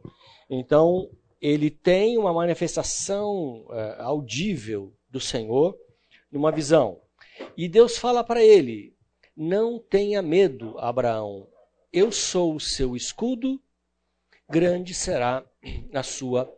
Então, 0.48 1.10
ele 1.40 1.70
tem 1.70 2.18
uma 2.18 2.32
manifestação 2.32 3.66
é, 3.70 3.96
audível 4.00 4.92
do 5.10 5.20
Senhor 5.20 5.78
numa 6.30 6.52
visão. 6.52 7.00
E 7.56 7.68
Deus 7.68 7.98
fala 7.98 8.22
para 8.22 8.42
ele: 8.42 8.96
Não 9.36 9.78
tenha 9.78 10.22
medo, 10.22 10.78
Abraão. 10.78 11.48
Eu 11.92 12.12
sou 12.12 12.54
o 12.54 12.60
seu 12.60 12.94
escudo, 12.94 13.60
grande 14.48 14.94
será 14.94 15.44
a 15.92 16.02
sua 16.02 16.52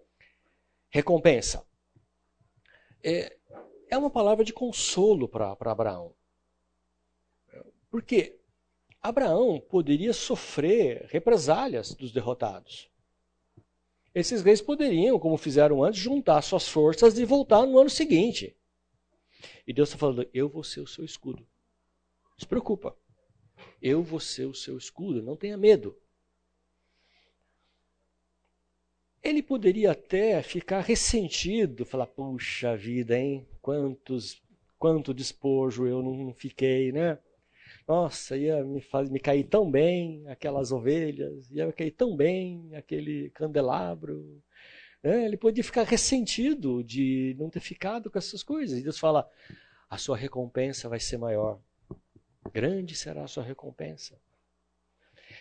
recompensa 0.90 1.64
é, 3.02 3.36
é 3.90 3.98
uma 3.98 4.10
palavra 4.10 4.44
de 4.44 4.52
consolo 4.52 5.28
para 5.28 5.56
Abraão. 5.64 6.14
Porque 7.90 8.38
Abraão 9.02 9.60
poderia 9.60 10.12
sofrer 10.12 11.06
represálias 11.10 11.94
dos 11.94 12.12
derrotados. 12.12 12.88
Esses 14.14 14.42
reis 14.42 14.60
poderiam, 14.60 15.18
como 15.18 15.36
fizeram 15.38 15.82
antes, 15.82 16.00
juntar 16.00 16.42
suas 16.42 16.68
forças 16.68 17.18
e 17.18 17.24
voltar 17.24 17.64
no 17.64 17.78
ano 17.78 17.88
seguinte. 17.88 18.56
E 19.66 19.72
Deus 19.72 19.88
está 19.88 19.98
falando: 19.98 20.28
Eu 20.34 20.48
vou 20.48 20.62
ser 20.62 20.80
o 20.80 20.86
seu 20.86 21.04
escudo. 21.04 21.46
Não 22.30 22.38
se 22.38 22.46
preocupa. 22.46 22.96
Eu 23.80 24.02
vou 24.02 24.20
ser 24.20 24.44
o 24.44 24.54
seu 24.54 24.76
escudo. 24.76 25.22
Não 25.22 25.36
tenha 25.36 25.56
medo. 25.56 25.96
Ele 29.22 29.42
poderia 29.42 29.92
até 29.92 30.42
ficar 30.42 30.80
ressentido, 30.80 31.86
falar: 31.86 32.06
puxa 32.06 32.76
vida, 32.76 33.16
hein? 33.18 33.46
Quantos, 33.62 34.42
quanto 34.78 35.14
despojo 35.14 35.86
eu 35.86 36.02
não 36.02 36.34
fiquei, 36.34 36.92
né? 36.92 37.18
Nossa, 37.86 38.36
ia 38.36 38.64
me, 38.64 38.80
faz, 38.80 39.10
me 39.10 39.18
cair 39.18 39.44
tão 39.44 39.70
bem 39.70 40.24
aquelas 40.28 40.70
ovelhas, 40.70 41.50
ia 41.50 41.66
me 41.66 41.72
cair 41.72 41.90
tão 41.90 42.16
bem 42.16 42.74
aquele 42.74 43.30
candelabro. 43.30 44.42
Né? 45.02 45.24
Ele 45.24 45.36
podia 45.36 45.64
ficar 45.64 45.82
ressentido 45.82 46.82
de 46.84 47.34
não 47.38 47.50
ter 47.50 47.60
ficado 47.60 48.10
com 48.10 48.18
essas 48.18 48.42
coisas. 48.42 48.78
E 48.78 48.82
Deus 48.82 48.98
fala: 48.98 49.28
a 49.90 49.98
sua 49.98 50.16
recompensa 50.16 50.88
vai 50.88 51.00
ser 51.00 51.18
maior. 51.18 51.60
Grande 52.52 52.94
será 52.94 53.24
a 53.24 53.28
sua 53.28 53.42
recompensa. 53.42 54.18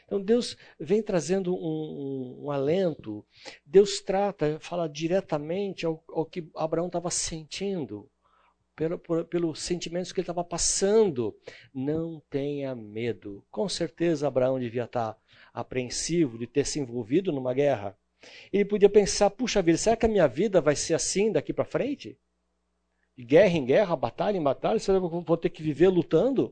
Então 0.05 0.21
Deus 0.21 0.57
vem 0.79 1.01
trazendo 1.01 1.53
um, 1.53 2.37
um, 2.39 2.45
um 2.45 2.51
alento, 2.51 3.25
Deus 3.65 4.01
trata, 4.01 4.57
fala 4.59 4.87
diretamente 4.87 5.85
ao, 5.85 6.03
ao 6.09 6.25
que 6.25 6.49
Abraão 6.55 6.87
estava 6.87 7.09
sentindo, 7.09 8.09
pelo, 8.81 8.97
por, 8.97 9.25
pelos 9.25 9.59
sentimentos 9.59 10.11
que 10.11 10.19
ele 10.19 10.23
estava 10.23 10.43
passando. 10.43 11.37
Não 11.71 12.19
tenha 12.31 12.73
medo. 12.73 13.45
Com 13.51 13.69
certeza 13.69 14.27
Abraão 14.27 14.59
devia 14.59 14.85
estar 14.85 15.15
apreensivo 15.53 16.35
de 16.39 16.47
ter 16.47 16.65
se 16.65 16.79
envolvido 16.79 17.31
numa 17.31 17.53
guerra. 17.53 17.95
Ele 18.51 18.65
podia 18.65 18.89
pensar: 18.89 19.29
puxa 19.29 19.61
vida, 19.61 19.77
será 19.77 19.95
que 19.95 20.07
a 20.07 20.09
minha 20.09 20.27
vida 20.27 20.59
vai 20.59 20.75
ser 20.75 20.95
assim 20.95 21.31
daqui 21.31 21.53
para 21.53 21.63
frente? 21.63 22.17
De 23.15 23.23
guerra 23.23 23.55
em 23.55 23.65
guerra, 23.65 23.95
batalha 23.95 24.37
em 24.37 24.43
batalha, 24.43 24.79
será 24.79 24.97
que 24.97 25.05
eu 25.05 25.21
vou 25.21 25.37
ter 25.37 25.51
que 25.51 25.61
viver 25.61 25.89
lutando? 25.89 26.51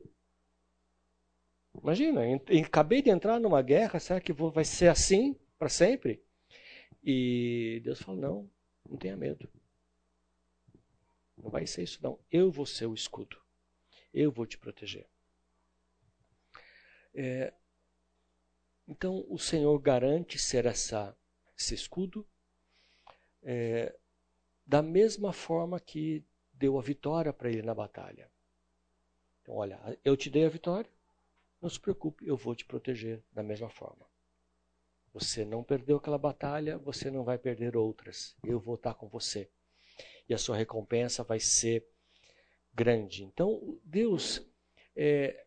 Imagina, 1.82 2.20
acabei 2.64 3.02
de 3.02 3.10
entrar 3.10 3.40
numa 3.40 3.62
guerra, 3.62 3.98
será 3.98 4.20
que 4.20 4.32
vai 4.32 4.64
ser 4.64 4.86
assim 4.86 5.34
para 5.58 5.68
sempre? 5.68 6.22
E 7.02 7.80
Deus 7.82 8.00
falou: 8.00 8.20
não, 8.20 8.50
não 8.88 8.96
tenha 8.96 9.16
medo. 9.16 9.48
Não 11.42 11.50
vai 11.50 11.66
ser 11.66 11.82
isso, 11.82 12.02
não. 12.02 12.18
Eu 12.30 12.50
vou 12.50 12.66
ser 12.66 12.86
o 12.86 12.94
escudo. 12.94 13.40
Eu 14.12 14.30
vou 14.30 14.46
te 14.46 14.58
proteger. 14.58 15.06
É, 17.14 17.52
Então 18.86 19.24
o 19.28 19.38
Senhor 19.38 19.78
garante 19.80 20.38
ser 20.38 20.66
essa, 20.66 21.16
esse 21.56 21.74
escudo, 21.74 22.26
é, 23.42 23.96
da 24.66 24.82
mesma 24.82 25.32
forma 25.32 25.78
que 25.80 26.24
deu 26.52 26.78
a 26.78 26.82
vitória 26.82 27.32
para 27.32 27.48
ele 27.50 27.62
na 27.62 27.74
batalha. 27.74 28.30
Então, 29.42 29.54
olha, 29.54 29.80
eu 30.04 30.16
te 30.16 30.28
dei 30.28 30.44
a 30.44 30.48
vitória, 30.48 30.90
não 31.60 31.68
se 31.70 31.78
preocupe, 31.78 32.26
eu 32.26 32.36
vou 32.36 32.54
te 32.54 32.64
proteger 32.64 33.22
da 33.32 33.42
mesma 33.42 33.68
forma. 33.70 34.06
Você 35.12 35.44
não 35.44 35.62
perdeu 35.62 35.96
aquela 35.96 36.18
batalha, 36.18 36.78
você 36.78 37.10
não 37.10 37.24
vai 37.24 37.38
perder 37.38 37.76
outras. 37.76 38.36
Eu 38.44 38.58
vou 38.60 38.74
estar 38.74 38.94
com 38.94 39.08
você. 39.08 39.50
E 40.30 40.34
a 40.34 40.38
sua 40.38 40.56
recompensa 40.56 41.24
vai 41.24 41.40
ser 41.40 41.84
grande. 42.72 43.24
Então, 43.24 43.80
Deus, 43.84 44.40
é, 44.94 45.44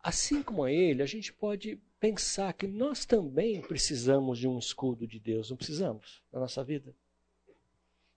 assim 0.00 0.42
como 0.42 0.64
a 0.64 0.72
Ele, 0.72 1.00
a 1.00 1.06
gente 1.06 1.32
pode 1.32 1.76
pensar 2.00 2.52
que 2.54 2.66
nós 2.66 3.04
também 3.04 3.62
precisamos 3.62 4.40
de 4.40 4.48
um 4.48 4.58
escudo 4.58 5.06
de 5.06 5.20
Deus, 5.20 5.48
não 5.48 5.56
precisamos 5.56 6.24
na 6.32 6.40
nossa 6.40 6.64
vida? 6.64 6.92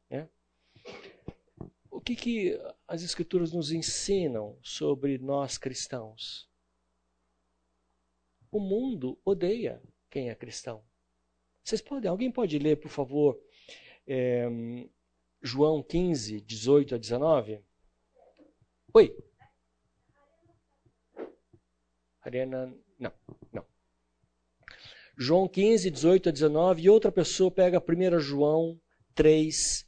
É? 0.09 0.27
O 1.91 2.01
que, 2.01 2.15
que 2.15 2.59
as 2.87 3.03
Escrituras 3.03 3.53
nos 3.53 3.71
ensinam 3.71 4.57
sobre 4.63 5.19
nós 5.19 5.59
cristãos? 5.59 6.49
O 8.51 8.59
mundo 8.59 9.15
odeia 9.23 9.79
quem 10.09 10.31
é 10.31 10.35
cristão. 10.35 10.83
Vocês 11.63 11.81
podem, 11.81 12.09
alguém 12.09 12.31
pode 12.31 12.57
ler, 12.57 12.77
por 12.77 12.89
favor, 12.89 13.39
é, 14.07 14.47
João 15.41 15.83
15, 15.83 16.41
18 16.41 16.95
a 16.95 16.97
19? 16.97 17.61
Oi. 18.93 19.15
Ariana, 22.21 22.73
não, 22.99 23.13
não. 23.53 23.65
João 25.17 25.47
15, 25.47 25.89
18 25.91 26.29
a 26.29 26.31
19, 26.31 26.81
e 26.81 26.89
outra 26.89 27.11
pessoa 27.11 27.51
pega 27.51 27.79
1 27.81 28.19
João 28.19 28.79
3, 29.15 29.87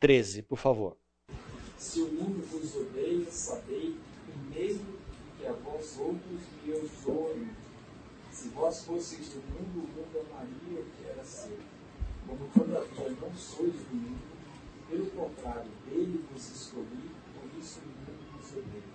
13, 0.00 0.42
por 0.42 0.58
favor. 0.58 0.96
Se 1.76 2.00
o 2.00 2.10
mundo 2.12 2.42
vos 2.46 2.74
odeia, 2.76 3.30
sabei 3.30 3.96
que 4.26 4.58
mesmo 4.58 4.98
que 5.38 5.46
a 5.46 5.52
vós 5.52 5.98
outros 5.98 6.40
me 6.64 6.72
odiam. 6.72 7.54
Se 8.32 8.48
vós 8.48 8.84
fosseis 8.84 9.28
do 9.28 9.40
mundo, 9.40 9.84
o 9.84 9.88
mundo 9.88 10.26
amaria 10.30 10.80
o 10.80 10.84
que 10.84 11.06
era 11.08 11.24
seu. 11.24 11.58
Como 12.26 12.48
todavia 12.48 13.10
não 13.20 13.34
sois 13.36 13.72
do 13.72 13.94
mundo, 13.94 14.33
pelo 14.88 15.06
contrário, 15.10 15.70
dele 15.86 16.24
vos 16.32 16.50
escolhi, 16.50 17.10
por 17.34 17.58
isso 17.58 17.80
o 17.80 17.88
mundo 17.88 18.36
vos 18.36 18.52
odeia. 18.52 18.94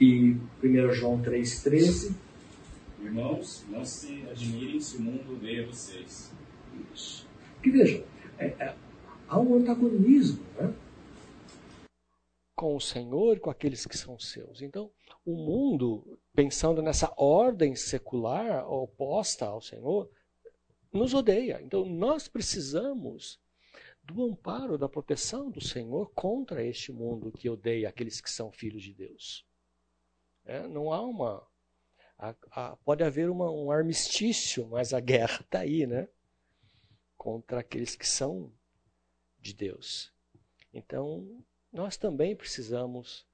E 0.00 0.36
1 0.62 0.92
João 0.92 1.22
3,13. 1.22 2.14
Irmãos, 3.00 3.64
não 3.68 3.84
se 3.84 4.24
admirem 4.30 4.80
se 4.80 4.96
o 4.96 5.00
mundo 5.00 5.32
odeia 5.32 5.66
vocês. 5.66 6.32
Isso. 6.94 7.26
Que 7.62 7.70
veja, 7.70 8.04
é, 8.38 8.46
é, 8.46 8.74
há 9.28 9.38
um 9.38 9.56
antagonismo 9.56 10.44
né? 10.56 10.72
com 12.54 12.76
o 12.76 12.80
Senhor 12.80 13.36
e 13.36 13.40
com 13.40 13.50
aqueles 13.50 13.86
que 13.86 13.98
são 13.98 14.18
seus. 14.18 14.62
Então, 14.62 14.90
o 15.24 15.34
mundo, 15.34 16.18
pensando 16.34 16.80
nessa 16.80 17.12
ordem 17.16 17.74
secular 17.74 18.64
oposta 18.70 19.46
ao 19.46 19.60
Senhor, 19.60 20.08
nos 20.92 21.12
odeia. 21.12 21.60
Então, 21.60 21.84
nós 21.84 22.28
precisamos 22.28 23.41
do 24.02 24.24
amparo, 24.24 24.76
da 24.76 24.88
proteção 24.88 25.50
do 25.50 25.60
Senhor 25.60 26.10
contra 26.12 26.64
este 26.64 26.92
mundo 26.92 27.32
que 27.32 27.48
odeia 27.48 27.88
aqueles 27.88 28.20
que 28.20 28.30
são 28.30 28.50
filhos 28.50 28.82
de 28.82 28.92
Deus. 28.92 29.46
É, 30.44 30.66
não 30.66 30.92
há 30.92 31.00
uma. 31.00 31.46
A, 32.18 32.34
a, 32.50 32.76
pode 32.76 33.02
haver 33.02 33.30
uma, 33.30 33.50
um 33.50 33.70
armistício, 33.70 34.68
mas 34.68 34.92
a 34.92 35.00
guerra 35.00 35.40
está 35.40 35.60
aí, 35.60 35.86
né? 35.86 36.08
Contra 37.16 37.60
aqueles 37.60 37.94
que 37.94 38.06
são 38.06 38.52
de 39.38 39.54
Deus. 39.54 40.12
Então, 40.72 41.44
nós 41.72 41.96
também 41.96 42.34
precisamos 42.34 43.26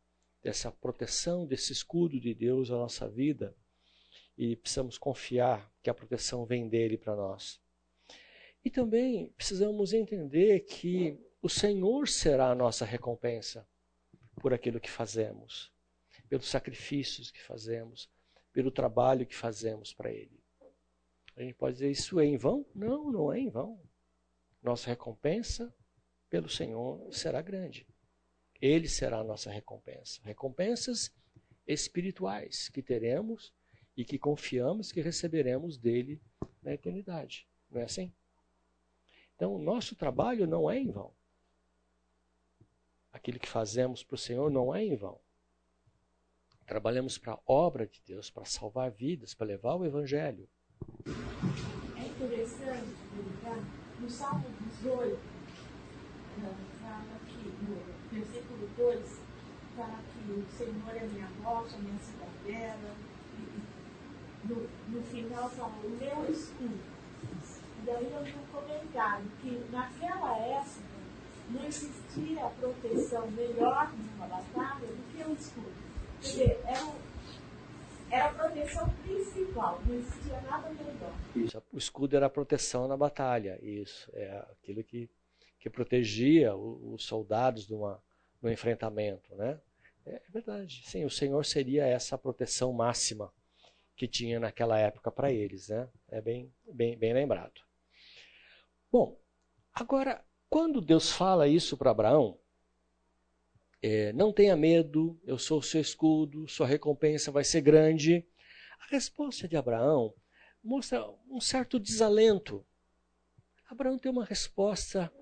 dessa 0.42 0.70
proteção, 0.70 1.46
desse 1.46 1.72
escudo 1.72 2.20
de 2.20 2.34
Deus 2.34 2.70
na 2.70 2.76
nossa 2.76 3.08
vida 3.08 3.56
e 4.36 4.54
precisamos 4.54 4.96
confiar 4.96 5.70
que 5.82 5.90
a 5.90 5.94
proteção 5.94 6.44
vem 6.44 6.68
dele 6.68 6.96
para 6.96 7.16
nós. 7.16 7.60
E 8.64 8.70
também 8.70 9.30
precisamos 9.36 9.92
entender 9.92 10.60
que 10.60 11.18
o 11.40 11.48
Senhor 11.48 12.08
será 12.08 12.50
a 12.50 12.54
nossa 12.54 12.84
recompensa 12.84 13.66
por 14.40 14.52
aquilo 14.52 14.80
que 14.80 14.90
fazemos 14.90 15.72
pelos 16.28 16.48
sacrifícios 16.48 17.30
que 17.30 17.42
fazemos, 17.42 18.10
pelo 18.52 18.70
trabalho 18.70 19.26
que 19.26 19.34
fazemos 19.34 19.92
para 19.92 20.12
Ele. 20.12 20.38
A 21.36 21.42
gente 21.42 21.54
pode 21.54 21.74
dizer, 21.74 21.90
isso 21.90 22.20
é 22.20 22.26
em 22.26 22.36
vão? 22.36 22.66
Não, 22.74 23.10
não 23.10 23.32
é 23.32 23.38
em 23.38 23.48
vão. 23.48 23.80
Nossa 24.62 24.88
recompensa 24.88 25.72
pelo 26.28 26.48
Senhor 26.48 27.12
será 27.12 27.40
grande. 27.40 27.86
Ele 28.60 28.88
será 28.88 29.20
a 29.20 29.24
nossa 29.24 29.50
recompensa. 29.50 30.20
Recompensas 30.24 31.14
espirituais 31.66 32.68
que 32.68 32.82
teremos 32.82 33.54
e 33.96 34.04
que 34.04 34.18
confiamos 34.18 34.90
que 34.90 35.00
receberemos 35.00 35.78
dele 35.78 36.20
na 36.60 36.74
eternidade. 36.74 37.46
Não 37.70 37.80
é 37.80 37.84
assim? 37.84 38.12
Então, 39.38 39.54
o 39.54 39.58
nosso 39.58 39.94
trabalho 39.94 40.48
não 40.48 40.68
é 40.68 40.80
em 40.80 40.90
vão. 40.90 41.12
Aquilo 43.12 43.38
que 43.38 43.48
fazemos 43.48 44.02
para 44.02 44.16
o 44.16 44.18
Senhor 44.18 44.50
não 44.50 44.74
é 44.74 44.84
em 44.84 44.96
vão. 44.96 45.20
Trabalhamos 46.66 47.18
para 47.18 47.34
a 47.34 47.40
obra 47.46 47.86
de 47.86 48.02
Deus, 48.04 48.30
para 48.30 48.44
salvar 48.44 48.90
vidas, 48.90 49.34
para 49.34 49.46
levar 49.46 49.76
o 49.76 49.84
Evangelho. 49.84 50.48
É 50.76 52.04
interessante 52.04 52.96
verificar 53.14 53.62
no 54.00 54.10
Salmo 54.10 54.44
18, 54.80 55.16
fala 56.82 57.20
que, 57.28 57.48
no 57.62 57.80
versículo 58.10 58.68
2, 58.76 59.20
fala 59.76 60.00
que 60.02 60.32
o 60.32 60.44
Senhor 60.50 60.96
é 60.96 61.06
minha 61.06 61.28
rocha, 61.44 61.78
minha 61.78 61.96
cidadela. 62.00 62.96
No, 64.42 64.68
no 64.88 65.02
final 65.04 65.48
fala 65.48 65.76
o 65.84 65.90
meu 65.90 66.28
escudo. 66.28 66.97
Daí 67.88 68.12
eu 68.12 68.22
vi 68.22 68.34
um 68.34 68.46
comentário 68.52 69.24
que 69.40 69.66
naquela 69.72 70.36
época 70.36 70.82
não 71.48 71.64
existia 71.64 72.46
proteção 72.60 73.30
melhor 73.30 73.90
numa 73.94 74.26
batalha 74.26 74.86
do 74.86 75.10
que 75.10 75.24
o 75.24 75.32
escudo. 75.32 75.72
Quer 76.20 76.28
dizer, 76.28 76.60
era, 76.66 76.92
era 78.10 78.28
a 78.28 78.34
proteção 78.34 78.90
principal, 79.02 79.80
não 79.86 79.94
existia 79.94 80.38
nada 80.42 80.68
melhor. 80.68 81.14
Isso, 81.34 81.62
o 81.72 81.78
escudo 81.78 82.14
era 82.14 82.26
a 82.26 82.30
proteção 82.30 82.86
na 82.86 82.94
batalha, 82.94 83.58
isso, 83.62 84.10
é 84.12 84.36
aquilo 84.52 84.84
que, 84.84 85.08
que 85.58 85.70
protegia 85.70 86.54
os 86.54 87.04
soldados 87.04 87.70
numa, 87.70 88.02
no 88.42 88.52
enfrentamento, 88.52 89.34
né? 89.34 89.58
É, 90.04 90.16
é 90.16 90.30
verdade, 90.30 90.82
sim, 90.84 91.06
o 91.06 91.10
Senhor 91.10 91.42
seria 91.42 91.86
essa 91.86 92.18
proteção 92.18 92.70
máxima 92.70 93.32
que 93.96 94.06
tinha 94.06 94.38
naquela 94.38 94.78
época 94.78 95.10
para 95.10 95.32
eles, 95.32 95.70
né? 95.70 95.88
É 96.10 96.20
bem, 96.20 96.52
bem, 96.70 96.94
bem 96.94 97.14
lembrado. 97.14 97.66
Bom, 98.90 99.20
agora, 99.74 100.24
quando 100.48 100.80
Deus 100.80 101.10
fala 101.10 101.46
isso 101.46 101.76
para 101.76 101.90
Abraão, 101.90 102.38
é, 103.82 104.12
não 104.14 104.32
tenha 104.32 104.56
medo, 104.56 105.20
eu 105.24 105.38
sou 105.38 105.58
o 105.58 105.62
seu 105.62 105.80
escudo, 105.80 106.48
sua 106.48 106.66
recompensa 106.66 107.30
vai 107.30 107.44
ser 107.44 107.60
grande. 107.60 108.26
A 108.80 108.86
resposta 108.90 109.46
de 109.46 109.56
Abraão 109.56 110.14
mostra 110.64 111.06
um 111.30 111.40
certo 111.40 111.78
desalento. 111.78 112.64
Abraão 113.68 113.98
tem 113.98 114.10
uma 114.10 114.24
resposta, 114.24 115.12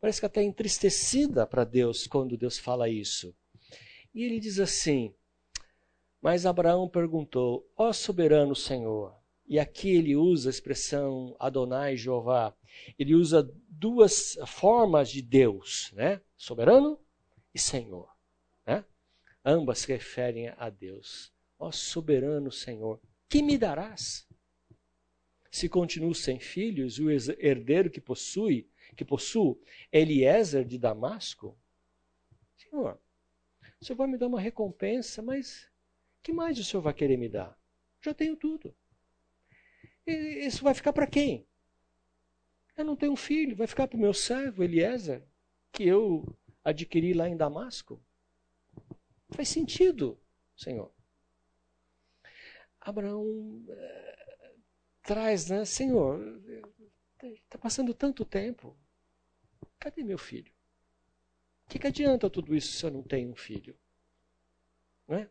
parece 0.00 0.20
que 0.20 0.26
até 0.26 0.42
entristecida 0.42 1.46
para 1.46 1.62
Deus 1.62 2.06
quando 2.06 2.38
Deus 2.38 2.58
fala 2.58 2.88
isso. 2.88 3.36
E 4.14 4.24
ele 4.24 4.40
diz 4.40 4.58
assim: 4.58 5.14
Mas 6.22 6.46
Abraão 6.46 6.88
perguntou, 6.88 7.70
ó 7.76 7.92
soberano 7.92 8.56
Senhor, 8.56 9.19
e 9.50 9.58
aqui 9.58 9.90
ele 9.90 10.14
usa 10.14 10.48
a 10.48 10.52
expressão 10.52 11.34
Adonai 11.36 11.96
Jeová. 11.96 12.56
Ele 12.96 13.16
usa 13.16 13.42
duas 13.68 14.38
formas 14.46 15.10
de 15.10 15.20
Deus, 15.20 15.90
né? 15.92 16.20
Soberano 16.36 16.96
e 17.52 17.58
Senhor. 17.58 18.08
Né? 18.64 18.84
Ambas 19.44 19.82
referem 19.82 20.54
a 20.56 20.70
Deus. 20.70 21.32
Ó 21.58 21.72
soberano 21.72 22.52
Senhor, 22.52 23.00
que 23.28 23.42
me 23.42 23.58
darás? 23.58 24.24
Se 25.50 25.68
continuo 25.68 26.14
sem 26.14 26.38
filhos, 26.38 27.00
o 27.00 27.10
herdeiro 27.10 27.90
que 27.90 28.00
possui, 28.00 28.70
que 28.96 29.04
possuo, 29.04 29.60
Eliezer 29.90 30.64
de 30.64 30.78
Damasco? 30.78 31.58
Senhor, 32.56 33.00
o 33.80 33.84
Senhor 33.84 33.96
vai 33.96 34.06
me 34.06 34.16
dar 34.16 34.28
uma 34.28 34.40
recompensa, 34.40 35.20
mas 35.20 35.68
que 36.22 36.32
mais 36.32 36.56
o 36.56 36.62
Senhor 36.62 36.82
vai 36.82 36.94
querer 36.94 37.16
me 37.16 37.28
dar? 37.28 37.58
Já 38.00 38.14
tenho 38.14 38.36
tudo. 38.36 38.72
Isso 40.06 40.64
vai 40.64 40.74
ficar 40.74 40.92
para 40.92 41.06
quem? 41.06 41.46
Eu 42.76 42.84
não 42.84 42.96
tenho 42.96 43.12
um 43.12 43.16
filho, 43.16 43.56
vai 43.56 43.66
ficar 43.66 43.86
para 43.86 43.96
o 43.96 44.00
meu 44.00 44.14
servo 44.14 44.62
Eliezer, 44.62 45.22
que 45.72 45.84
eu 45.84 46.26
adquiri 46.64 47.12
lá 47.12 47.28
em 47.28 47.36
Damasco? 47.36 48.02
Faz 49.30 49.48
sentido, 49.48 50.18
Senhor. 50.56 50.92
Abraão 52.80 53.62
eh, 53.68 54.54
traz, 55.02 55.48
né? 55.50 55.64
Senhor, 55.64 56.40
está 57.22 57.58
passando 57.58 57.94
tanto 57.94 58.24
tempo. 58.24 58.76
Cadê 59.78 60.02
meu 60.02 60.18
filho? 60.18 60.52
O 61.66 61.70
que, 61.70 61.78
que 61.78 61.86
adianta 61.86 62.28
tudo 62.28 62.54
isso 62.54 62.72
se 62.72 62.84
eu 62.84 62.90
não 62.90 63.02
tenho 63.02 63.30
um 63.30 63.36
filho? 63.36 63.78
Não 65.06 65.16
é? 65.16 65.30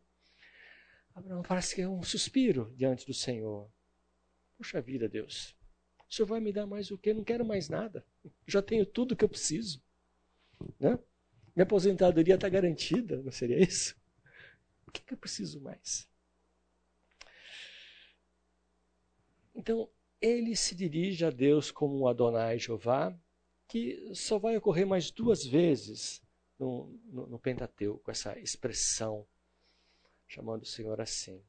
Abraão 1.13 1.41
parece 1.41 1.75
que 1.75 1.81
é 1.81 1.89
um 1.89 2.03
suspiro 2.03 2.73
diante 2.75 3.05
do 3.05 3.13
Senhor. 3.13 3.69
Puxa 4.59 4.81
vida, 4.81 5.07
Deus. 5.07 5.55
O 6.09 6.13
Senhor 6.13 6.27
vai 6.27 6.41
me 6.41 6.51
dar 6.51 6.65
mais 6.65 6.91
o 6.91 6.97
quê? 6.97 7.13
Não 7.13 7.23
quero 7.23 7.45
mais 7.45 7.69
nada. 7.69 8.05
já 8.45 8.61
tenho 8.61 8.85
tudo 8.85 9.15
que 9.15 9.23
eu 9.23 9.29
preciso. 9.29 9.81
Né? 10.77 10.99
Minha 11.55 11.63
aposentadoria 11.63 12.35
está 12.35 12.49
garantida, 12.49 13.23
não 13.23 13.31
seria 13.31 13.57
isso? 13.57 13.95
O 14.85 14.91
que, 14.91 15.01
que 15.01 15.13
eu 15.13 15.17
preciso 15.17 15.61
mais? 15.61 16.09
Então, 19.55 19.89
ele 20.19 20.57
se 20.57 20.75
dirige 20.75 21.23
a 21.23 21.29
Deus 21.29 21.71
como 21.71 21.97
um 21.97 22.07
Adonai 22.07 22.59
Jeová, 22.59 23.17
que 23.65 24.13
só 24.13 24.37
vai 24.37 24.57
ocorrer 24.57 24.85
mais 24.85 25.09
duas 25.09 25.45
vezes 25.45 26.21
no, 26.59 26.99
no, 27.05 27.27
no 27.27 27.39
Pentateuco, 27.39 28.11
essa 28.11 28.37
expressão, 28.37 29.25
chamando 30.27 30.63
o 30.63 30.67
Senhor 30.67 30.99
assim. 30.99 31.41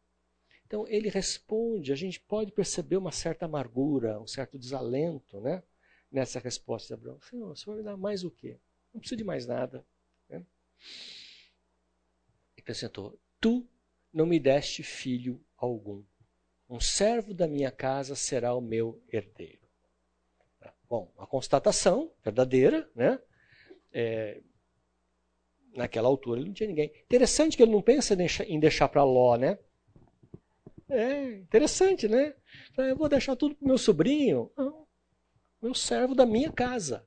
Então, 0.70 0.86
ele 0.86 1.08
responde, 1.08 1.92
a 1.92 1.96
gente 1.96 2.20
pode 2.20 2.52
perceber 2.52 2.96
uma 2.96 3.10
certa 3.10 3.44
amargura, 3.44 4.20
um 4.20 4.26
certo 4.28 4.56
desalento 4.56 5.40
né, 5.40 5.64
nessa 6.12 6.38
resposta 6.38 6.86
de 6.86 6.94
Abraão. 6.94 7.20
Senhor, 7.20 7.56
você 7.56 7.66
vai 7.66 7.78
me 7.78 7.82
dar 7.82 7.96
mais 7.96 8.22
o 8.22 8.30
quê? 8.30 8.56
Não 8.94 9.00
preciso 9.00 9.18
de 9.18 9.24
mais 9.24 9.48
nada. 9.48 9.84
Né? 10.28 10.46
E 12.56 12.60
acrescentou: 12.60 13.18
Tu 13.40 13.66
não 14.12 14.26
me 14.26 14.38
deste 14.38 14.84
filho 14.84 15.44
algum 15.56 16.04
um 16.68 16.78
servo 16.78 17.34
da 17.34 17.48
minha 17.48 17.72
casa 17.72 18.14
será 18.14 18.54
o 18.54 18.60
meu 18.60 19.02
herdeiro. 19.12 19.58
Bom, 20.88 21.12
a 21.18 21.26
constatação 21.26 22.12
verdadeira, 22.22 22.88
né? 22.94 23.18
É, 23.92 24.40
naquela 25.74 26.06
altura 26.06 26.38
ele 26.38 26.46
não 26.46 26.54
tinha 26.54 26.68
ninguém. 26.68 26.92
Interessante 27.06 27.56
que 27.56 27.62
ele 27.64 27.72
não 27.72 27.82
pensa 27.82 28.16
em 28.44 28.60
deixar 28.60 28.88
para 28.88 29.02
Ló, 29.02 29.36
né? 29.36 29.58
É 30.90 31.38
interessante, 31.38 32.08
né? 32.08 32.34
Eu 32.76 32.96
vou 32.96 33.08
deixar 33.08 33.36
tudo 33.36 33.54
para 33.54 33.66
meu 33.66 33.78
sobrinho. 33.78 34.50
Não, 34.56 34.86
meu 35.62 35.74
servo 35.74 36.14
da 36.14 36.26
minha 36.26 36.50
casa. 36.50 37.06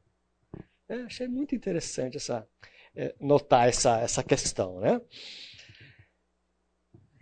É, 0.88 0.95
achei 1.03 1.27
muito 1.27 1.53
interessante 1.53 2.17
essa, 2.17 2.47
é, 2.95 3.13
notar 3.19 3.67
essa, 3.67 3.99
essa 3.99 4.23
questão, 4.23 4.79
né? 4.79 5.01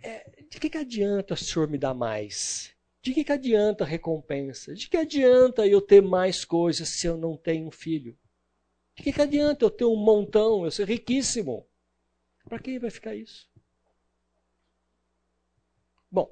É, 0.02 0.30
de 0.50 0.60
que, 0.60 0.68
que 0.68 0.78
adianta 0.78 1.34
o 1.34 1.36
Senhor 1.36 1.68
me 1.68 1.78
dar 1.78 1.94
mais? 1.94 2.74
De 3.00 3.12
que, 3.12 3.24
que 3.24 3.32
adianta 3.32 3.82
a 3.82 3.86
recompensa? 3.86 4.74
De 4.74 4.88
que 4.88 4.96
adianta 4.96 5.66
eu 5.66 5.80
ter 5.80 6.00
mais 6.00 6.44
coisas 6.44 6.88
se 6.88 7.06
eu 7.06 7.16
não 7.16 7.36
tenho 7.36 7.66
um 7.66 7.70
filho? 7.72 8.16
De 8.94 9.02
que, 9.02 9.12
que 9.12 9.22
adianta 9.22 9.64
eu 9.64 9.70
ter 9.70 9.84
um 9.84 9.96
montão, 9.96 10.64
eu 10.64 10.70
ser 10.70 10.86
riquíssimo? 10.86 11.66
Para 12.44 12.58
quem 12.58 12.78
vai 12.78 12.90
ficar 12.90 13.14
isso? 13.14 13.50
Bom, 16.10 16.30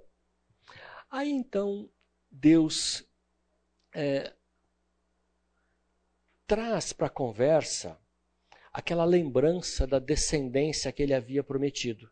aí 1.10 1.30
então 1.30 1.90
Deus 2.30 3.04
é, 3.92 4.32
traz 6.46 6.92
para 6.92 7.08
a 7.08 7.10
conversa 7.10 7.98
aquela 8.72 9.04
lembrança 9.04 9.86
da 9.86 9.98
descendência 9.98 10.92
que 10.92 11.02
ele 11.02 11.14
havia 11.14 11.42
prometido. 11.42 12.10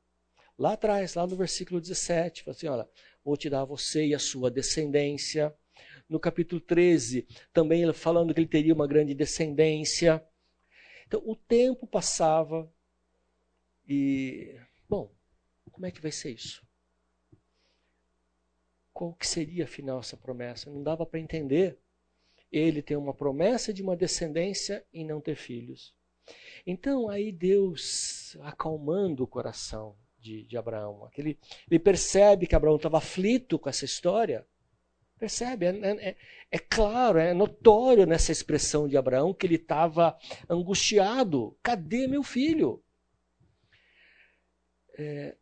Lá 0.59 0.73
atrás, 0.73 1.15
lá 1.15 1.27
no 1.27 1.37
versículo 1.37 1.81
17, 1.81 2.43
fala 2.43 2.57
assim: 2.57 2.67
olha, 2.67 2.89
vou 3.25 3.37
te 3.37 3.49
dar 3.49 3.63
a 3.63 3.65
você 3.65 4.07
e 4.07 4.15
a 4.15 4.19
sua 4.19 4.51
descendência. 4.51 5.55
No 6.09 6.19
capítulo 6.19 6.61
13, 6.61 7.27
também 7.53 7.83
ele 7.83 7.93
falando 7.93 8.35
que 8.35 8.41
ele 8.41 8.49
teria 8.49 8.75
uma 8.75 8.87
grande 8.87 9.15
descendência. 9.15 10.25
Então, 11.07 11.23
o 11.25 11.37
tempo 11.37 11.87
passava 11.87 12.71
e, 13.89 14.59
bom, 14.89 15.13
como 15.71 15.87
é 15.87 15.91
que 15.91 16.01
vai 16.01 16.11
ser 16.11 16.33
isso? 16.33 16.67
Qual 18.99 19.13
que 19.13 19.29
seria 19.29 19.63
afinal 19.63 20.01
essa 20.01 20.17
promessa? 20.17 20.69
Não 20.69 20.83
dava 20.83 21.07
para 21.07 21.21
entender. 21.21 21.79
Ele 22.51 22.83
tem 22.83 22.97
uma 22.97 23.15
promessa 23.15 23.73
de 23.73 23.81
uma 23.81 23.97
descendência 23.97 24.85
e 24.93 25.05
não 25.05 25.21
ter 25.21 25.37
filhos. 25.37 25.95
Então, 26.67 27.09
aí 27.09 27.31
Deus 27.31 28.37
acalmando 28.41 29.23
o 29.23 29.27
coração, 29.29 29.95
de, 30.19 30.43
de 30.43 30.57
Abraão. 30.57 31.09
Ele, 31.17 31.39
ele 31.71 31.79
percebe 31.79 32.49
que 32.49 32.57
Abraão 32.57 32.75
estava 32.75 32.99
aflito 32.99 33.57
com 33.57 33.69
essa 33.69 33.85
história. 33.85 34.45
Percebe? 35.17 35.67
É, 35.67 35.69
é, 35.69 36.09
é, 36.09 36.17
é, 36.51 36.59
claro, 36.59 37.21
é 37.21 37.33
notório 37.33 38.05
nessa 38.05 38.33
expressão 38.33 38.89
de 38.89 38.97
Abraão 38.97 39.33
que 39.33 39.47
ele 39.47 39.55
estava 39.55 40.19
angustiado. 40.51 41.57
Cadê 41.63 42.09
meu 42.09 42.25
filho? 42.25 42.83
É, 44.99 45.37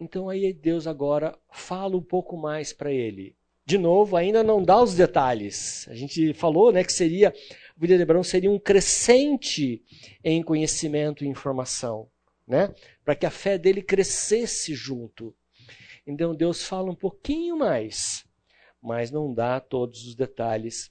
então 0.00 0.28
aí 0.28 0.52
Deus 0.52 0.86
agora 0.86 1.38
fala 1.50 1.96
um 1.96 2.02
pouco 2.02 2.36
mais 2.36 2.72
para 2.72 2.90
ele. 2.90 3.36
De 3.64 3.78
novo, 3.78 4.16
ainda 4.16 4.42
não 4.42 4.62
dá 4.62 4.82
os 4.82 4.94
detalhes. 4.94 5.86
A 5.88 5.94
gente 5.94 6.32
falou 6.32 6.72
né, 6.72 6.82
que 6.82 6.92
seria, 6.92 7.28
a 7.28 7.80
vida 7.80 7.96
de 7.96 8.02
Abraão 8.02 8.24
seria 8.24 8.50
um 8.50 8.58
crescente 8.58 9.84
em 10.24 10.42
conhecimento 10.42 11.24
e 11.24 11.28
informação 11.28 12.08
né? 12.50 12.74
Para 13.04 13.14
que 13.14 13.24
a 13.24 13.30
fé 13.30 13.56
dele 13.56 13.80
crescesse 13.80 14.74
junto. 14.74 15.32
Então 16.04 16.34
Deus 16.34 16.64
fala 16.64 16.90
um 16.90 16.96
pouquinho 16.96 17.56
mais, 17.56 18.26
mas 18.82 19.12
não 19.12 19.32
dá 19.32 19.60
todos 19.60 20.04
os 20.04 20.16
detalhes 20.16 20.90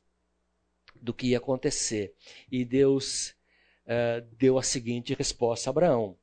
do 0.96 1.14
que 1.14 1.28
ia 1.28 1.38
acontecer. 1.38 2.14
E 2.50 2.64
Deus 2.64 3.36
uh, 3.86 4.26
deu 4.38 4.58
a 4.58 4.64
seguinte 4.64 5.14
resposta 5.14 5.70
a 5.70 5.72
Abraão: 5.72 6.18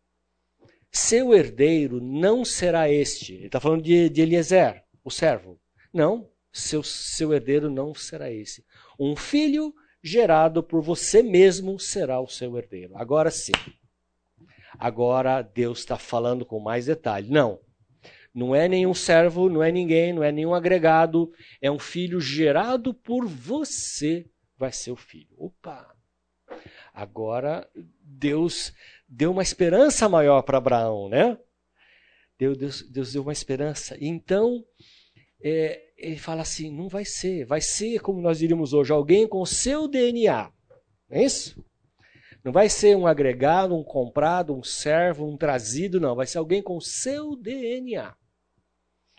Seu 0.96 1.34
herdeiro 1.34 2.00
não 2.00 2.42
será 2.42 2.90
este. 2.90 3.34
Ele 3.34 3.46
está 3.46 3.60
falando 3.60 3.82
de, 3.82 4.08
de 4.08 4.22
Eliezer, 4.22 4.82
o 5.04 5.10
servo. 5.10 5.60
Não, 5.92 6.26
seu, 6.50 6.82
seu 6.82 7.34
herdeiro 7.34 7.68
não 7.68 7.94
será 7.94 8.30
esse. 8.30 8.64
Um 8.98 9.14
filho 9.14 9.74
gerado 10.02 10.62
por 10.62 10.80
você 10.80 11.22
mesmo 11.22 11.78
será 11.78 12.18
o 12.18 12.26
seu 12.26 12.56
herdeiro. 12.56 12.96
Agora 12.96 13.30
sim 13.30 13.52
agora 14.78 15.42
Deus 15.42 15.80
está 15.80 15.98
falando 15.98 16.46
com 16.46 16.58
mais 16.58 16.86
detalhe. 16.86 17.30
Não. 17.30 17.60
Não 18.34 18.54
é 18.54 18.66
nenhum 18.66 18.94
servo, 18.94 19.50
não 19.50 19.62
é 19.62 19.70
ninguém, 19.70 20.14
não 20.14 20.22
é 20.22 20.32
nenhum 20.32 20.54
agregado. 20.54 21.30
É 21.60 21.70
um 21.70 21.78
filho 21.78 22.20
gerado 22.20 22.94
por 22.94 23.26
você, 23.26 24.26
vai 24.56 24.72
ser 24.72 24.92
o 24.92 24.96
filho. 24.96 25.34
Opa! 25.36 25.94
Agora 26.92 27.68
Deus 28.00 28.72
deu 29.08 29.30
uma 29.30 29.42
esperança 29.42 30.08
maior 30.08 30.42
para 30.42 30.58
Abraão, 30.58 31.08
né? 31.08 31.38
Deus, 32.38 32.82
Deus, 32.90 33.12
deu 33.12 33.22
uma 33.22 33.32
esperança. 33.32 33.96
Então, 34.00 34.64
é, 35.42 35.92
ele 35.96 36.18
fala 36.18 36.42
assim: 36.42 36.70
não 36.70 36.88
vai 36.88 37.04
ser, 37.04 37.46
vai 37.46 37.60
ser, 37.60 38.00
como 38.00 38.20
nós 38.20 38.38
diríamos 38.38 38.72
hoje, 38.72 38.92
alguém 38.92 39.26
com 39.26 39.44
seu 39.46 39.88
DNA. 39.88 40.52
Não 41.08 41.18
é 41.18 41.24
isso? 41.24 41.64
Não 42.44 42.52
vai 42.52 42.68
ser 42.68 42.96
um 42.96 43.06
agregado, 43.06 43.74
um 43.74 43.82
comprado, 43.82 44.54
um 44.54 44.62
servo, 44.62 45.26
um 45.26 45.36
trazido, 45.36 45.98
não. 45.98 46.14
Vai 46.14 46.26
ser 46.26 46.38
alguém 46.38 46.62
com 46.62 46.80
seu 46.80 47.34
DNA. 47.34 48.14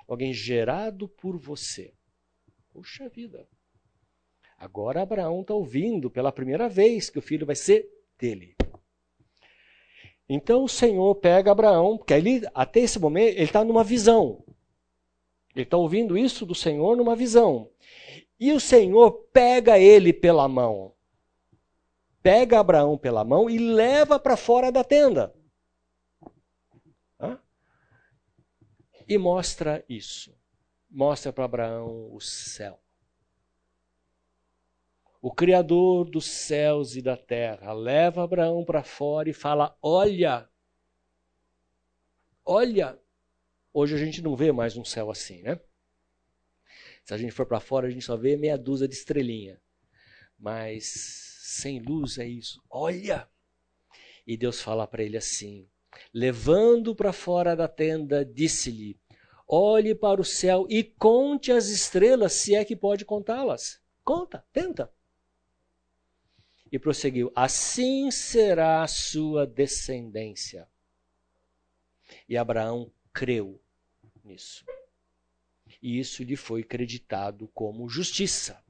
Alguém 0.07 0.33
gerado 0.33 1.09
por 1.09 1.38
você. 1.38 1.93
Puxa 2.69 3.09
vida. 3.09 3.45
Agora 4.57 5.01
Abraão 5.01 5.41
está 5.41 5.53
ouvindo 5.53 6.09
pela 6.09 6.31
primeira 6.31 6.69
vez 6.69 7.09
que 7.09 7.19
o 7.19 7.21
filho 7.21 7.45
vai 7.45 7.55
ser 7.55 7.85
dele. 8.17 8.55
Então 10.30 10.63
o 10.63 10.69
Senhor 10.69 11.15
pega 11.15 11.51
Abraão, 11.51 11.97
porque 11.97 12.13
ele, 12.13 12.41
até 12.53 12.82
esse 12.82 12.99
momento 12.99 13.36
ele 13.36 13.43
está 13.43 13.63
numa 13.63 13.84
visão. 13.84 14.43
Ele 15.55 15.63
está 15.63 15.78
ouvindo 15.78 16.17
isso 16.17 16.45
do 16.45 16.53
Senhor 16.53 16.95
numa 16.95 17.15
visão. 17.15 17.69
E 18.39 18.51
o 18.51 18.59
Senhor 18.59 19.11
pega 19.32 19.80
ele 19.80 20.13
pela 20.13 20.47
mão 20.47 20.93
pega 22.28 22.59
Abraão 22.59 22.97
pela 22.97 23.23
mão 23.23 23.49
e 23.49 23.57
leva 23.57 24.19
para 24.19 24.36
fora 24.36 24.69
da 24.69 24.84
tenda. 24.84 25.34
Hã? 27.17 27.39
E 29.07 29.17
mostra 29.17 29.82
isso. 29.88 30.38
Mostra 30.89 31.32
para 31.32 31.45
Abraão 31.45 32.13
o 32.13 32.19
céu. 32.19 32.82
O 35.28 35.32
Criador 35.34 36.09
dos 36.09 36.23
céus 36.23 36.95
e 36.95 37.01
da 37.01 37.17
terra 37.17 37.73
leva 37.73 38.23
Abraão 38.23 38.63
para 38.63 38.82
fora 38.82 39.30
e 39.30 39.34
fala: 39.34 39.78
Olha, 39.82 40.49
olha. 42.45 42.97
Hoje 43.73 43.93
a 43.93 43.97
gente 43.97 44.21
não 44.21 44.38
vê 44.38 44.53
mais 44.53 44.78
um 44.78 44.86
céu 44.86 45.11
assim, 45.11 45.41
né? 45.41 45.59
Se 47.03 47.13
a 47.13 47.17
gente 47.17 47.34
for 47.34 47.45
para 47.45 47.59
fora, 47.59 47.88
a 47.88 47.89
gente 47.89 48.05
só 48.05 48.15
vê 48.15 48.38
meia 48.38 48.57
dúzia 48.57 48.88
de 48.88 48.95
estrelinha. 48.95 49.59
Mas 50.39 50.86
sem 51.41 51.82
luz 51.82 52.17
é 52.17 52.25
isso. 52.25 52.63
Olha! 52.69 53.30
E 54.25 54.38
Deus 54.38 54.61
fala 54.61 54.88
para 54.88 55.03
ele 55.03 55.17
assim: 55.17 55.67
levando 56.13 56.95
para 56.95 57.11
fora 57.11 57.53
da 57.53 57.67
tenda, 57.67 58.23
disse-lhe: 58.23 58.97
olhe 59.45 59.93
para 59.93 60.21
o 60.21 60.23
céu 60.25 60.65
e 60.69 60.86
conte 60.86 61.51
as 61.51 61.67
estrelas, 61.67 62.32
se 62.32 62.55
é 62.55 62.63
que 62.63 62.78
pode 62.78 63.03
contá-las. 63.03 63.82
Conta, 64.05 64.41
tenta. 64.53 64.89
E 66.72 66.78
prosseguiu: 66.78 67.32
Assim 67.36 68.11
será 68.11 68.84
a 68.84 68.88
sua 68.88 69.45
descendência. 69.45 70.68
E 72.28 72.38
Abraão 72.38 72.91
creu 73.13 73.59
nisso. 74.24 74.65
E 75.82 75.99
isso 75.99 76.24
lhe 76.24 76.36
foi 76.36 76.63
creditado 76.63 77.47
como 77.53 77.89
justiça. 77.89 78.61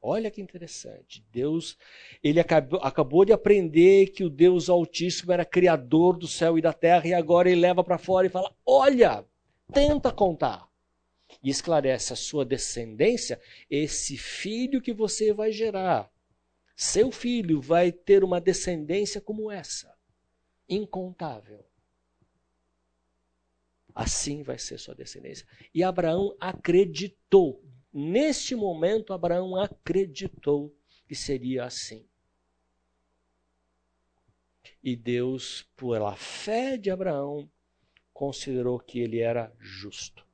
Olha 0.00 0.30
que 0.30 0.40
interessante. 0.40 1.24
Deus, 1.32 1.76
ele 2.22 2.38
acabou, 2.38 2.80
acabou, 2.80 3.24
de 3.24 3.32
aprender 3.32 4.08
que 4.08 4.22
o 4.22 4.30
Deus 4.30 4.68
Altíssimo 4.68 5.32
era 5.32 5.44
criador 5.44 6.16
do 6.16 6.28
céu 6.28 6.56
e 6.56 6.62
da 6.62 6.72
terra 6.72 7.08
e 7.08 7.14
agora 7.14 7.50
ele 7.50 7.60
leva 7.60 7.82
para 7.82 7.98
fora 7.98 8.26
e 8.26 8.30
fala: 8.30 8.54
"Olha, 8.64 9.24
tenta 9.72 10.12
contar". 10.12 10.68
E 11.42 11.50
esclarece 11.50 12.12
a 12.12 12.16
sua 12.16 12.44
descendência, 12.44 13.40
esse 13.68 14.16
filho 14.16 14.80
que 14.80 14.92
você 14.92 15.32
vai 15.32 15.52
gerar. 15.52 16.10
Seu 16.80 17.10
filho 17.10 17.60
vai 17.60 17.90
ter 17.90 18.22
uma 18.22 18.40
descendência 18.40 19.20
como 19.20 19.50
essa, 19.50 19.92
incontável. 20.68 21.66
Assim 23.92 24.44
vai 24.44 24.60
ser 24.60 24.78
sua 24.78 24.94
descendência. 24.94 25.44
E 25.74 25.82
Abraão 25.82 26.36
acreditou. 26.38 27.60
Neste 27.92 28.54
momento, 28.54 29.12
Abraão 29.12 29.56
acreditou 29.56 30.72
que 31.08 31.16
seria 31.16 31.64
assim. 31.64 32.06
E 34.80 34.94
Deus, 34.94 35.68
pela 35.74 36.14
fé 36.14 36.76
de 36.76 36.92
Abraão, 36.92 37.50
considerou 38.14 38.78
que 38.78 39.00
ele 39.00 39.18
era 39.18 39.52
justo. 39.58 40.24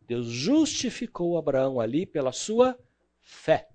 Deus 0.00 0.26
justificou 0.26 1.38
Abraão 1.38 1.78
ali 1.78 2.04
pela 2.04 2.32
sua 2.32 2.76
fé. 3.20 3.69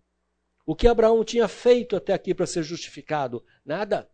O 0.66 0.76
que 0.76 0.88
Abraão 0.88 1.24
tinha 1.24 1.48
feito 1.48 1.96
até 1.96 2.14
aqui 2.14 2.34
para 2.34 2.48
ser 2.48 2.64
justificado? 2.64 3.44
Nada. 3.64 4.10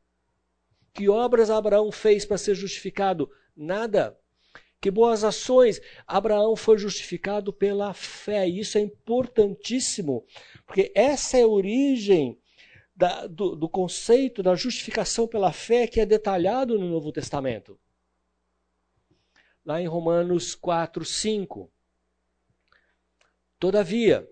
Que 0.93 1.08
obras 1.08 1.49
Abraão 1.49 1.91
fez 1.91 2.26
para 2.26 2.38
ser 2.38 2.56
justificado? 2.56 3.32
Nada 3.56 4.18
que 4.82 4.89
boas 4.89 5.24
ações. 5.24 5.80
Abraão 6.08 6.56
foi 6.56 6.78
justificado 6.80 7.54
pela 7.54 7.93
fé. 7.93 8.47
Isso 8.47 8.80
é 8.80 8.82
importantíssimo, 8.82 10.26
porque 10.66 10.91
essa 10.95 11.38
é 11.38 11.43
a 11.43 11.47
origem 11.47 12.39
da, 12.95 13.28
do, 13.28 13.56
do 13.56 13.70
conceito 13.70 14.41
da 14.41 14.56
justificação 14.56 15.28
pela 15.28 15.54
fé 15.54 15.86
que 15.86 15.99
é 15.99 16.06
detalhado 16.06 16.80
no 16.80 16.89
Novo 16.89 17.12
Testamento. 17.12 17.80
Lá 19.64 19.80
em 19.80 19.88
Romanos 19.88 20.56
4, 20.56 21.06
5. 21.06 21.72
Todavia, 23.60 24.28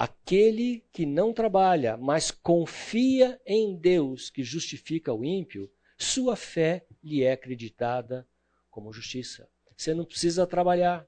aquele 0.00 0.82
que 0.90 1.04
não 1.04 1.30
trabalha, 1.30 1.94
mas 1.94 2.30
confia 2.30 3.38
em 3.44 3.76
Deus 3.76 4.30
que 4.30 4.42
justifica 4.42 5.12
o 5.12 5.22
ímpio, 5.22 5.70
sua 5.98 6.36
fé 6.36 6.86
lhe 7.04 7.22
é 7.22 7.32
acreditada 7.32 8.26
como 8.70 8.94
justiça. 8.94 9.46
Você 9.76 9.92
não 9.92 10.06
precisa 10.06 10.46
trabalhar. 10.46 11.06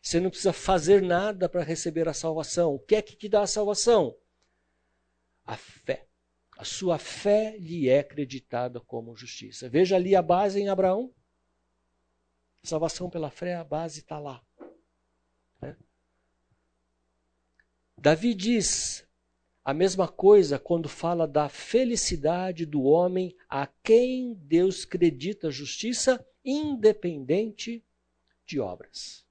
Você 0.00 0.18
não 0.18 0.30
precisa 0.30 0.54
fazer 0.54 1.02
nada 1.02 1.46
para 1.46 1.62
receber 1.62 2.08
a 2.08 2.14
salvação. 2.14 2.74
O 2.74 2.78
que 2.78 2.96
é 2.96 3.02
que 3.02 3.14
te 3.14 3.28
dá 3.28 3.42
a 3.42 3.46
salvação? 3.46 4.16
A 5.44 5.54
fé. 5.54 6.06
A 6.56 6.64
sua 6.64 6.98
fé 6.98 7.54
lhe 7.58 7.86
é 7.86 7.98
acreditada 7.98 8.80
como 8.80 9.14
justiça. 9.14 9.68
Veja 9.68 9.94
ali 9.94 10.16
a 10.16 10.22
base 10.22 10.58
em 10.58 10.70
Abraão. 10.70 11.12
Salvação 12.62 13.10
pela 13.10 13.28
fé, 13.28 13.56
a 13.56 13.62
base 13.62 14.00
está 14.00 14.18
lá. 14.18 14.42
Davi 17.98 18.34
diz 18.34 19.06
a 19.64 19.74
mesma 19.74 20.06
coisa 20.06 20.58
quando 20.58 20.88
fala 20.88 21.26
da 21.26 21.48
felicidade 21.48 22.64
do 22.64 22.82
homem 22.82 23.34
a 23.48 23.66
quem 23.66 24.34
Deus 24.34 24.84
acredita 24.84 25.50
justiça 25.50 26.24
independente 26.44 27.84
de 28.46 28.60
obras. 28.60 29.26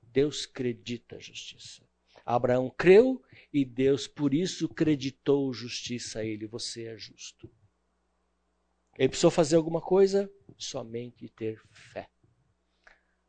Deus 0.00 0.48
acredita 0.48 1.16
a 1.16 1.18
justiça. 1.18 1.82
Abraão 2.24 2.70
creu 2.70 3.22
e 3.52 3.64
Deus 3.64 4.06
por 4.06 4.34
isso 4.34 4.68
creditou 4.68 5.52
justiça 5.52 6.20
a 6.20 6.24
ele. 6.24 6.46
Você 6.46 6.84
é 6.84 6.96
justo. 6.96 7.50
Ele 8.98 9.08
precisou 9.08 9.30
fazer 9.30 9.56
alguma 9.56 9.80
coisa? 9.80 10.30
Somente 10.56 11.28
ter 11.28 11.60
fé. 11.70 12.08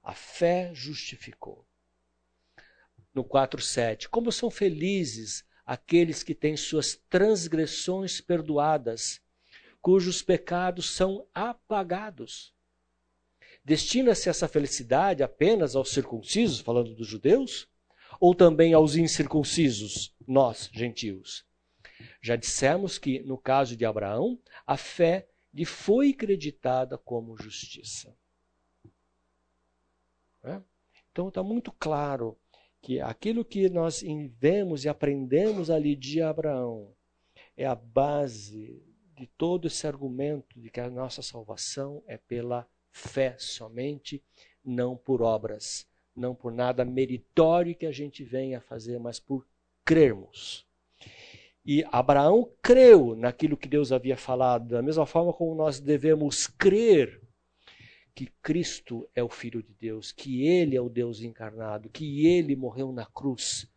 A 0.04 0.14
fé 0.14 0.72
justificou. 0.74 1.69
No 3.14 3.24
4:7, 3.24 4.08
como 4.10 4.32
são 4.32 4.50
felizes 4.50 5.44
aqueles 5.66 6.24
que 6.24 6.34
têm 6.34 6.58
suas 6.58 6.96
transgressões 7.10 8.22
perdoadas, 8.22 9.22
cujos 9.82 10.22
pecados 10.22 10.90
são 10.90 11.28
apagados. 11.34 12.54
Destina-se 13.64 14.30
essa 14.30 14.48
felicidade 14.48 15.22
apenas 15.22 15.76
aos 15.76 15.92
circuncisos, 15.92 16.60
falando 16.60 16.96
dos 16.96 17.08
judeus, 17.08 17.68
ou 18.20 18.34
também 18.34 18.74
aos 18.74 18.96
incircuncisos, 18.96 20.16
nós, 20.28 20.70
gentios? 20.74 21.46
Já 22.22 22.36
dissemos 22.36 22.98
que, 22.98 23.20
no 23.22 23.38
caso 23.38 23.76
de 23.76 23.86
Abraão, 23.86 24.40
a 24.66 24.78
fé 24.78 25.28
lhe 25.54 25.66
foi 25.66 26.14
creditada 26.14 26.98
como 26.98 27.38
justiça. 27.38 28.16
É? 30.44 30.62
Então 31.12 31.28
está 31.28 31.44
muito 31.44 31.72
claro 31.74 32.39
que 32.82 33.00
aquilo 33.00 33.44
que 33.44 33.70
nós 33.70 34.04
vemos 34.40 34.86
e 34.86 34.90
aprendemos 34.90 35.70
ali 35.70 35.96
de 35.96 36.22
Abraão 36.22 36.94
é 37.56 37.66
a 37.66 37.76
base 37.76 38.82
de 39.16 39.28
todo 39.28 39.68
esse 39.68 39.86
argumento 39.86 40.60
de 40.60 40.70
que 40.70 40.80
a 40.80 40.90
nossa 40.90 41.22
salvação 41.22 42.02
é 42.08 42.18
pela 42.18 42.66
fé 42.92 43.36
somente, 43.38 44.24
não 44.64 44.96
por 44.96 45.22
obras, 45.22 45.86
não 46.16 46.34
por 46.34 46.52
nada 46.52 46.86
meritório 46.86 47.76
que 47.76 47.86
a 47.86 47.92
gente 47.92 48.24
venha 48.24 48.60
a 48.60 48.62
fazer, 48.62 48.98
mas 48.98 49.20
por 49.20 49.46
crermos. 49.84 50.66
E 51.66 51.84
Abraão 51.92 52.50
creu 52.62 53.16
naquilo 53.16 53.58
que 53.58 53.68
Deus 53.68 53.92
havia 53.92 54.16
falado, 54.16 54.70
da 54.70 54.82
mesma 54.82 55.06
forma 55.06 55.34
como 55.34 55.54
nós 55.54 55.80
devemos 55.80 56.48
crer 56.48 57.19
que 58.14 58.28
Cristo 58.42 59.10
é 59.16 59.24
o 59.24 59.30
Filho 59.30 59.64
de 59.64 59.74
Deus, 59.74 60.12
que 60.12 60.46
Ele 60.46 60.76
é 60.76 60.82
o 60.82 60.90
Deus 60.90 61.22
encarnado, 61.22 61.90
que 61.90 62.26
Ele 62.26 62.56
morreu 62.56 62.92
na 62.92 63.06
cruz 63.06 63.70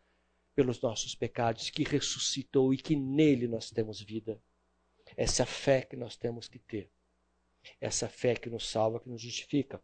pelos 0.54 0.80
nossos 0.80 1.14
pecados, 1.14 1.70
que 1.70 1.82
ressuscitou 1.82 2.72
e 2.74 2.76
que 2.76 2.94
nele 2.96 3.46
nós 3.46 3.70
temos 3.70 4.00
vida. 4.00 4.40
Essa 5.16 5.46
fé 5.46 5.82
que 5.82 5.96
nós 5.96 6.16
temos 6.16 6.48
que 6.48 6.58
ter. 6.58 6.90
Essa 7.80 8.08
fé 8.08 8.34
que 8.34 8.50
nos 8.50 8.68
salva, 8.68 9.00
que 9.00 9.08
nos 9.08 9.20
justifica. 9.20 9.80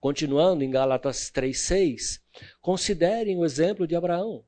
Continuando 0.00 0.64
em 0.64 0.70
Gálatas 0.70 1.30
3,6, 1.30 2.20
considerem 2.60 3.36
o 3.36 3.44
exemplo 3.44 3.86
de 3.86 3.94
Abraão. 3.94 4.44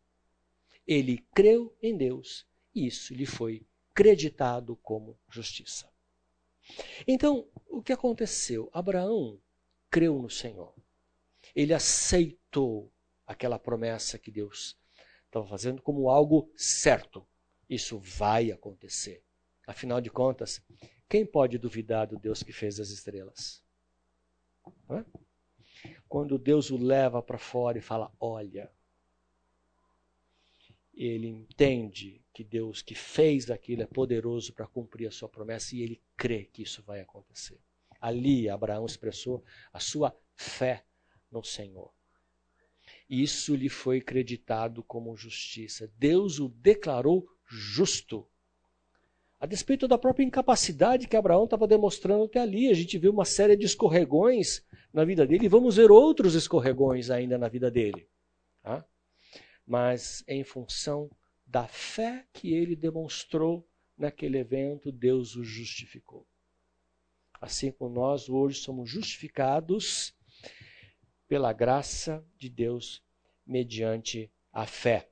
Ele 0.86 1.24
creu 1.34 1.76
em 1.82 1.96
Deus 1.96 2.46
e 2.74 2.86
isso 2.86 3.14
lhe 3.14 3.26
foi 3.26 3.64
creditado 3.94 4.76
como 4.76 5.18
justiça. 5.28 5.91
Então, 7.06 7.48
o 7.68 7.82
que 7.82 7.92
aconteceu? 7.92 8.70
Abraão 8.72 9.40
creu 9.90 10.20
no 10.20 10.30
Senhor. 10.30 10.74
Ele 11.54 11.74
aceitou 11.74 12.92
aquela 13.26 13.58
promessa 13.58 14.18
que 14.18 14.30
Deus 14.30 14.78
estava 15.24 15.46
fazendo 15.46 15.82
como 15.82 16.08
algo 16.08 16.50
certo. 16.56 17.26
Isso 17.68 17.98
vai 17.98 18.50
acontecer. 18.50 19.22
Afinal 19.66 20.00
de 20.00 20.10
contas, 20.10 20.62
quem 21.08 21.24
pode 21.24 21.58
duvidar 21.58 22.06
do 22.06 22.18
Deus 22.18 22.42
que 22.42 22.52
fez 22.52 22.80
as 22.80 22.90
estrelas? 22.90 23.62
Quando 26.08 26.38
Deus 26.38 26.70
o 26.70 26.76
leva 26.76 27.22
para 27.22 27.38
fora 27.38 27.78
e 27.78 27.82
fala: 27.82 28.12
Olha, 28.20 28.70
ele 30.94 31.28
entende 31.28 32.22
que 32.32 32.44
Deus 32.44 32.82
que 32.82 32.94
fez 32.94 33.50
aquilo 33.50 33.82
é 33.82 33.86
poderoso 33.86 34.52
para 34.52 34.66
cumprir 34.66 35.06
a 35.06 35.10
sua 35.10 35.28
promessa 35.28 35.74
e 35.74 35.82
ele 35.82 36.02
crê 36.16 36.44
que 36.44 36.62
isso 36.62 36.82
vai 36.82 37.00
acontecer. 37.00 37.58
Ali 38.00 38.48
Abraão 38.48 38.86
expressou 38.86 39.44
a 39.72 39.78
sua 39.78 40.16
fé 40.34 40.84
no 41.30 41.42
Senhor. 41.42 41.92
Isso 43.08 43.54
lhe 43.54 43.68
foi 43.68 44.00
creditado 44.00 44.82
como 44.82 45.16
justiça. 45.16 45.90
Deus 45.98 46.38
o 46.38 46.48
declarou 46.48 47.26
justo 47.46 48.26
a 49.42 49.46
despeito 49.46 49.88
da 49.88 49.98
própria 49.98 50.24
incapacidade 50.24 51.08
que 51.08 51.16
Abraão 51.16 51.44
estava 51.44 51.66
demonstrando 51.66 52.24
até 52.24 52.38
ali. 52.38 52.68
A 52.68 52.74
gente 52.74 52.96
viu 52.96 53.10
uma 53.10 53.24
série 53.24 53.56
de 53.56 53.66
escorregões 53.66 54.64
na 54.92 55.04
vida 55.04 55.26
dele 55.26 55.46
e 55.46 55.48
vamos 55.48 55.76
ver 55.76 55.90
outros 55.90 56.36
escorregões 56.36 57.10
ainda 57.10 57.36
na 57.36 57.48
vida 57.48 57.68
dele. 57.68 58.06
Tá? 58.62 58.86
Mas 59.66 60.24
em 60.26 60.44
função 60.44 61.10
da 61.46 61.66
fé 61.66 62.26
que 62.32 62.52
ele 62.52 62.74
demonstrou 62.74 63.66
naquele 63.96 64.38
evento, 64.38 64.90
Deus 64.90 65.36
o 65.36 65.44
justificou. 65.44 66.26
Assim 67.40 67.70
como 67.72 67.94
nós 67.94 68.28
hoje 68.28 68.60
somos 68.60 68.88
justificados 68.88 70.14
pela 71.28 71.52
graça 71.52 72.24
de 72.36 72.48
Deus 72.48 73.02
mediante 73.46 74.30
a 74.52 74.66
fé. 74.66 75.10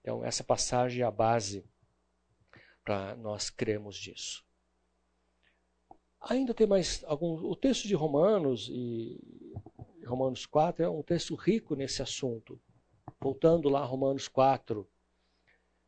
Então, 0.00 0.24
essa 0.24 0.44
passagem 0.44 1.02
é 1.02 1.04
a 1.04 1.10
base 1.10 1.64
para 2.84 3.16
nós 3.16 3.50
cremos 3.50 3.96
disso. 3.96 4.44
Ainda 6.20 6.54
tem 6.54 6.66
mais 6.66 7.02
algum. 7.04 7.34
O 7.34 7.56
texto 7.56 7.88
de 7.88 7.94
Romanos 7.94 8.68
e 8.70 9.18
Romanos 10.06 10.46
4 10.46 10.84
é 10.84 10.88
um 10.88 11.02
texto 11.02 11.34
rico 11.34 11.74
nesse 11.74 12.02
assunto. 12.02 12.60
Voltando 13.24 13.70
lá 13.70 13.82
Romanos 13.82 14.28
4, 14.28 14.86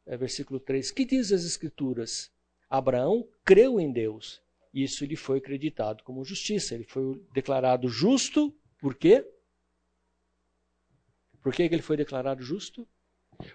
é, 0.07 0.17
versículo 0.17 0.59
3. 0.59 0.91
Que 0.91 1.05
diz 1.05 1.31
as 1.31 1.45
Escrituras? 1.45 2.33
Abraão 2.67 3.29
creu 3.45 3.79
em 3.79 3.93
Deus. 3.93 4.43
Isso 4.73 5.05
lhe 5.05 5.17
foi 5.17 5.37
acreditado 5.37 6.03
como 6.03 6.25
justiça. 6.25 6.75
Ele 6.75 6.85
foi 6.85 7.23
declarado 7.35 7.91
justo. 7.91 8.57
Por 8.81 8.95
quê? 8.95 9.23
Por 11.43 11.53
que 11.53 11.65
ele 11.65 11.83
foi 11.83 11.99
declarado 11.99 12.43
justo? 12.43 12.89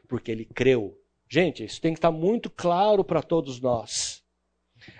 Porque 0.07 0.29
ele 0.29 0.45
creu. 0.45 0.95
Gente, 1.27 1.63
isso 1.65 1.81
tem 1.81 1.91
que 1.91 1.97
estar 1.97 2.11
muito 2.11 2.51
claro 2.51 3.03
para 3.03 3.23
todos 3.23 3.59
nós. 3.59 4.23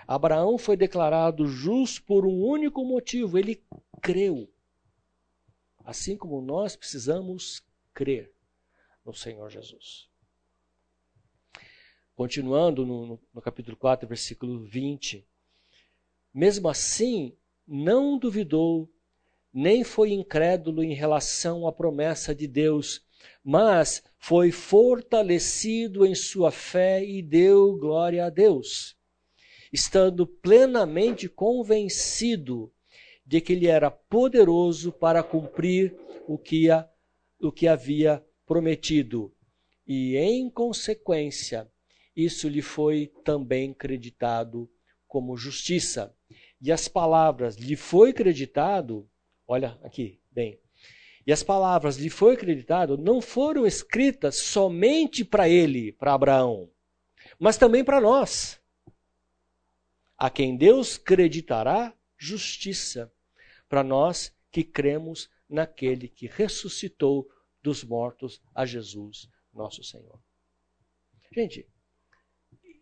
Abraão 0.08 0.58
foi 0.58 0.76
declarado 0.76 1.46
justo 1.46 2.02
por 2.02 2.26
um 2.26 2.42
único 2.42 2.84
motivo: 2.84 3.38
ele 3.38 3.62
creu. 4.02 4.52
Assim 5.84 6.16
como 6.16 6.40
nós 6.40 6.74
precisamos 6.74 7.64
crer 7.94 8.32
no 9.04 9.14
Senhor 9.14 9.50
Jesus. 9.50 10.08
Continuando 12.14 12.86
no, 12.86 13.20
no, 13.32 13.42
capítulo 13.42 13.76
4, 13.76 14.06
versículo 14.06 14.64
20. 14.64 15.26
Mesmo 16.32 16.68
assim, 16.68 17.34
não 17.66 18.18
duvidou, 18.18 18.88
nem 19.52 19.82
foi 19.82 20.12
incrédulo 20.12 20.82
em 20.84 20.94
relação 20.94 21.66
à 21.66 21.72
promessa 21.72 22.34
de 22.34 22.46
Deus, 22.46 23.04
mas 23.42 24.02
foi 24.18 24.50
fortalecido 24.50 26.06
em 26.06 26.14
sua 26.14 26.50
fé 26.50 27.04
e 27.04 27.22
deu 27.22 27.76
glória 27.76 28.26
a 28.26 28.30
Deus, 28.30 28.96
estando 29.72 30.26
plenamente 30.26 31.28
convencido 31.28 32.72
de 33.26 33.40
que 33.40 33.52
ele 33.52 33.66
era 33.66 33.90
poderoso 33.90 34.92
para 34.92 35.22
cumprir 35.22 35.96
o 36.26 36.36
que, 36.38 36.70
a, 36.70 36.88
o 37.40 37.50
que 37.50 37.66
havia 37.66 38.24
prometido. 38.46 39.34
E, 39.86 40.16
em 40.16 40.48
consequência, 40.48 41.70
isso 42.14 42.48
lhe 42.48 42.62
foi 42.62 43.12
também 43.24 43.72
creditado 43.72 44.70
como 45.06 45.36
justiça. 45.36 46.14
E 46.60 46.70
as 46.70 46.88
palavras 46.88 47.56
lhe 47.56 47.76
foi 47.76 48.12
creditado, 48.12 49.08
olha 49.46 49.78
aqui, 49.82 50.20
bem. 50.30 50.60
E 51.26 51.32
as 51.32 51.42
palavras 51.42 51.96
lhe 51.96 52.10
foi 52.10 52.36
creditado 52.36 52.96
não 52.96 53.20
foram 53.20 53.66
escritas 53.66 54.36
somente 54.36 55.24
para 55.24 55.48
ele, 55.48 55.92
para 55.92 56.14
Abraão, 56.14 56.70
mas 57.38 57.56
também 57.56 57.84
para 57.84 58.00
nós, 58.00 58.60
a 60.18 60.28
quem 60.30 60.56
Deus 60.56 60.98
creditará 60.98 61.94
justiça, 62.16 63.12
para 63.68 63.82
nós 63.82 64.32
que 64.50 64.62
cremos 64.64 65.30
naquele 65.48 66.08
que 66.08 66.26
ressuscitou 66.26 67.28
dos 67.62 67.84
mortos 67.84 68.40
a 68.54 68.66
Jesus, 68.66 69.28
nosso 69.52 69.82
Senhor. 69.82 70.18
Gente, 71.34 71.66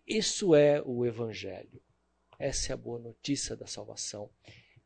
isso 0.06 0.54
é 0.54 0.82
o 0.84 1.04
Evangelho. 1.06 1.80
Essa 2.38 2.72
é 2.72 2.74
a 2.74 2.76
boa 2.76 2.98
notícia 2.98 3.54
da 3.54 3.66
salvação, 3.66 4.30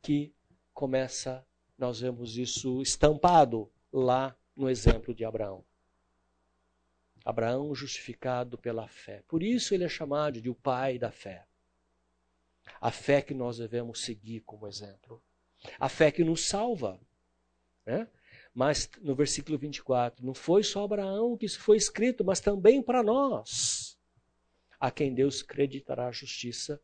que 0.02 0.34
começa, 0.72 1.46
nós 1.78 2.00
vemos 2.00 2.36
isso 2.36 2.82
estampado 2.82 3.70
lá 3.92 4.36
no 4.56 4.68
exemplo 4.68 5.14
de 5.14 5.24
Abraão. 5.24 5.64
Abraão 7.24 7.74
justificado 7.74 8.58
pela 8.58 8.86
fé. 8.86 9.22
Por 9.26 9.42
isso 9.42 9.72
ele 9.72 9.84
é 9.84 9.88
chamado 9.88 10.42
de 10.42 10.50
o 10.50 10.54
pai 10.54 10.98
da 10.98 11.10
fé. 11.10 11.46
A 12.80 12.90
fé 12.90 13.22
que 13.22 13.32
nós 13.32 13.56
devemos 13.56 14.00
seguir 14.00 14.40
como 14.40 14.66
exemplo. 14.66 15.22
A 15.78 15.88
fé 15.88 16.10
que 16.10 16.22
nos 16.22 16.44
salva. 16.44 17.00
Né? 17.86 18.06
Mas 18.54 18.88
no 19.02 19.14
versículo 19.14 19.58
24, 19.58 20.24
não 20.24 20.32
foi 20.32 20.62
só 20.62 20.84
Abraão 20.84 21.36
que 21.36 21.44
isso 21.44 21.58
foi 21.58 21.76
escrito, 21.76 22.24
mas 22.24 22.40
também 22.40 22.80
para 22.80 23.02
nós 23.02 23.98
a 24.78 24.90
quem 24.90 25.14
Deus 25.14 25.42
creditará 25.42 26.08
a 26.08 26.12
justiça, 26.12 26.80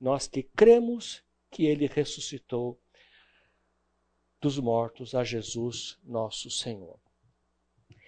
nós 0.00 0.26
que 0.26 0.42
cremos 0.42 1.22
que 1.50 1.66
ele 1.66 1.86
ressuscitou 1.86 2.80
dos 4.40 4.58
mortos 4.58 5.14
a 5.14 5.22
Jesus, 5.22 5.98
nosso 6.02 6.50
Senhor. 6.50 6.98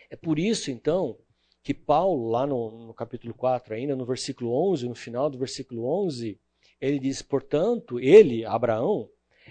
É 0.08 0.16
por 0.16 0.38
isso, 0.38 0.70
então, 0.70 1.18
que 1.62 1.74
Paulo, 1.74 2.30
lá 2.30 2.46
no, 2.46 2.86
no, 2.86 2.94
capítulo 2.94 3.34
4, 3.34 3.74
ainda 3.74 3.94
no 3.94 4.06
versículo 4.06 4.52
11, 4.70 4.88
no 4.88 4.94
final 4.94 5.28
do 5.28 5.38
versículo 5.38 5.84
11, 6.04 6.40
ele 6.80 6.98
diz: 6.98 7.22
Portanto, 7.22 8.00
ele, 8.00 8.44
Abraão, 8.44 9.10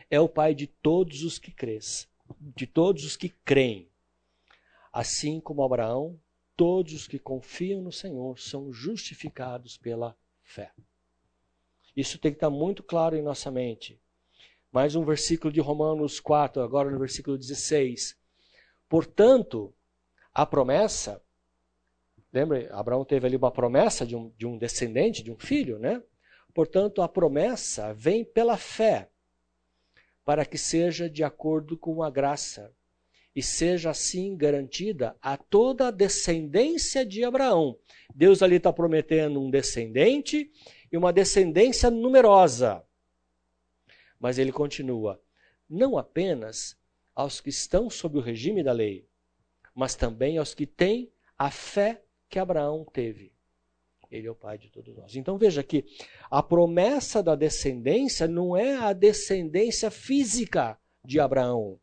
é 0.10 0.20
o 0.20 0.30
pai 0.30 0.56
de 0.56 0.68
todos 0.68 1.24
os 1.24 1.38
que 1.38 1.52
crês, 1.52 2.10
de 2.40 2.66
todos 2.66 3.04
os 3.04 3.16
que 3.16 3.30
creem. 3.30 3.90
Assim 4.92 5.40
como 5.40 5.64
Abraão 5.64 6.20
todos 6.56 6.94
os 6.94 7.08
que 7.08 7.20
confiam 7.20 7.82
no 7.82 7.92
Senhor 7.92 8.40
são 8.40 8.72
justificados 8.72 9.78
pela 9.78 10.18
fé. 10.42 10.72
Isso 11.96 12.18
tem 12.18 12.32
que 12.32 12.38
estar 12.38 12.50
muito 12.50 12.84
claro 12.84 13.16
em 13.16 13.22
nossa 13.22 13.52
mente. 13.52 14.00
Mais 14.72 14.96
um 14.96 15.06
versículo 15.06 15.52
de 15.52 15.60
Romanos 15.60 16.20
4, 16.20 16.62
agora 16.62 16.90
no 16.90 17.00
versículo 17.00 17.38
16. 17.38 18.18
Portanto, 18.90 19.74
a 20.34 20.46
promessa, 20.46 21.22
lembra, 22.32 22.74
Abraão 22.74 23.06
teve 23.06 23.28
ali 23.28 23.38
uma 23.38 23.52
promessa 23.52 24.06
de 24.06 24.16
um, 24.16 24.30
de 24.38 24.46
um 24.46 24.58
descendente, 24.58 25.24
de 25.24 25.32
um 25.32 25.38
filho, 25.38 25.80
né? 25.80 26.04
Portanto, 26.54 27.02
a 27.02 27.08
promessa 27.08 27.94
vem 27.94 28.24
pela 28.24 28.58
fé, 28.58 29.10
para 30.26 30.44
que 30.44 30.58
seja 30.58 31.08
de 31.08 31.24
acordo 31.24 31.78
com 31.78 32.02
a 32.02 32.10
graça 32.10 32.74
e 33.36 33.44
seja 33.44 33.92
assim 33.92 34.36
garantida 34.36 35.16
a 35.22 35.38
toda 35.38 35.88
a 35.88 35.92
descendência 35.92 37.06
de 37.06 37.24
Abraão. 37.24 37.78
Deus 38.14 38.42
ali 38.42 38.56
está 38.56 38.74
prometendo 38.74 39.40
um 39.40 39.52
descendente 39.52 40.52
e 40.92 40.98
uma 40.98 41.14
descendência 41.14 41.92
numerosa. 41.92 42.84
Mas 44.20 44.40
ele 44.40 44.52
continua: 44.52 45.22
não 45.70 45.98
apenas 45.98 46.76
aos 47.14 47.40
que 47.40 47.50
estão 47.50 47.90
sob 47.90 48.18
o 48.18 48.22
regime 48.22 48.64
da 48.64 48.72
lei, 48.72 49.08
mas 49.76 49.96
também 49.96 50.38
aos 50.38 50.54
que 50.54 50.66
têm 50.66 51.12
a 51.38 51.52
fé 51.52 52.02
que 52.30 52.40
Abraão 52.40 52.86
teve. 52.92 53.35
Ele 54.12 54.28
é 54.28 54.32
o 54.32 54.36
pai 54.36 54.58
de 54.58 54.70
todos 54.70 54.96
nós. 54.96 55.16
Então 55.16 55.38
veja 55.38 55.64
que 55.64 55.86
a 56.30 56.42
promessa 56.44 57.22
da 57.22 57.36
descendência 57.36 58.28
não 58.28 58.56
é 58.56 58.76
a 58.76 58.94
descendência 58.94 59.90
física 59.92 60.78
de 61.04 61.20
Abraão 61.20 61.80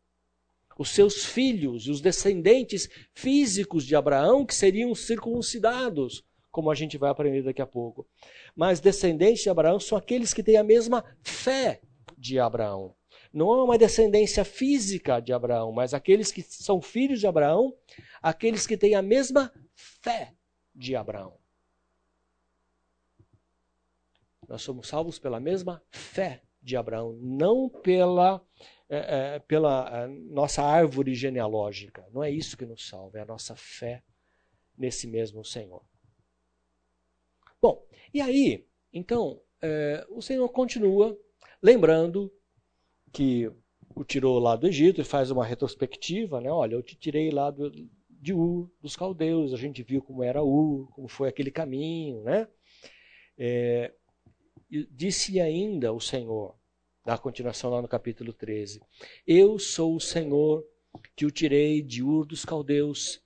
os 0.77 0.89
seus 0.89 1.25
filhos, 1.25 1.87
os 1.87 2.01
descendentes 2.01 2.89
físicos 3.13 3.85
de 3.85 3.95
Abraão, 3.95 4.45
que 4.45 4.55
seriam 4.55 4.93
circuncidados, 4.95 6.23
como 6.51 6.69
a 6.69 6.75
gente 6.75 6.97
vai 6.97 7.09
aprender 7.09 7.43
daqui 7.43 7.61
a 7.61 7.67
pouco. 7.67 8.07
Mas 8.55 8.79
descendentes 8.79 9.43
de 9.43 9.49
Abraão 9.49 9.79
são 9.79 9.97
aqueles 9.97 10.33
que 10.33 10.43
têm 10.43 10.57
a 10.57 10.63
mesma 10.63 11.03
fé 11.21 11.81
de 12.17 12.39
Abraão. 12.39 12.95
Não 13.31 13.51
é 13.53 13.63
uma 13.63 13.77
descendência 13.77 14.45
física 14.45 15.19
de 15.19 15.33
Abraão, 15.33 15.71
mas 15.71 15.93
aqueles 15.93 16.31
que 16.31 16.43
são 16.43 16.81
filhos 16.81 17.19
de 17.19 17.27
Abraão, 17.27 17.75
aqueles 18.21 18.67
que 18.67 18.77
têm 18.77 18.93
a 18.93 19.01
mesma 19.01 19.51
fé 19.73 20.33
de 20.75 20.95
Abraão. 20.95 21.42
Nós 24.47 24.61
somos 24.61 24.87
salvos 24.87 25.19
pela 25.19 25.39
mesma 25.39 25.81
fé 25.91 26.43
de 26.61 26.77
Abraão, 26.77 27.13
não 27.21 27.69
pela 27.69 28.41
é, 28.89 29.35
é, 29.35 29.39
pela 29.39 30.07
nossa 30.07 30.61
árvore 30.61 31.15
genealógica. 31.15 32.07
Não 32.13 32.23
é 32.23 32.29
isso 32.29 32.57
que 32.57 32.65
nos 32.65 32.87
salva, 32.87 33.17
é 33.17 33.21
a 33.21 33.25
nossa 33.25 33.55
fé 33.55 34.03
nesse 34.77 35.07
mesmo 35.07 35.43
Senhor. 35.43 35.83
Bom, 37.61 37.83
e 38.13 38.21
aí, 38.21 38.67
então, 38.91 39.41
é, 39.61 40.05
o 40.09 40.21
Senhor 40.21 40.47
continua 40.49 41.17
lembrando 41.61 42.31
que 43.11 43.51
o 43.95 44.03
tirou 44.03 44.37
lá 44.39 44.55
do 44.55 44.67
Egito 44.67 45.01
e 45.01 45.05
faz 45.05 45.31
uma 45.31 45.45
retrospectiva, 45.45 46.41
né? 46.41 46.51
Olha, 46.51 46.75
eu 46.75 46.83
te 46.83 46.95
tirei 46.95 47.31
lá 47.31 47.49
do, 47.49 47.71
de 48.09 48.33
Ur, 48.33 48.69
dos 48.81 48.95
caldeus, 48.95 49.53
a 49.53 49.57
gente 49.57 49.81
viu 49.81 50.01
como 50.01 50.23
era 50.23 50.43
Ur, 50.43 50.91
como 50.91 51.07
foi 51.07 51.29
aquele 51.29 51.51
caminho, 51.51 52.21
né? 52.23 52.47
É, 53.37 53.93
Disse-lhe 54.91 55.39
ainda 55.39 55.93
o 55.93 55.99
Senhor, 55.99 56.55
Dá 57.05 57.17
continuação 57.17 57.69
lá 57.69 57.81
no 57.81 57.87
capítulo 57.87 58.31
13. 58.31 58.81
Eu 59.27 59.59
sou 59.59 59.95
o 59.95 59.99
Senhor 59.99 60.65
que 61.17 61.25
o 61.25 61.31
tirei 61.31 61.81
de 61.81 62.01
Ur 62.01 62.25
dos 62.25 62.45
Caldeus 62.45 63.21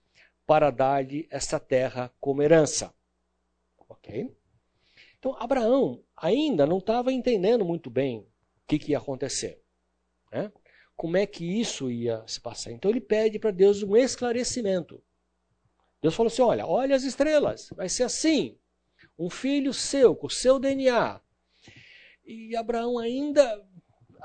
para 0.47 0.71
dar-lhe 0.71 1.27
esta 1.29 1.59
terra 1.59 2.11
como 2.19 2.41
herança. 2.41 2.91
Ok? 3.87 4.35
Então, 5.19 5.35
Abraão 5.39 6.03
ainda 6.15 6.65
não 6.65 6.79
estava 6.79 7.13
entendendo 7.13 7.63
muito 7.63 7.89
bem 7.89 8.21
o 8.21 8.27
que, 8.67 8.79
que 8.79 8.91
ia 8.93 8.97
acontecer. 8.97 9.61
Né? 10.31 10.51
como 10.97 11.15
é 11.15 11.27
que 11.27 11.45
isso 11.45 11.91
ia 11.91 12.23
se 12.25 12.41
passar. 12.41 12.71
Então 12.71 12.89
ele 12.89 12.99
pede 12.99 13.37
para 13.37 13.51
Deus 13.51 13.83
um 13.83 13.95
esclarecimento. 13.95 15.01
Deus 16.01 16.15
falou 16.15 16.27
assim: 16.27 16.41
olha, 16.41 16.65
olha 16.65 16.95
as 16.95 17.03
estrelas, 17.03 17.69
vai 17.75 17.87
ser 17.87 18.03
assim. 18.03 18.57
Um 19.17 19.29
filho 19.29 19.73
seu, 19.73 20.15
com 20.15 20.25
o 20.25 20.31
seu 20.31 20.59
DNA. 20.59 21.21
E 22.27 22.57
Abraão 22.57 22.99
ainda, 22.99 23.65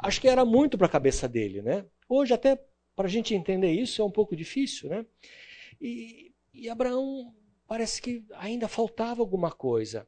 acho 0.03 0.20
que 0.20 0.26
era 0.26 0.44
muito 0.44 0.76
para 0.76 0.88
a 0.88 0.90
cabeça 0.90 1.28
dele, 1.28 1.62
né? 1.62 1.86
Hoje 2.09 2.34
até 2.34 2.61
para 2.96 3.07
a 3.07 3.11
gente 3.11 3.32
entender 3.32 3.70
isso 3.70 4.03
é 4.03 4.05
um 4.05 4.11
pouco 4.11 4.34
difícil, 4.34 4.90
né? 4.90 5.07
E, 5.80 6.34
e 6.53 6.68
Abraão 6.68 7.32
parece 7.66 8.03
que 8.03 8.26
ainda 8.34 8.66
faltava 8.66 9.22
alguma 9.22 9.53
coisa. 9.53 10.07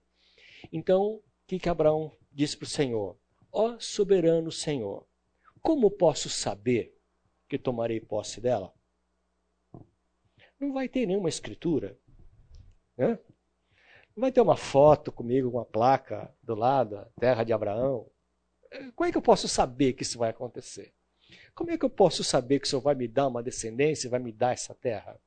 Então, 0.72 1.14
o 1.14 1.22
que, 1.47 1.61
que 1.61 1.68
Abraão 1.68 2.11
disse 2.32 2.57
para 2.57 2.66
o 2.66 2.68
Senhor? 2.68 3.16
Ó 3.53 3.78
soberano 3.78 4.51
Senhor, 4.51 5.07
como 5.62 5.88
posso 5.88 6.28
saber 6.28 6.99
que 7.49 7.57
tomarei 7.57 8.01
posse 8.01 8.40
dela? 8.40 8.74
Não 10.59 10.72
vai 10.72 10.88
ter 10.88 11.07
nenhuma 11.07 11.28
escritura. 11.28 11.97
Né? 12.97 13.18
Vai 14.17 14.31
ter 14.31 14.41
uma 14.41 14.57
foto 14.57 15.11
comigo, 15.11 15.49
uma 15.49 15.65
placa 15.65 16.33
do 16.43 16.55
lado, 16.55 17.05
terra 17.19 17.43
de 17.43 17.53
Abraão. 17.53 18.07
Como 18.95 19.09
é 19.09 19.12
que 19.12 19.19
eu 19.19 19.23
posso 19.23 19.49
saber 19.49 19.93
que 19.93 20.03
isso 20.03 20.19
vai 20.19 20.31
acontecer? 20.31 20.93
Como 21.55 21.71
é 21.71 21.79
que 21.79 21.85
eu 21.85 21.91
posso 21.91 22.23
saber 22.23 22.61
que 22.61 22.67
o 22.67 22.69
Senhor 22.69 22.83
vai 22.83 22.95
me 22.95 23.09
dar 23.09 23.29
uma 23.29 23.43
descendência, 23.43 24.11
vai 24.11 24.21
me 24.21 24.33
dar 24.33 24.53
essa 24.53 24.75
terra? 24.75 25.21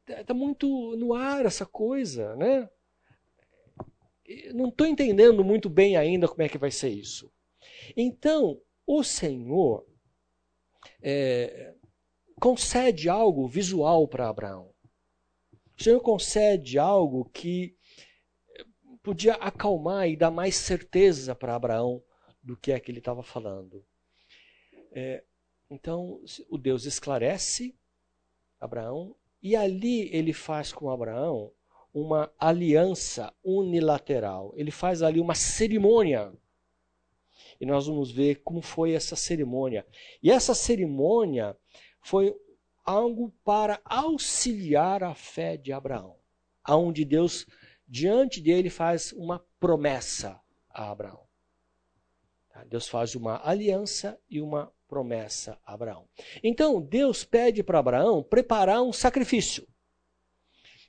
Está 0.00 0.12
é, 0.14 0.24
tá 0.24 0.34
muito 0.34 0.96
no 0.96 1.14
ar 1.14 1.44
essa 1.46 1.64
coisa, 1.64 2.34
né? 2.36 2.68
Não 4.54 4.68
estou 4.68 4.86
entendendo 4.86 5.42
muito 5.42 5.70
bem 5.70 5.96
ainda 5.96 6.28
como 6.28 6.42
é 6.42 6.48
que 6.48 6.58
vai 6.58 6.70
ser 6.70 6.90
isso. 6.90 7.32
Então, 7.96 8.60
o 8.86 9.02
Senhor 9.02 9.86
é, 11.02 11.74
concede 12.38 13.08
algo 13.08 13.48
visual 13.48 14.06
para 14.06 14.28
Abraão. 14.28 14.70
O 15.78 15.82
Senhor 15.82 16.00
concede 16.00 16.78
algo 16.78 17.24
que 17.26 17.76
podia 19.02 19.34
acalmar 19.34 20.08
e 20.08 20.16
dar 20.16 20.30
mais 20.30 20.56
certeza 20.56 21.34
para 21.34 21.54
Abraão 21.54 22.02
do 22.42 22.56
que 22.56 22.72
é 22.72 22.80
que 22.80 22.90
ele 22.90 22.98
estava 22.98 23.22
falando. 23.22 23.84
É, 24.90 25.22
então, 25.70 26.20
o 26.50 26.58
Deus 26.58 26.84
esclarece 26.84 27.78
Abraão 28.60 29.14
e 29.40 29.54
ali 29.54 30.08
ele 30.12 30.32
faz 30.32 30.72
com 30.72 30.90
Abraão 30.90 31.52
uma 31.94 32.32
aliança 32.38 33.32
unilateral. 33.44 34.52
Ele 34.56 34.72
faz 34.72 35.00
ali 35.00 35.20
uma 35.20 35.34
cerimônia. 35.34 36.32
E 37.60 37.66
nós 37.66 37.86
vamos 37.86 38.10
ver 38.10 38.42
como 38.42 38.60
foi 38.62 38.92
essa 38.92 39.14
cerimônia. 39.14 39.86
E 40.22 40.30
essa 40.30 40.54
cerimônia 40.54 41.56
foi 42.00 42.34
algo 42.88 43.30
para 43.44 43.78
auxiliar 43.84 45.04
a 45.04 45.14
fé 45.14 45.58
de 45.58 45.74
Abraão, 45.74 46.16
aonde 46.64 47.04
Deus 47.04 47.46
diante 47.86 48.40
dele 48.40 48.70
faz 48.70 49.12
uma 49.12 49.44
promessa 49.60 50.40
a 50.70 50.90
Abraão. 50.90 51.20
Tá? 52.48 52.64
Deus 52.64 52.88
faz 52.88 53.14
uma 53.14 53.46
aliança 53.46 54.18
e 54.30 54.40
uma 54.40 54.72
promessa 54.88 55.60
a 55.66 55.74
Abraão. 55.74 56.08
Então 56.42 56.80
Deus 56.80 57.24
pede 57.24 57.62
para 57.62 57.78
Abraão 57.78 58.22
preparar 58.22 58.80
um 58.80 58.92
sacrifício. 58.92 59.68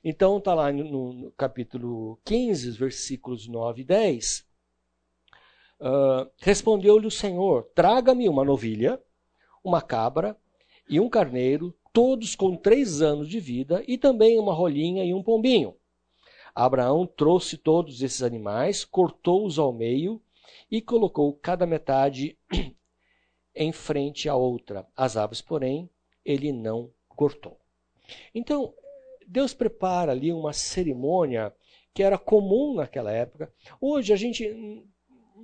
Então 0.02 0.38
está 0.38 0.54
lá 0.54 0.72
no, 0.72 1.12
no, 1.12 1.32
capítulo 1.32 2.18
15, 2.24 2.70
versículos 2.70 3.46
9 3.46 3.82
e 3.82 3.84
10. 3.84 4.46
Uh, 5.78 6.30
Respondeu-lhe 6.38 7.06
o 7.06 7.10
Senhor: 7.10 7.64
Traga-me 7.74 8.26
uma 8.26 8.42
novilha, 8.42 8.98
uma 9.62 9.82
cabra 9.82 10.34
e 10.88 10.98
um 10.98 11.10
carneiro, 11.10 11.76
todos 11.92 12.34
com 12.34 12.56
três 12.56 13.02
anos 13.02 13.28
de 13.28 13.40
vida, 13.40 13.82
e 13.86 13.98
também 13.98 14.38
uma 14.38 14.54
rolinha 14.54 15.04
e 15.04 15.12
um 15.12 15.22
pombinho. 15.22 15.74
Abraão 16.54 17.06
trouxe 17.06 17.56
todos 17.56 18.02
esses 18.02 18.22
animais, 18.22 18.84
cortou-os 18.84 19.58
ao 19.58 19.72
meio 19.72 20.20
e 20.70 20.80
colocou 20.80 21.32
cada 21.34 21.66
metade 21.66 22.36
em 23.54 23.72
frente 23.72 24.28
à 24.28 24.34
outra. 24.34 24.86
As 24.96 25.16
aves, 25.16 25.40
porém, 25.40 25.88
ele 26.24 26.52
não 26.52 26.90
cortou. 27.08 27.58
Então, 28.34 28.74
Deus 29.26 29.54
prepara 29.54 30.12
ali 30.12 30.32
uma 30.32 30.52
cerimônia 30.52 31.54
que 31.94 32.02
era 32.02 32.18
comum 32.18 32.74
naquela 32.74 33.12
época. 33.12 33.52
Hoje 33.80 34.12
a 34.12 34.16
gente 34.16 34.44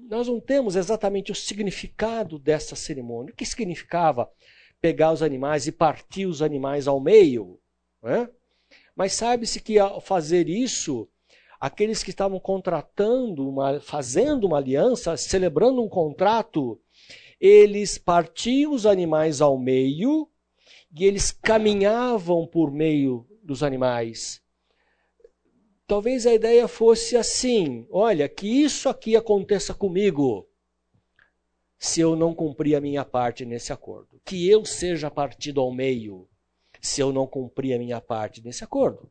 nós 0.08 0.28
não 0.28 0.40
temos 0.40 0.76
exatamente 0.76 1.32
o 1.32 1.34
significado 1.34 2.38
dessa 2.38 2.76
cerimônia. 2.76 3.32
O 3.32 3.36
que 3.36 3.44
significava 3.44 4.30
pegar 4.80 5.12
os 5.12 5.22
animais 5.22 5.66
e 5.66 5.72
partir 5.72 6.26
os 6.26 6.42
animais 6.42 6.86
ao 6.86 7.00
meio. 7.00 7.58
Né? 8.02 8.28
Mas 8.94 9.12
sabe-se 9.12 9.60
que 9.60 9.78
ao 9.78 10.00
fazer 10.00 10.48
isso, 10.48 11.08
aqueles 11.60 12.02
que 12.02 12.10
estavam 12.10 12.38
contratando, 12.38 13.48
uma, 13.48 13.80
fazendo 13.80 14.46
uma 14.46 14.58
aliança, 14.58 15.16
celebrando 15.16 15.82
um 15.82 15.88
contrato, 15.88 16.80
eles 17.40 17.98
partiam 17.98 18.72
os 18.72 18.86
animais 18.86 19.40
ao 19.40 19.58
meio 19.58 20.28
e 20.98 21.04
eles 21.04 21.30
caminhavam 21.30 22.46
por 22.46 22.70
meio 22.70 23.26
dos 23.42 23.62
animais. 23.62 24.42
Talvez 25.86 26.26
a 26.26 26.34
ideia 26.34 26.66
fosse 26.66 27.16
assim: 27.16 27.86
olha, 27.90 28.28
que 28.28 28.46
isso 28.46 28.88
aqui 28.88 29.14
aconteça 29.14 29.72
comigo 29.72 30.48
se 31.78 32.00
eu 32.00 32.16
não 32.16 32.34
cumprir 32.34 32.74
a 32.74 32.80
minha 32.80 33.04
parte 33.04 33.44
nesse 33.44 33.72
acordo. 33.72 34.20
Que 34.24 34.48
eu 34.48 34.64
seja 34.64 35.10
partido 35.10 35.60
ao 35.60 35.72
meio 35.72 36.28
se 36.80 37.00
eu 37.00 37.12
não 37.12 37.26
cumprir 37.26 37.74
a 37.74 37.78
minha 37.78 38.00
parte 38.00 38.42
nesse 38.42 38.62
acordo. 38.62 39.10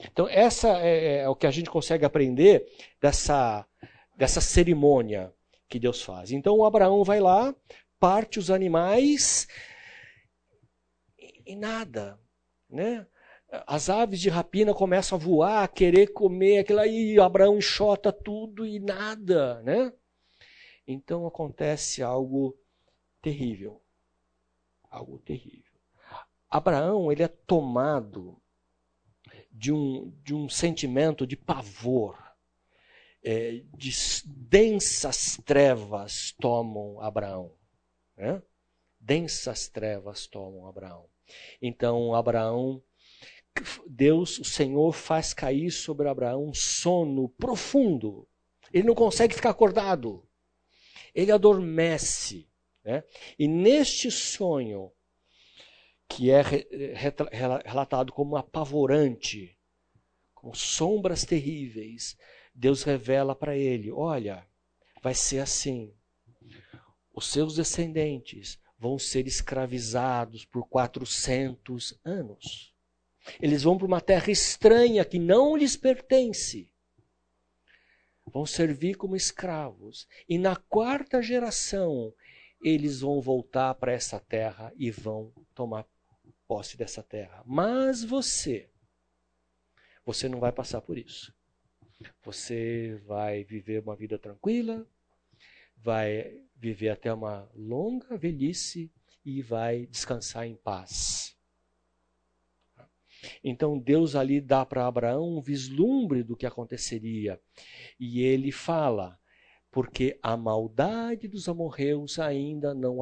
Então, 0.00 0.28
essa 0.28 0.78
é, 0.80 0.88
é, 0.88 1.16
é 1.18 1.28
o 1.28 1.34
que 1.34 1.46
a 1.46 1.50
gente 1.50 1.70
consegue 1.70 2.04
aprender 2.04 2.66
dessa, 3.00 3.66
dessa 4.14 4.40
cerimônia 4.40 5.32
que 5.68 5.78
Deus 5.78 6.02
faz. 6.02 6.30
Então, 6.30 6.64
Abraão 6.64 7.02
vai 7.02 7.18
lá, 7.18 7.54
parte 7.98 8.38
os 8.38 8.50
animais 8.50 9.48
e, 11.18 11.52
e 11.52 11.56
nada. 11.56 12.18
Né? 12.68 13.06
As 13.66 13.88
aves 13.88 14.20
de 14.20 14.28
rapina 14.28 14.74
começam 14.74 15.16
a 15.16 15.20
voar, 15.20 15.64
a 15.64 15.68
querer 15.68 16.08
comer 16.08 16.58
aquilo 16.58 16.80
aí, 16.80 17.18
Abraão 17.18 17.56
enxota 17.56 18.12
tudo 18.12 18.66
e 18.66 18.78
nada. 18.78 19.62
Né? 19.62 19.92
Então 20.86 21.26
acontece 21.26 22.02
algo 22.02 22.56
terrível. 23.20 23.82
Algo 24.88 25.18
terrível. 25.18 25.72
Abraão, 26.48 27.10
ele 27.10 27.24
é 27.24 27.28
tomado 27.28 28.40
de 29.50 29.72
um, 29.72 30.12
de 30.22 30.32
um 30.32 30.48
sentimento 30.48 31.26
de 31.26 31.36
pavor, 31.36 32.16
é, 33.22 33.62
de 33.74 33.90
densas 34.24 35.40
trevas 35.44 36.34
tomam 36.40 37.00
Abraão. 37.00 37.52
Né? 38.16 38.40
Densas 39.00 39.68
trevas 39.68 40.26
tomam 40.26 40.66
Abraão. 40.66 41.06
Então, 41.60 42.14
Abraão, 42.14 42.80
Deus, 43.88 44.38
o 44.38 44.44
Senhor, 44.44 44.92
faz 44.92 45.34
cair 45.34 45.72
sobre 45.72 46.08
Abraão 46.08 46.46
um 46.46 46.54
sono 46.54 47.28
profundo. 47.30 48.28
Ele 48.72 48.86
não 48.86 48.94
consegue 48.94 49.34
ficar 49.34 49.50
acordado 49.50 50.25
ele 51.16 51.32
adormece. 51.32 52.46
Né? 52.84 53.02
E 53.38 53.48
neste 53.48 54.10
sonho, 54.10 54.92
que 56.06 56.30
é 56.30 56.42
relatado 57.64 58.12
como 58.12 58.36
apavorante, 58.36 59.58
com 60.34 60.52
sombras 60.52 61.24
terríveis, 61.24 62.16
Deus 62.54 62.82
revela 62.82 63.34
para 63.34 63.56
ele: 63.56 63.90
olha, 63.90 64.46
vai 65.02 65.14
ser 65.14 65.38
assim. 65.38 65.92
Os 67.14 67.26
seus 67.28 67.56
descendentes 67.56 68.60
vão 68.78 68.98
ser 68.98 69.26
escravizados 69.26 70.44
por 70.44 70.68
400 70.68 71.98
anos. 72.04 72.74
Eles 73.40 73.62
vão 73.62 73.78
para 73.78 73.86
uma 73.86 74.02
terra 74.02 74.30
estranha 74.30 75.02
que 75.02 75.18
não 75.18 75.56
lhes 75.56 75.76
pertence 75.76 76.70
vão 78.36 78.44
servir 78.44 78.96
como 78.96 79.16
escravos. 79.16 80.06
E 80.28 80.36
na 80.36 80.54
quarta 80.54 81.22
geração, 81.22 82.12
eles 82.60 83.00
vão 83.00 83.18
voltar 83.18 83.74
para 83.76 83.92
essa 83.92 84.20
terra 84.20 84.70
e 84.76 84.90
vão 84.90 85.32
tomar 85.54 85.86
posse 86.46 86.76
dessa 86.76 87.02
terra. 87.02 87.42
Mas 87.46 88.04
você, 88.04 88.68
você 90.04 90.28
não 90.28 90.38
vai 90.38 90.52
passar 90.52 90.82
por 90.82 90.98
isso. 90.98 91.34
Você 92.24 93.00
vai 93.06 93.42
viver 93.42 93.82
uma 93.82 93.96
vida 93.96 94.18
tranquila, 94.18 94.86
vai 95.74 96.38
viver 96.54 96.90
até 96.90 97.10
uma 97.10 97.50
longa 97.54 98.18
velhice 98.18 98.92
e 99.24 99.40
vai 99.40 99.86
descansar 99.86 100.46
em 100.46 100.56
paz. 100.56 101.35
Então 103.42 103.78
Deus 103.78 104.14
ali 104.14 104.40
dá 104.40 104.64
para 104.64 104.86
Abraão 104.86 105.38
um 105.38 105.40
vislumbre 105.40 106.22
do 106.22 106.36
que 106.36 106.46
aconteceria. 106.46 107.40
E 107.98 108.22
ele 108.22 108.52
fala: 108.52 109.18
porque 109.76 110.18
a 110.22 110.38
maldade 110.38 111.28
dos 111.28 111.48
amorreus 111.50 112.18
ainda 112.18 112.72
não 112.72 113.00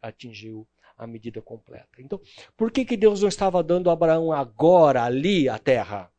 atingiu 0.00 0.66
a 0.96 1.06
medida 1.06 1.42
completa. 1.42 2.00
Então, 2.00 2.18
por 2.56 2.70
que, 2.70 2.82
que 2.84 2.96
Deus 2.96 3.20
não 3.20 3.28
estava 3.28 3.62
dando 3.62 3.90
a 3.90 3.92
Abraão 3.92 4.32
agora, 4.32 5.04
ali, 5.04 5.50
a 5.50 5.58
terra? 5.58 6.10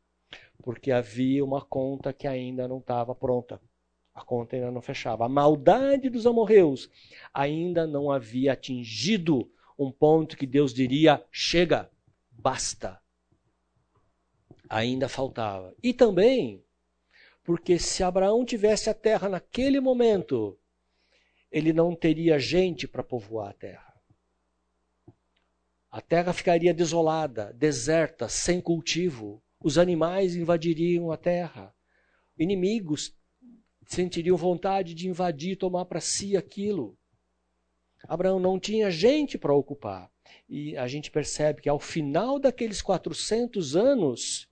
Porque 0.61 0.91
havia 0.91 1.43
uma 1.43 1.61
conta 1.61 2.13
que 2.13 2.27
ainda 2.27 2.67
não 2.67 2.77
estava 2.77 3.15
pronta. 3.15 3.59
A 4.13 4.23
conta 4.23 4.55
ainda 4.55 4.69
não 4.69 4.79
fechava. 4.81 5.25
A 5.25 5.29
maldade 5.29 6.07
dos 6.07 6.27
amorreus 6.27 6.87
ainda 7.33 7.87
não 7.87 8.11
havia 8.11 8.53
atingido 8.53 9.49
um 9.77 9.91
ponto 9.91 10.37
que 10.37 10.45
Deus 10.45 10.71
diria: 10.71 11.23
chega, 11.31 11.89
basta. 12.31 13.01
Ainda 14.69 15.07
faltava. 15.07 15.73
E 15.81 15.93
também 15.93 16.65
porque 17.45 17.77
se 17.77 18.03
Abraão 18.03 18.43
tivesse 18.43 18.89
a 18.89 18.93
terra 18.93 19.29
naquele 19.29 19.79
momento, 19.79 20.57
ele 21.51 21.71
não 21.71 21.95
teria 21.95 22.39
gente 22.39 22.87
para 22.87 23.03
povoar 23.03 23.51
a 23.51 23.53
terra. 23.53 23.93
A 25.91 26.01
terra 26.01 26.33
ficaria 26.33 26.73
desolada, 26.73 27.53
deserta, 27.53 28.27
sem 28.27 28.59
cultivo. 28.59 29.41
Os 29.63 29.77
animais 29.77 30.35
invadiriam 30.35 31.11
a 31.11 31.17
terra. 31.17 31.73
Inimigos 32.37 33.15
sentiriam 33.85 34.35
vontade 34.35 34.95
de 34.95 35.07
invadir 35.07 35.55
tomar 35.55 35.85
para 35.85 36.01
si 36.01 36.35
aquilo. 36.35 36.97
Abraão 38.07 38.39
não 38.39 38.59
tinha 38.59 38.89
gente 38.89 39.37
para 39.37 39.53
ocupar. 39.53 40.11
E 40.49 40.75
a 40.75 40.87
gente 40.87 41.11
percebe 41.11 41.61
que 41.61 41.69
ao 41.69 41.79
final 41.79 42.39
daqueles 42.39 42.81
400 42.81 43.75
anos, 43.75 44.49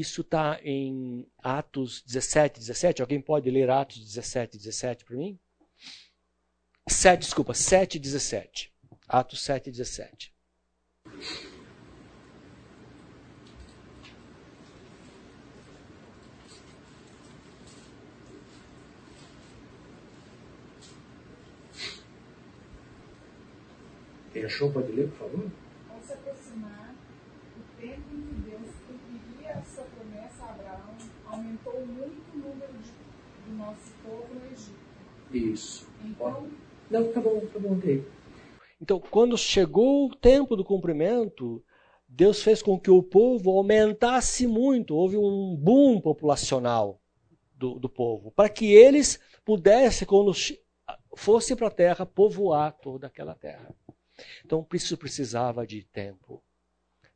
isso 0.00 0.22
está 0.22 0.58
em 0.62 1.26
Atos 1.38 2.02
17, 2.02 2.58
17. 2.60 3.02
Alguém 3.02 3.20
pode 3.20 3.50
ler 3.50 3.70
Atos 3.70 3.98
17, 3.98 4.58
17 4.58 5.04
para 5.04 5.16
mim? 5.16 5.38
7, 6.88 7.20
desculpa, 7.20 7.54
7, 7.54 7.98
17. 7.98 8.72
Atos 9.08 9.42
7, 9.42 9.70
17. 9.70 10.34
Quem 24.34 24.44
achou 24.44 24.72
pode 24.72 24.90
ler, 24.90 25.08
por 25.10 25.30
favor? 25.30 25.50
Ao 25.88 26.02
se 26.02 26.12
aproximar 26.12 26.92
o 27.56 27.80
tempo 27.80 28.02
em 28.12 28.20
que 28.20 28.34
Deus 28.50 28.68
cumpriria 28.84 29.52
a 29.52 29.62
sua 29.62 29.84
promessa 29.84 30.44
a 30.44 30.50
Abraão, 30.50 30.96
aumentou 31.26 31.86
muito 31.86 32.34
o 32.34 32.38
número 32.38 32.72
de, 32.72 32.90
do 33.46 33.52
nosso 33.64 33.92
povo 34.02 34.34
no 34.34 34.52
Egito. 34.52 34.74
Isso. 35.32 35.88
Então, 36.04 36.48
Não, 36.90 37.12
tá 37.12 37.20
bom, 37.20 37.40
tá 37.52 37.58
bom, 37.58 37.76
ok. 37.76 38.04
Então, 38.80 39.00
quando 39.00 39.38
chegou 39.38 40.06
o 40.06 40.14
tempo 40.14 40.54
do 40.56 40.64
cumprimento, 40.64 41.64
Deus 42.06 42.42
fez 42.42 42.62
com 42.62 42.78
que 42.78 42.90
o 42.90 43.02
povo 43.02 43.50
aumentasse 43.50 44.46
muito, 44.46 44.94
houve 44.94 45.16
um 45.16 45.56
boom 45.56 46.00
populacional 46.00 47.00
do, 47.56 47.78
do 47.78 47.88
povo, 47.88 48.30
para 48.32 48.48
que 48.48 48.72
eles 48.72 49.18
pudessem, 49.44 50.06
quando 50.06 50.32
fossem 51.16 51.56
para 51.56 51.68
a 51.68 51.70
terra, 51.70 52.04
povoar 52.04 52.72
toda 52.72 53.06
aquela 53.06 53.34
terra. 53.34 53.74
Então, 54.44 54.66
isso 54.74 54.96
precisava 54.96 55.66
de 55.66 55.82
tempo 55.84 56.42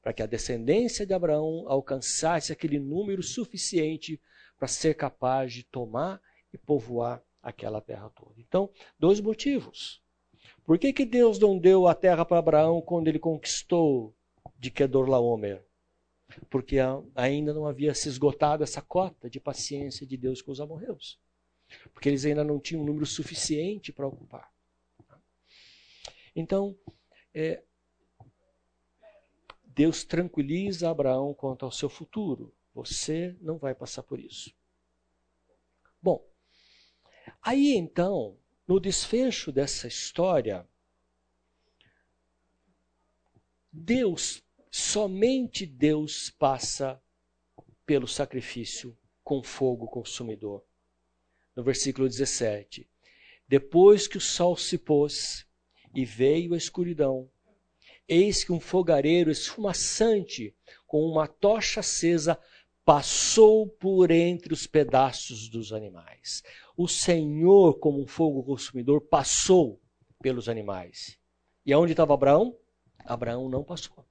para 0.00 0.12
que 0.12 0.22
a 0.22 0.26
descendência 0.26 1.04
de 1.04 1.12
Abraão 1.12 1.64
alcançasse 1.66 2.52
aquele 2.52 2.78
número 2.78 3.22
suficiente 3.22 4.20
para 4.58 4.66
ser 4.66 4.94
capaz 4.94 5.52
de 5.52 5.64
tomar 5.64 6.20
e 6.52 6.58
povoar 6.58 7.22
aquela 7.42 7.80
terra 7.80 8.10
toda. 8.10 8.34
Então, 8.38 8.70
dois 8.98 9.20
motivos. 9.20 10.02
Por 10.64 10.78
que, 10.78 10.92
que 10.92 11.04
Deus 11.04 11.38
não 11.38 11.58
deu 11.58 11.86
a 11.86 11.94
terra 11.94 12.24
para 12.24 12.38
Abraão 12.38 12.80
quando 12.80 13.08
ele 13.08 13.18
conquistou 13.18 14.14
de 14.58 14.70
Kedorlaomer? 14.70 15.64
Porque 16.50 16.76
ainda 17.14 17.54
não 17.54 17.66
havia 17.66 17.94
se 17.94 18.08
esgotado 18.08 18.62
essa 18.62 18.82
cota 18.82 19.30
de 19.30 19.40
paciência 19.40 20.06
de 20.06 20.16
Deus 20.16 20.42
com 20.42 20.52
os 20.52 20.60
amorreus. 20.60 21.18
Porque 21.92 22.08
eles 22.08 22.24
ainda 22.24 22.44
não 22.44 22.60
tinham 22.60 22.82
um 22.82 22.86
número 22.86 23.06
suficiente 23.06 23.92
para 23.92 24.06
ocupar. 24.06 24.52
Então, 26.36 26.76
é, 27.34 27.62
Deus 29.64 30.04
tranquiliza 30.04 30.90
Abraão 30.90 31.32
quanto 31.32 31.64
ao 31.64 31.72
seu 31.72 31.88
futuro. 31.88 32.52
Você 32.74 33.36
não 33.40 33.58
vai 33.58 33.74
passar 33.74 34.02
por 34.02 34.18
isso. 34.20 34.54
Aí 37.42 37.74
então, 37.74 38.36
no 38.66 38.78
desfecho 38.78 39.50
dessa 39.50 39.86
história, 39.86 40.66
Deus, 43.72 44.42
somente 44.70 45.64
Deus 45.64 46.30
passa 46.30 47.00
pelo 47.86 48.06
sacrifício 48.06 48.96
com 49.22 49.42
fogo 49.42 49.86
consumidor. 49.86 50.64
No 51.54 51.62
versículo 51.62 52.08
17: 52.08 52.88
Depois 53.46 54.06
que 54.06 54.18
o 54.18 54.20
sol 54.20 54.56
se 54.56 54.76
pôs 54.76 55.46
e 55.94 56.04
veio 56.04 56.54
a 56.54 56.56
escuridão, 56.56 57.30
eis 58.06 58.42
que 58.42 58.52
um 58.52 58.60
fogareiro 58.60 59.30
esfumaçante 59.30 60.54
com 60.86 61.02
uma 61.02 61.26
tocha 61.26 61.80
acesa 61.80 62.38
passou 62.84 63.66
por 63.66 64.10
entre 64.10 64.54
os 64.54 64.66
pedaços 64.66 65.48
dos 65.48 65.72
animais. 65.72 66.42
O 66.78 66.86
Senhor, 66.86 67.80
como 67.80 68.00
um 68.00 68.06
fogo 68.06 68.40
consumidor, 68.44 69.00
passou 69.00 69.80
pelos 70.22 70.48
animais. 70.48 71.18
E 71.66 71.72
aonde 71.72 71.90
estava 71.90 72.14
Abraão? 72.14 72.56
Abraão 73.04 73.48
não 73.48 73.64
passou. 73.64 74.06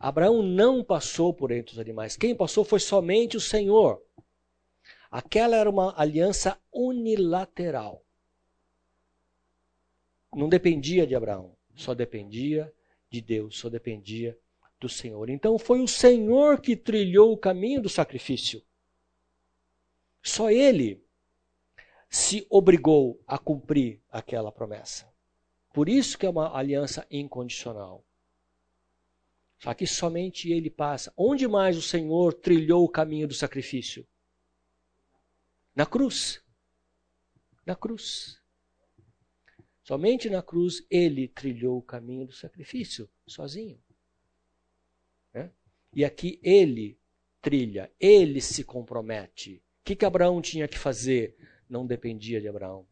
Abraão 0.00 0.42
não 0.42 0.82
passou 0.82 1.32
por 1.32 1.52
entre 1.52 1.74
os 1.74 1.78
animais. 1.78 2.16
Quem 2.16 2.34
passou 2.34 2.64
foi 2.64 2.80
somente 2.80 3.36
o 3.36 3.40
Senhor. 3.40 4.02
Aquela 5.08 5.54
era 5.54 5.70
uma 5.70 5.94
aliança 5.96 6.60
unilateral. 6.72 8.04
Não 10.34 10.48
dependia 10.48 11.06
de 11.06 11.14
Abraão, 11.14 11.56
só 11.76 11.94
dependia 11.94 12.74
de 13.08 13.20
Deus, 13.20 13.56
só 13.56 13.68
dependia 13.68 14.36
do 14.80 14.88
Senhor. 14.88 15.30
Então 15.30 15.60
foi 15.60 15.80
o 15.80 15.86
Senhor 15.86 16.60
que 16.60 16.74
trilhou 16.74 17.32
o 17.32 17.38
caminho 17.38 17.80
do 17.80 17.88
sacrifício. 17.88 18.60
Só 20.22 20.50
ele 20.50 21.04
se 22.08 22.46
obrigou 22.48 23.22
a 23.26 23.38
cumprir 23.38 24.00
aquela 24.10 24.52
promessa. 24.52 25.10
Por 25.72 25.88
isso 25.88 26.18
que 26.18 26.26
é 26.26 26.30
uma 26.30 26.56
aliança 26.56 27.06
incondicional. 27.10 28.04
Só 29.58 29.72
que 29.74 29.86
somente 29.86 30.50
ele 30.50 30.68
passa. 30.68 31.12
Onde 31.16 31.48
mais 31.48 31.76
o 31.76 31.82
Senhor 31.82 32.34
trilhou 32.34 32.84
o 32.84 32.88
caminho 32.88 33.26
do 33.26 33.34
sacrifício? 33.34 34.06
Na 35.74 35.86
cruz. 35.86 36.42
Na 37.64 37.74
cruz. 37.74 38.40
Somente 39.82 40.28
na 40.28 40.42
cruz 40.42 40.84
ele 40.90 41.28
trilhou 41.28 41.78
o 41.78 41.82
caminho 41.82 42.26
do 42.26 42.32
sacrifício, 42.32 43.08
sozinho. 43.26 43.82
Né? 45.32 45.50
E 45.92 46.04
aqui 46.04 46.38
ele 46.42 46.98
trilha, 47.40 47.90
ele 47.98 48.40
se 48.40 48.64
compromete. 48.64 49.62
O 49.82 49.84
que, 49.84 49.96
que 49.96 50.04
Abraão 50.04 50.40
tinha 50.40 50.68
que 50.68 50.78
fazer? 50.78 51.36
Não 51.68 51.84
dependia 51.84 52.40
de 52.40 52.46
Abraão. 52.46 52.86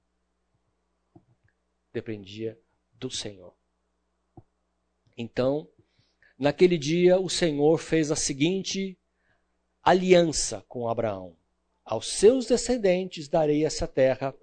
Dependia 1.93 2.59
do 2.95 3.09
Senhor. 3.09 3.55
Então, 5.17 5.69
naquele 6.37 6.77
dia, 6.77 7.17
o 7.17 7.31
Senhor 7.31 7.79
fez 7.79 8.11
a 8.11 8.17
seguinte 8.17 8.99
aliança 9.81 10.65
com 10.67 10.89
Abraão: 10.89 11.37
Aos 11.85 12.09
seus 12.09 12.47
descendentes 12.47 13.29
darei 13.29 13.65
essa 13.65 13.87
terra, 13.87 14.35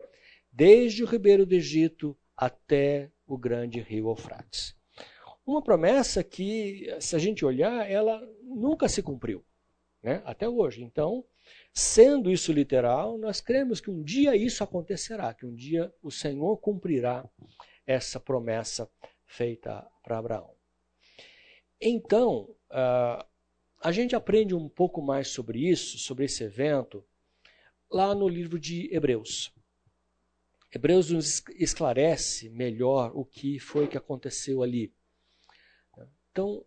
desde 0.50 1.04
o 1.04 1.08
ribeiro 1.08 1.46
do 1.46 1.54
Egito 1.54 2.18
até 2.36 3.12
o 3.28 3.38
grande 3.38 3.82
rio 3.82 4.08
Eufrates. 4.08 4.74
Uma 5.46 5.62
promessa 5.62 6.24
que, 6.24 6.96
se 7.02 7.14
a 7.14 7.20
gente 7.20 7.44
olhar, 7.44 7.92
ela 7.92 8.26
nunca 8.42 8.88
se 8.88 9.04
cumpriu, 9.04 9.44
né? 10.02 10.22
até 10.24 10.48
hoje. 10.48 10.82
Então, 10.82 11.26
sendo 11.78 12.32
isso 12.32 12.52
literal, 12.52 13.20
nós 13.20 13.40
cremos 13.40 13.80
que 13.80 13.92
um 13.92 14.02
dia 14.02 14.36
isso 14.36 14.64
acontecerá, 14.64 15.32
que 15.32 15.46
um 15.46 15.54
dia 15.54 15.94
o 16.02 16.10
Senhor 16.10 16.58
cumprirá 16.58 17.24
essa 17.86 18.20
promessa 18.20 18.90
feita 19.28 19.88
para 20.02 20.18
Abraão. 20.18 20.56
Então, 21.80 22.50
uh, 22.72 23.24
a 23.80 23.92
gente 23.92 24.16
aprende 24.16 24.56
um 24.56 24.68
pouco 24.68 25.04
mais 25.04 25.28
sobre 25.28 25.70
isso, 25.70 26.00
sobre 26.00 26.26
esse 26.26 26.44
evento, 26.44 27.06
lá 27.92 28.16
no 28.16 28.28
livro 28.28 28.60
de 28.60 28.92
Hebreus. 28.92 29.54
Hebreus 30.74 31.12
nos 31.12 31.44
esclarece 31.60 32.50
melhor 32.50 33.12
o 33.14 33.24
que 33.24 33.60
foi 33.60 33.88
que 33.88 33.98
aconteceu 33.98 34.64
ali. 34.64 34.92
Então, 36.32 36.66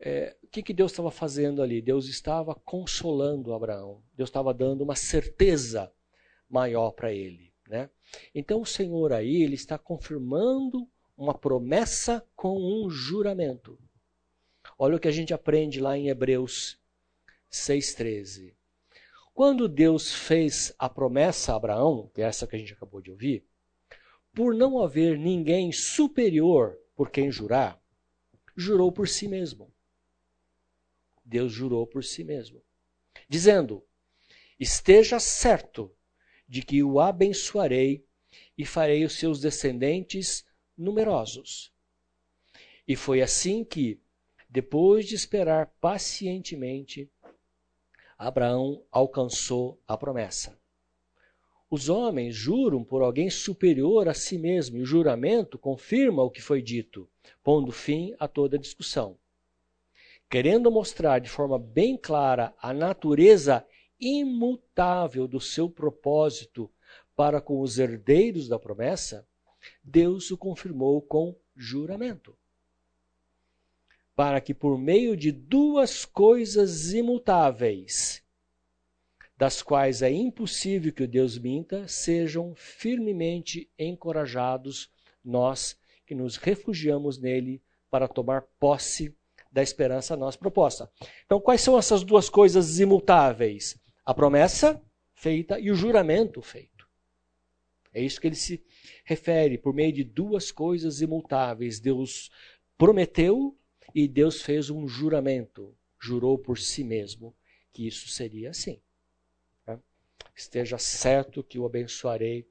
é, 0.00 0.36
o 0.42 0.48
que, 0.48 0.62
que 0.62 0.74
Deus 0.74 0.92
estava 0.92 1.10
fazendo 1.10 1.62
ali? 1.62 1.80
Deus 1.80 2.06
estava 2.06 2.54
consolando 2.54 3.54
Abraão. 3.54 4.02
Deus 4.14 4.28
estava 4.28 4.52
dando 4.52 4.82
uma 4.82 4.96
certeza 4.96 5.92
maior 6.48 6.92
para 6.92 7.12
ele. 7.12 7.52
Né? 7.68 7.88
Então 8.34 8.60
o 8.60 8.66
Senhor 8.66 9.12
aí 9.12 9.42
ele 9.42 9.54
está 9.54 9.78
confirmando 9.78 10.88
uma 11.16 11.34
promessa 11.34 12.26
com 12.34 12.58
um 12.58 12.90
juramento. 12.90 13.78
Olha 14.78 14.96
o 14.96 15.00
que 15.00 15.08
a 15.08 15.12
gente 15.12 15.32
aprende 15.32 15.80
lá 15.80 15.96
em 15.96 16.08
Hebreus 16.08 16.78
6,13. 17.50 18.54
Quando 19.32 19.68
Deus 19.68 20.12
fez 20.12 20.74
a 20.78 20.88
promessa 20.88 21.52
a 21.52 21.56
Abraão, 21.56 22.10
que 22.14 22.22
é 22.22 22.24
essa 22.24 22.46
que 22.46 22.54
a 22.54 22.58
gente 22.58 22.72
acabou 22.72 23.00
de 23.00 23.10
ouvir, 23.10 23.44
por 24.32 24.54
não 24.54 24.82
haver 24.82 25.18
ninguém 25.18 25.72
superior 25.72 26.78
por 26.94 27.10
quem 27.10 27.30
jurar, 27.30 27.80
jurou 28.56 28.92
por 28.92 29.08
si 29.08 29.26
mesmo. 29.26 29.73
Deus 31.24 31.52
jurou 31.52 31.86
por 31.86 32.04
si 32.04 32.22
mesmo, 32.22 32.62
dizendo: 33.28 33.82
Esteja 34.58 35.18
certo 35.18 35.90
de 36.46 36.62
que 36.62 36.82
o 36.82 37.00
abençoarei 37.00 38.04
e 38.56 38.64
farei 38.64 39.04
os 39.04 39.14
seus 39.14 39.40
descendentes 39.40 40.44
numerosos. 40.76 41.72
E 42.86 42.94
foi 42.94 43.22
assim 43.22 43.64
que, 43.64 43.98
depois 44.48 45.06
de 45.06 45.14
esperar 45.14 45.66
pacientemente, 45.80 47.10
Abraão 48.18 48.84
alcançou 48.92 49.80
a 49.88 49.96
promessa. 49.96 50.58
Os 51.70 51.88
homens 51.88 52.36
juram 52.36 52.84
por 52.84 53.02
alguém 53.02 53.30
superior 53.30 54.08
a 54.08 54.14
si 54.14 54.38
mesmo, 54.38 54.76
e 54.76 54.82
o 54.82 54.86
juramento 54.86 55.58
confirma 55.58 56.22
o 56.22 56.30
que 56.30 56.40
foi 56.40 56.62
dito, 56.62 57.08
pondo 57.42 57.72
fim 57.72 58.14
a 58.20 58.28
toda 58.28 58.58
discussão. 58.58 59.18
Querendo 60.28 60.70
mostrar 60.70 61.20
de 61.20 61.28
forma 61.28 61.58
bem 61.58 61.96
clara 61.96 62.54
a 62.60 62.72
natureza 62.72 63.64
imutável 64.00 65.28
do 65.28 65.40
seu 65.40 65.70
propósito 65.70 66.70
para 67.14 67.40
com 67.40 67.60
os 67.60 67.78
herdeiros 67.78 68.48
da 68.48 68.58
promessa, 68.58 69.26
Deus 69.82 70.30
o 70.30 70.36
confirmou 70.36 71.00
com 71.00 71.36
juramento. 71.54 72.36
Para 74.14 74.40
que 74.40 74.52
por 74.52 74.78
meio 74.78 75.16
de 75.16 75.32
duas 75.32 76.04
coisas 76.04 76.92
imutáveis, 76.92 78.22
das 79.36 79.62
quais 79.62 80.02
é 80.02 80.10
impossível 80.10 80.92
que 80.92 81.02
o 81.02 81.08
Deus 81.08 81.38
minta, 81.38 81.88
sejam 81.88 82.54
firmemente 82.54 83.68
encorajados 83.78 84.90
nós 85.24 85.76
que 86.06 86.14
nos 86.14 86.36
refugiamos 86.36 87.18
nele 87.18 87.60
para 87.90 88.06
tomar 88.06 88.42
posse 88.60 89.16
da 89.54 89.62
esperança 89.62 90.14
a 90.14 90.16
nós 90.16 90.34
proposta. 90.34 90.90
Então, 91.24 91.40
quais 91.40 91.60
são 91.60 91.78
essas 91.78 92.02
duas 92.02 92.28
coisas 92.28 92.80
imutáveis? 92.80 93.80
A 94.04 94.12
promessa 94.12 94.82
feita 95.14 95.60
e 95.60 95.70
o 95.70 95.76
juramento 95.76 96.42
feito. 96.42 96.88
É 97.92 98.02
isso 98.02 98.20
que 98.20 98.26
ele 98.26 98.34
se 98.34 98.64
refere 99.04 99.56
por 99.56 99.72
meio 99.72 99.92
de 99.92 100.02
duas 100.02 100.50
coisas 100.50 101.00
imutáveis. 101.00 101.78
Deus 101.78 102.32
prometeu 102.76 103.56
e 103.94 104.08
Deus 104.08 104.42
fez 104.42 104.70
um 104.70 104.88
juramento, 104.88 105.72
jurou 106.00 106.36
por 106.36 106.58
si 106.58 106.82
mesmo 106.82 107.32
que 107.72 107.86
isso 107.86 108.08
seria 108.08 108.50
assim. 108.50 108.82
Né? 109.64 109.78
Esteja 110.34 110.78
certo 110.78 111.44
que 111.44 111.60
o 111.60 111.64
abençoarei 111.64 112.44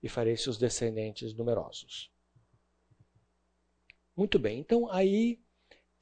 e 0.00 0.08
farei 0.08 0.36
seus 0.36 0.58
descendentes 0.58 1.34
numerosos. 1.34 2.08
Muito 4.16 4.38
bem, 4.38 4.60
então 4.60 4.88
aí 4.88 5.41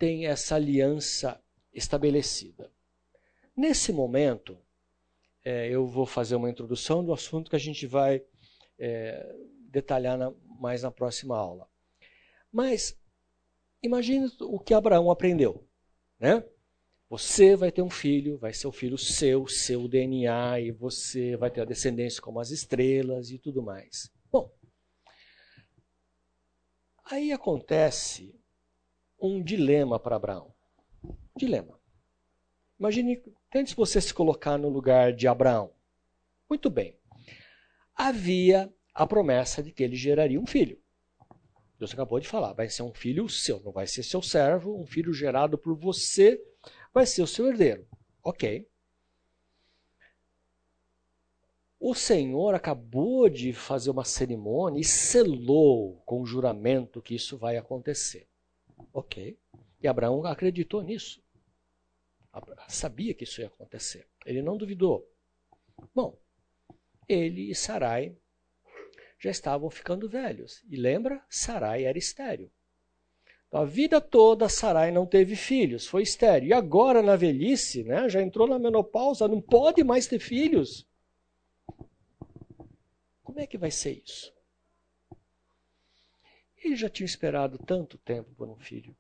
tem 0.00 0.26
essa 0.26 0.54
aliança 0.54 1.38
estabelecida. 1.74 2.72
Nesse 3.54 3.92
momento, 3.92 4.58
é, 5.44 5.68
eu 5.68 5.86
vou 5.86 6.06
fazer 6.06 6.36
uma 6.36 6.48
introdução 6.48 7.04
do 7.04 7.12
assunto 7.12 7.50
que 7.50 7.56
a 7.56 7.60
gente 7.60 7.86
vai 7.86 8.24
é, 8.78 9.30
detalhar 9.68 10.16
na, 10.16 10.32
mais 10.58 10.82
na 10.82 10.90
próxima 10.90 11.36
aula. 11.36 11.68
Mas 12.50 12.98
imagine 13.82 14.32
o 14.40 14.58
que 14.58 14.72
Abraão 14.72 15.10
aprendeu, 15.10 15.68
né? 16.18 16.42
Você 17.10 17.54
vai 17.54 17.70
ter 17.70 17.82
um 17.82 17.90
filho, 17.90 18.38
vai 18.38 18.54
ser 18.54 18.68
o 18.68 18.72
filho 18.72 18.96
seu, 18.96 19.46
seu 19.48 19.86
DNA, 19.86 20.60
e 20.60 20.70
você 20.70 21.36
vai 21.36 21.50
ter 21.50 21.60
a 21.60 21.66
descendência 21.66 22.22
como 22.22 22.40
as 22.40 22.50
estrelas 22.50 23.30
e 23.30 23.38
tudo 23.38 23.62
mais. 23.62 24.10
Bom, 24.32 24.50
aí 27.04 27.32
acontece 27.32 28.39
um 29.20 29.42
dilema 29.42 29.98
para 29.98 30.16
Abraão. 30.16 30.54
Dilema. 31.36 31.78
Imagine, 32.78 33.22
tente 33.50 33.76
você 33.76 34.00
se 34.00 34.14
colocar 34.14 34.56
no 34.56 34.68
lugar 34.68 35.12
de 35.12 35.28
Abraão. 35.28 35.72
Muito 36.48 36.70
bem. 36.70 36.98
Havia 37.94 38.72
a 38.94 39.06
promessa 39.06 39.62
de 39.62 39.70
que 39.72 39.82
ele 39.82 39.96
geraria 39.96 40.40
um 40.40 40.46
filho. 40.46 40.80
Deus 41.78 41.92
acabou 41.92 42.20
de 42.20 42.28
falar, 42.28 42.52
vai 42.52 42.68
ser 42.68 42.82
um 42.82 42.92
filho 42.92 43.28
seu, 43.28 43.60
não 43.60 43.72
vai 43.72 43.86
ser 43.86 44.02
seu 44.02 44.20
servo, 44.20 44.78
um 44.78 44.86
filho 44.86 45.12
gerado 45.12 45.56
por 45.56 45.74
você 45.74 46.42
vai 46.92 47.06
ser 47.06 47.22
o 47.22 47.26
seu 47.26 47.48
herdeiro. 47.48 47.86
Ok. 48.22 48.68
O 51.78 51.94
Senhor 51.94 52.54
acabou 52.54 53.28
de 53.30 53.54
fazer 53.54 53.90
uma 53.90 54.04
cerimônia 54.04 54.80
e 54.80 54.84
selou 54.84 56.02
com 56.04 56.20
o 56.20 56.26
juramento 56.26 57.00
que 57.00 57.14
isso 57.14 57.38
vai 57.38 57.56
acontecer. 57.56 58.29
Ok. 58.92 59.38
E 59.82 59.88
Abraão 59.88 60.24
acreditou 60.24 60.82
nisso 60.82 61.22
sabia 62.68 63.14
que 63.14 63.24
isso 63.24 63.40
ia 63.40 63.48
acontecer. 63.48 64.06
Ele 64.24 64.42
não 64.42 64.56
duvidou. 64.56 65.08
Bom, 65.94 66.18
ele 67.08 67.50
e 67.50 67.54
Sarai 67.54 68.16
já 69.18 69.30
estavam 69.30 69.68
ficando 69.70 70.08
velhos. 70.08 70.62
E 70.68 70.76
lembra? 70.76 71.22
Sarai 71.28 71.84
era 71.84 71.98
estéreo. 71.98 72.50
Então, 73.48 73.62
a 73.62 73.64
vida 73.64 74.00
toda 74.00 74.48
Sarai 74.48 74.92
não 74.92 75.04
teve 75.06 75.34
filhos, 75.34 75.86
foi 75.86 76.02
estéreo. 76.02 76.48
E 76.48 76.52
agora, 76.52 77.02
na 77.02 77.16
velhice, 77.16 77.82
né, 77.82 78.08
já 78.08 78.22
entrou 78.22 78.46
na 78.46 78.58
menopausa, 78.58 79.26
não 79.26 79.40
pode 79.40 79.82
mais 79.82 80.06
ter 80.06 80.20
filhos. 80.20 80.86
Como 83.24 83.40
é 83.40 83.46
que 83.46 83.58
vai 83.58 83.70
ser 83.70 84.00
isso? 84.04 84.32
Ele 86.62 86.76
já 86.76 86.88
tinha 86.88 87.06
esperado 87.06 87.58
tanto 87.58 87.98
tempo 87.98 88.30
por 88.34 88.48
um 88.48 88.58
filho 88.58 88.94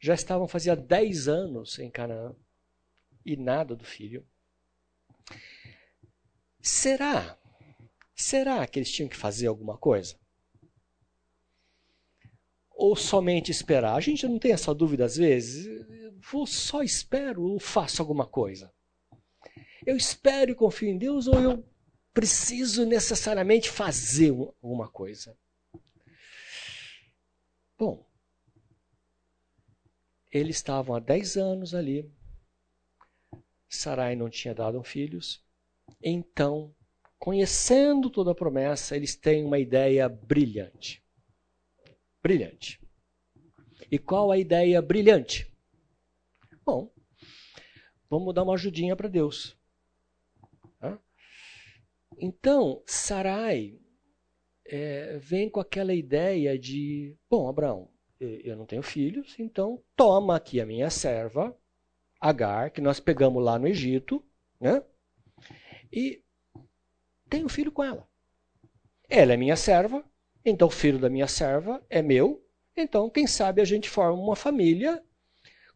já 0.00 0.14
estavam 0.14 0.46
fazia 0.46 0.76
10 0.76 1.28
anos 1.28 1.78
em 1.78 1.90
Canaã 1.90 2.34
e 3.24 3.36
nada 3.36 3.74
do 3.74 3.84
filho. 3.84 4.24
Será? 6.60 7.36
Será 8.14 8.66
que 8.66 8.78
eles 8.78 8.90
tinham 8.90 9.08
que 9.08 9.16
fazer 9.16 9.46
alguma 9.46 9.76
coisa? 9.76 10.16
Ou 12.70 12.94
somente 12.94 13.50
esperar? 13.50 13.96
A 13.96 14.00
gente 14.00 14.26
não 14.26 14.38
tem 14.38 14.52
essa 14.52 14.74
dúvida 14.74 15.04
às 15.04 15.16
vezes. 15.16 15.66
Vou 16.30 16.46
só 16.46 16.82
espero 16.82 17.42
ou 17.42 17.58
faço 17.58 18.00
alguma 18.00 18.26
coisa? 18.26 18.72
Eu 19.84 19.96
espero 19.96 20.52
e 20.52 20.54
confio 20.54 20.88
em 20.88 20.98
Deus 20.98 21.26
ou 21.26 21.40
eu 21.40 21.64
preciso 22.18 22.84
necessariamente 22.84 23.70
fazer 23.70 24.30
alguma 24.30 24.88
coisa? 24.88 25.38
Bom, 27.78 28.04
eles 30.28 30.56
estavam 30.56 30.96
há 30.96 30.98
10 30.98 31.36
anos 31.36 31.76
ali. 31.76 32.12
Sarai 33.68 34.16
não 34.16 34.28
tinha 34.28 34.52
dado 34.52 34.82
filhos. 34.82 35.46
Então, 36.02 36.74
conhecendo 37.20 38.10
toda 38.10 38.32
a 38.32 38.34
promessa, 38.34 38.96
eles 38.96 39.14
têm 39.14 39.44
uma 39.44 39.60
ideia 39.60 40.08
brilhante. 40.08 41.00
Brilhante. 42.20 42.80
E 43.92 43.96
qual 43.96 44.32
a 44.32 44.38
ideia 44.38 44.82
brilhante? 44.82 45.54
Bom, 46.66 46.92
vamos 48.10 48.34
dar 48.34 48.42
uma 48.42 48.54
ajudinha 48.54 48.96
para 48.96 49.08
Deus. 49.08 49.57
Então, 52.16 52.82
Sarai 52.86 53.78
é, 54.64 55.18
vem 55.18 55.50
com 55.50 55.60
aquela 55.60 55.94
ideia 55.94 56.58
de: 56.58 57.16
bom, 57.28 57.48
Abraão, 57.48 57.90
eu 58.20 58.56
não 58.56 58.66
tenho 58.66 58.82
filhos, 58.82 59.36
então 59.38 59.82
toma 59.94 60.36
aqui 60.36 60.60
a 60.60 60.66
minha 60.66 60.90
serva, 60.90 61.56
Agar, 62.20 62.70
que 62.70 62.80
nós 62.80 62.98
pegamos 62.98 63.42
lá 63.44 63.58
no 63.58 63.68
Egito, 63.68 64.24
né? 64.60 64.82
E 65.92 66.22
tenho 67.28 67.48
filho 67.48 67.70
com 67.70 67.84
ela. 67.84 68.08
Ela 69.08 69.34
é 69.34 69.36
minha 69.36 69.56
serva, 69.56 70.04
então 70.44 70.68
o 70.68 70.72
filho 70.72 70.98
da 70.98 71.08
minha 71.08 71.28
serva 71.28 71.84
é 71.88 72.02
meu, 72.02 72.44
então 72.76 73.08
quem 73.08 73.26
sabe 73.26 73.60
a 73.60 73.64
gente 73.64 73.88
forma 73.88 74.20
uma 74.20 74.36
família 74.36 75.02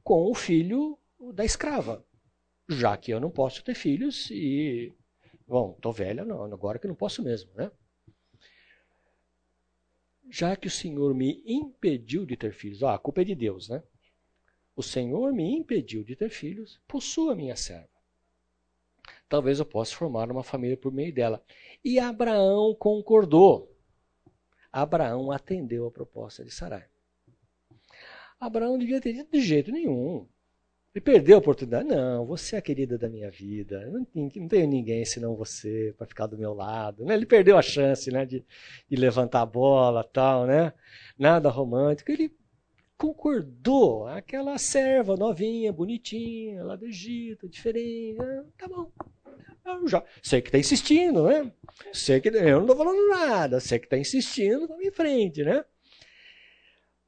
com 0.02 0.30
o 0.30 0.34
filho 0.34 0.98
da 1.32 1.44
escrava. 1.44 2.04
Já 2.68 2.96
que 2.96 3.12
eu 3.12 3.20
não 3.20 3.30
posso 3.30 3.62
ter 3.62 3.74
filhos 3.74 4.30
e. 4.30 4.92
Bom, 5.47 5.77
tô 5.81 5.93
velha, 5.93 6.24
não, 6.24 6.44
agora 6.44 6.78
que 6.78 6.89
não 6.89 6.94
posso 6.94 7.23
mesmo, 7.23 7.51
né? 7.55 7.70
já 10.32 10.56
que 10.56 10.66
o 10.66 10.70
Senhor 10.70 11.14
me 11.14 11.43
impediu 11.44 12.24
de 12.24 12.39
ter 12.39 12.55
filhos, 12.55 12.82
ah, 12.82 12.94
a 12.94 12.98
culpa 12.98 13.20
é 13.20 13.24
de 13.24 13.35
Deus, 13.35 13.69
né? 13.69 13.82
O 14.74 14.82
Senhor 14.82 15.31
me 15.31 15.44
impediu 15.55 16.02
de 16.02 16.16
ter 16.16 16.31
filhos, 16.31 16.81
possua 16.89 17.35
minha 17.35 17.55
serva. 17.55 17.90
Talvez 19.28 19.59
eu 19.59 19.66
possa 19.66 19.94
formar 19.94 20.31
uma 20.31 20.43
família 20.43 20.77
por 20.77 20.90
meio 20.90 21.12
dela. 21.12 21.44
E 21.85 21.98
Abraão 21.98 22.74
concordou. 22.74 23.77
Abraão 24.73 25.31
atendeu 25.31 25.86
a 25.86 25.90
proposta 25.90 26.43
de 26.43 26.51
Sarai. 26.51 26.89
Abraão 28.40 28.78
devia 28.78 29.02
ter 29.02 29.12
dito 29.12 29.31
de 29.31 29.43
jeito 29.43 29.70
nenhum. 29.70 30.27
Ele 30.94 31.02
perdeu 31.02 31.36
a 31.36 31.39
oportunidade. 31.39 31.89
Não, 31.89 32.27
você 32.27 32.55
é 32.55 32.59
a 32.59 32.62
querida 32.62 32.98
da 32.98 33.09
minha 33.09 33.31
vida. 33.31 33.86
Não, 33.86 34.06
não 34.14 34.48
tenho 34.48 34.69
ninguém 34.69 35.05
senão 35.06 35.35
você 35.35 35.94
para 35.97 36.06
ficar 36.06 36.27
do 36.27 36.36
meu 36.36 36.52
lado. 36.52 37.05
Né? 37.05 37.14
Ele 37.14 37.24
perdeu 37.24 37.56
a 37.56 37.62
chance 37.62 38.10
né, 38.10 38.27
de, 38.27 38.44
de 38.89 38.97
levantar 38.97 39.40
a 39.40 39.47
bola 39.47 40.05
tal, 40.05 40.47
né? 40.47 40.73
Nada 41.19 41.48
romântico. 41.48 42.12
Ele 42.12 42.31
concordou. 42.98 44.06
Aquela 44.06 44.59
serva 44.59 45.16
novinha, 45.16 45.73
bonitinha, 45.73 46.62
lá 46.62 46.77
do 46.77 46.86
Egito, 46.86 47.48
diferente. 47.48 48.20
Ah, 48.20 48.44
tá 48.59 48.69
bom. 48.69 48.93
Eu 49.64 49.89
já 49.89 50.05
sei 50.23 50.43
que 50.43 50.48
está 50.48 50.59
insistindo, 50.59 51.24
né? 51.24 51.51
Sei 51.93 52.20
que 52.20 52.28
eu 52.28 52.60
não 52.60 52.60
estou 52.62 52.77
falando 52.77 53.09
nada. 53.09 53.60
Sei 53.60 53.78
que 53.78 53.86
está 53.86 53.97
insistindo, 53.97 54.69
vamos 54.69 54.85
em 54.85 54.93
frente, 54.93 55.43
né? 55.43 55.64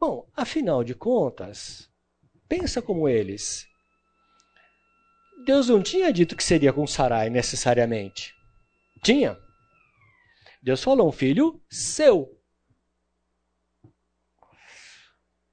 Bom, 0.00 0.26
afinal 0.34 0.82
de 0.82 0.94
contas, 0.94 1.90
pensa 2.48 2.80
como 2.80 3.08
eles. 3.08 3.66
Deus 5.44 5.68
não 5.68 5.82
tinha 5.82 6.12
dito 6.12 6.36
que 6.36 6.44
seria 6.44 6.72
com 6.72 6.86
Sarai 6.86 7.28
necessariamente. 7.28 8.34
Tinha. 9.02 9.38
Deus 10.62 10.82
falou 10.82 11.08
um 11.08 11.12
filho 11.12 11.60
seu. 11.68 12.40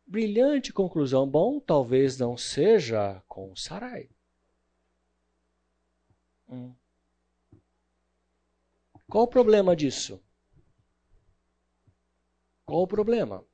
Brilhante 0.06 0.72
conclusão. 0.72 1.30
Bom, 1.30 1.60
talvez 1.60 2.18
não 2.18 2.38
seja 2.38 3.22
com 3.28 3.56
Sarai. 3.56 4.10
Hum. 6.50 6.76
Qual 9.10 9.26
o 9.26 9.28
problema 9.28 9.76
disso? 9.76 10.24
Qual 12.66 12.84
o 12.84 12.88
problema? 12.88 13.46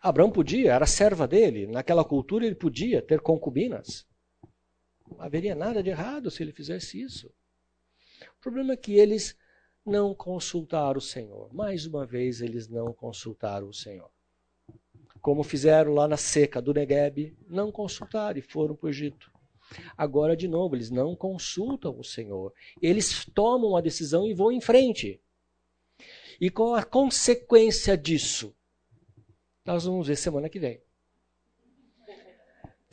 Abraão 0.00 0.30
podia, 0.30 0.72
era 0.72 0.86
serva 0.86 1.26
dele, 1.26 1.66
naquela 1.66 2.04
cultura 2.04 2.44
ele 2.44 2.54
podia 2.54 3.00
ter 3.00 3.20
concubinas. 3.20 4.06
Haveria 5.18 5.54
nada 5.54 5.82
de 5.82 5.90
errado 5.90 6.30
se 6.30 6.42
ele 6.42 6.52
fizesse 6.52 7.00
isso. 7.00 7.28
O 8.38 8.40
problema 8.40 8.72
é 8.72 8.76
que 8.76 8.94
eles 8.94 9.36
não 9.84 10.14
consultaram 10.14 10.98
o 10.98 11.00
Senhor. 11.00 11.52
Mais 11.52 11.86
uma 11.86 12.06
vez, 12.06 12.40
eles 12.40 12.68
não 12.68 12.92
consultaram 12.92 13.68
o 13.68 13.74
Senhor. 13.74 14.10
Como 15.20 15.42
fizeram 15.42 15.94
lá 15.94 16.08
na 16.08 16.16
seca 16.16 16.60
do 16.60 16.74
Negueb, 16.74 17.36
não 17.48 17.70
consultaram 17.70 18.38
e 18.38 18.42
foram 18.42 18.74
para 18.74 18.86
o 18.86 18.90
Egito. 18.90 19.30
Agora, 19.96 20.36
de 20.36 20.48
novo, 20.48 20.74
eles 20.74 20.90
não 20.90 21.14
consultam 21.14 21.98
o 21.98 22.04
Senhor. 22.04 22.52
Eles 22.80 23.24
tomam 23.26 23.76
a 23.76 23.80
decisão 23.80 24.26
e 24.26 24.34
vão 24.34 24.50
em 24.50 24.60
frente. 24.60 25.20
E 26.40 26.50
qual 26.50 26.74
a 26.74 26.82
consequência 26.82 27.96
disso? 27.96 28.54
Nós 29.64 29.84
vamos 29.84 30.08
ver 30.08 30.16
semana 30.16 30.48
que 30.48 30.58
vem. 30.58 30.82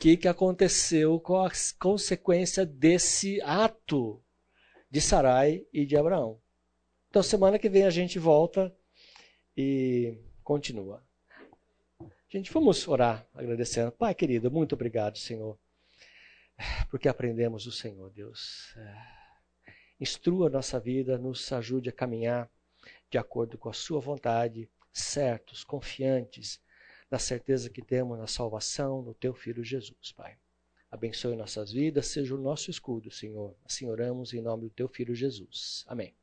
O 0.00 0.02
que, 0.02 0.16
que 0.16 0.28
aconteceu 0.28 1.20
com 1.20 1.36
a 1.36 1.50
consequência 1.78 2.64
desse 2.64 3.38
ato 3.42 4.22
de 4.90 4.98
Sarai 4.98 5.66
e 5.70 5.84
de 5.84 5.94
Abraão? 5.94 6.40
Então, 7.10 7.22
semana 7.22 7.58
que 7.58 7.68
vem 7.68 7.84
a 7.84 7.90
gente 7.90 8.18
volta 8.18 8.74
e 9.54 10.16
continua. 10.42 11.04
Gente, 12.30 12.50
vamos 12.50 12.88
orar 12.88 13.28
agradecendo. 13.34 13.92
Pai 13.92 14.14
querido, 14.14 14.50
muito 14.50 14.74
obrigado, 14.74 15.18
Senhor 15.18 15.58
porque 16.88 17.08
aprendemos 17.08 17.64
do 17.64 17.72
Senhor, 17.72 18.10
Deus. 18.10 18.74
É, 18.76 18.96
instrua 20.00 20.48
a 20.48 20.50
nossa 20.50 20.78
vida, 20.78 21.18
nos 21.18 21.52
ajude 21.52 21.88
a 21.88 21.92
caminhar 21.92 22.50
de 23.10 23.18
acordo 23.18 23.58
com 23.58 23.68
a 23.68 23.72
Sua 23.72 24.00
vontade, 24.00 24.68
certos, 24.92 25.64
confiantes, 25.64 26.60
na 27.10 27.18
certeza 27.18 27.68
que 27.68 27.82
temos 27.82 28.18
na 28.18 28.26
salvação 28.26 29.02
no 29.02 29.12
Teu 29.14 29.34
Filho 29.34 29.64
Jesus, 29.64 30.12
Pai. 30.12 30.36
Abençoe 30.90 31.36
nossas 31.36 31.72
vidas, 31.72 32.06
seja 32.06 32.34
o 32.34 32.40
nosso 32.40 32.70
escudo, 32.70 33.10
Senhor. 33.10 33.56
Assim 33.64 33.86
oramos 33.88 34.32
em 34.32 34.40
nome 34.40 34.64
do 34.64 34.70
Teu 34.70 34.88
Filho 34.88 35.14
Jesus. 35.14 35.84
Amém. 35.86 36.14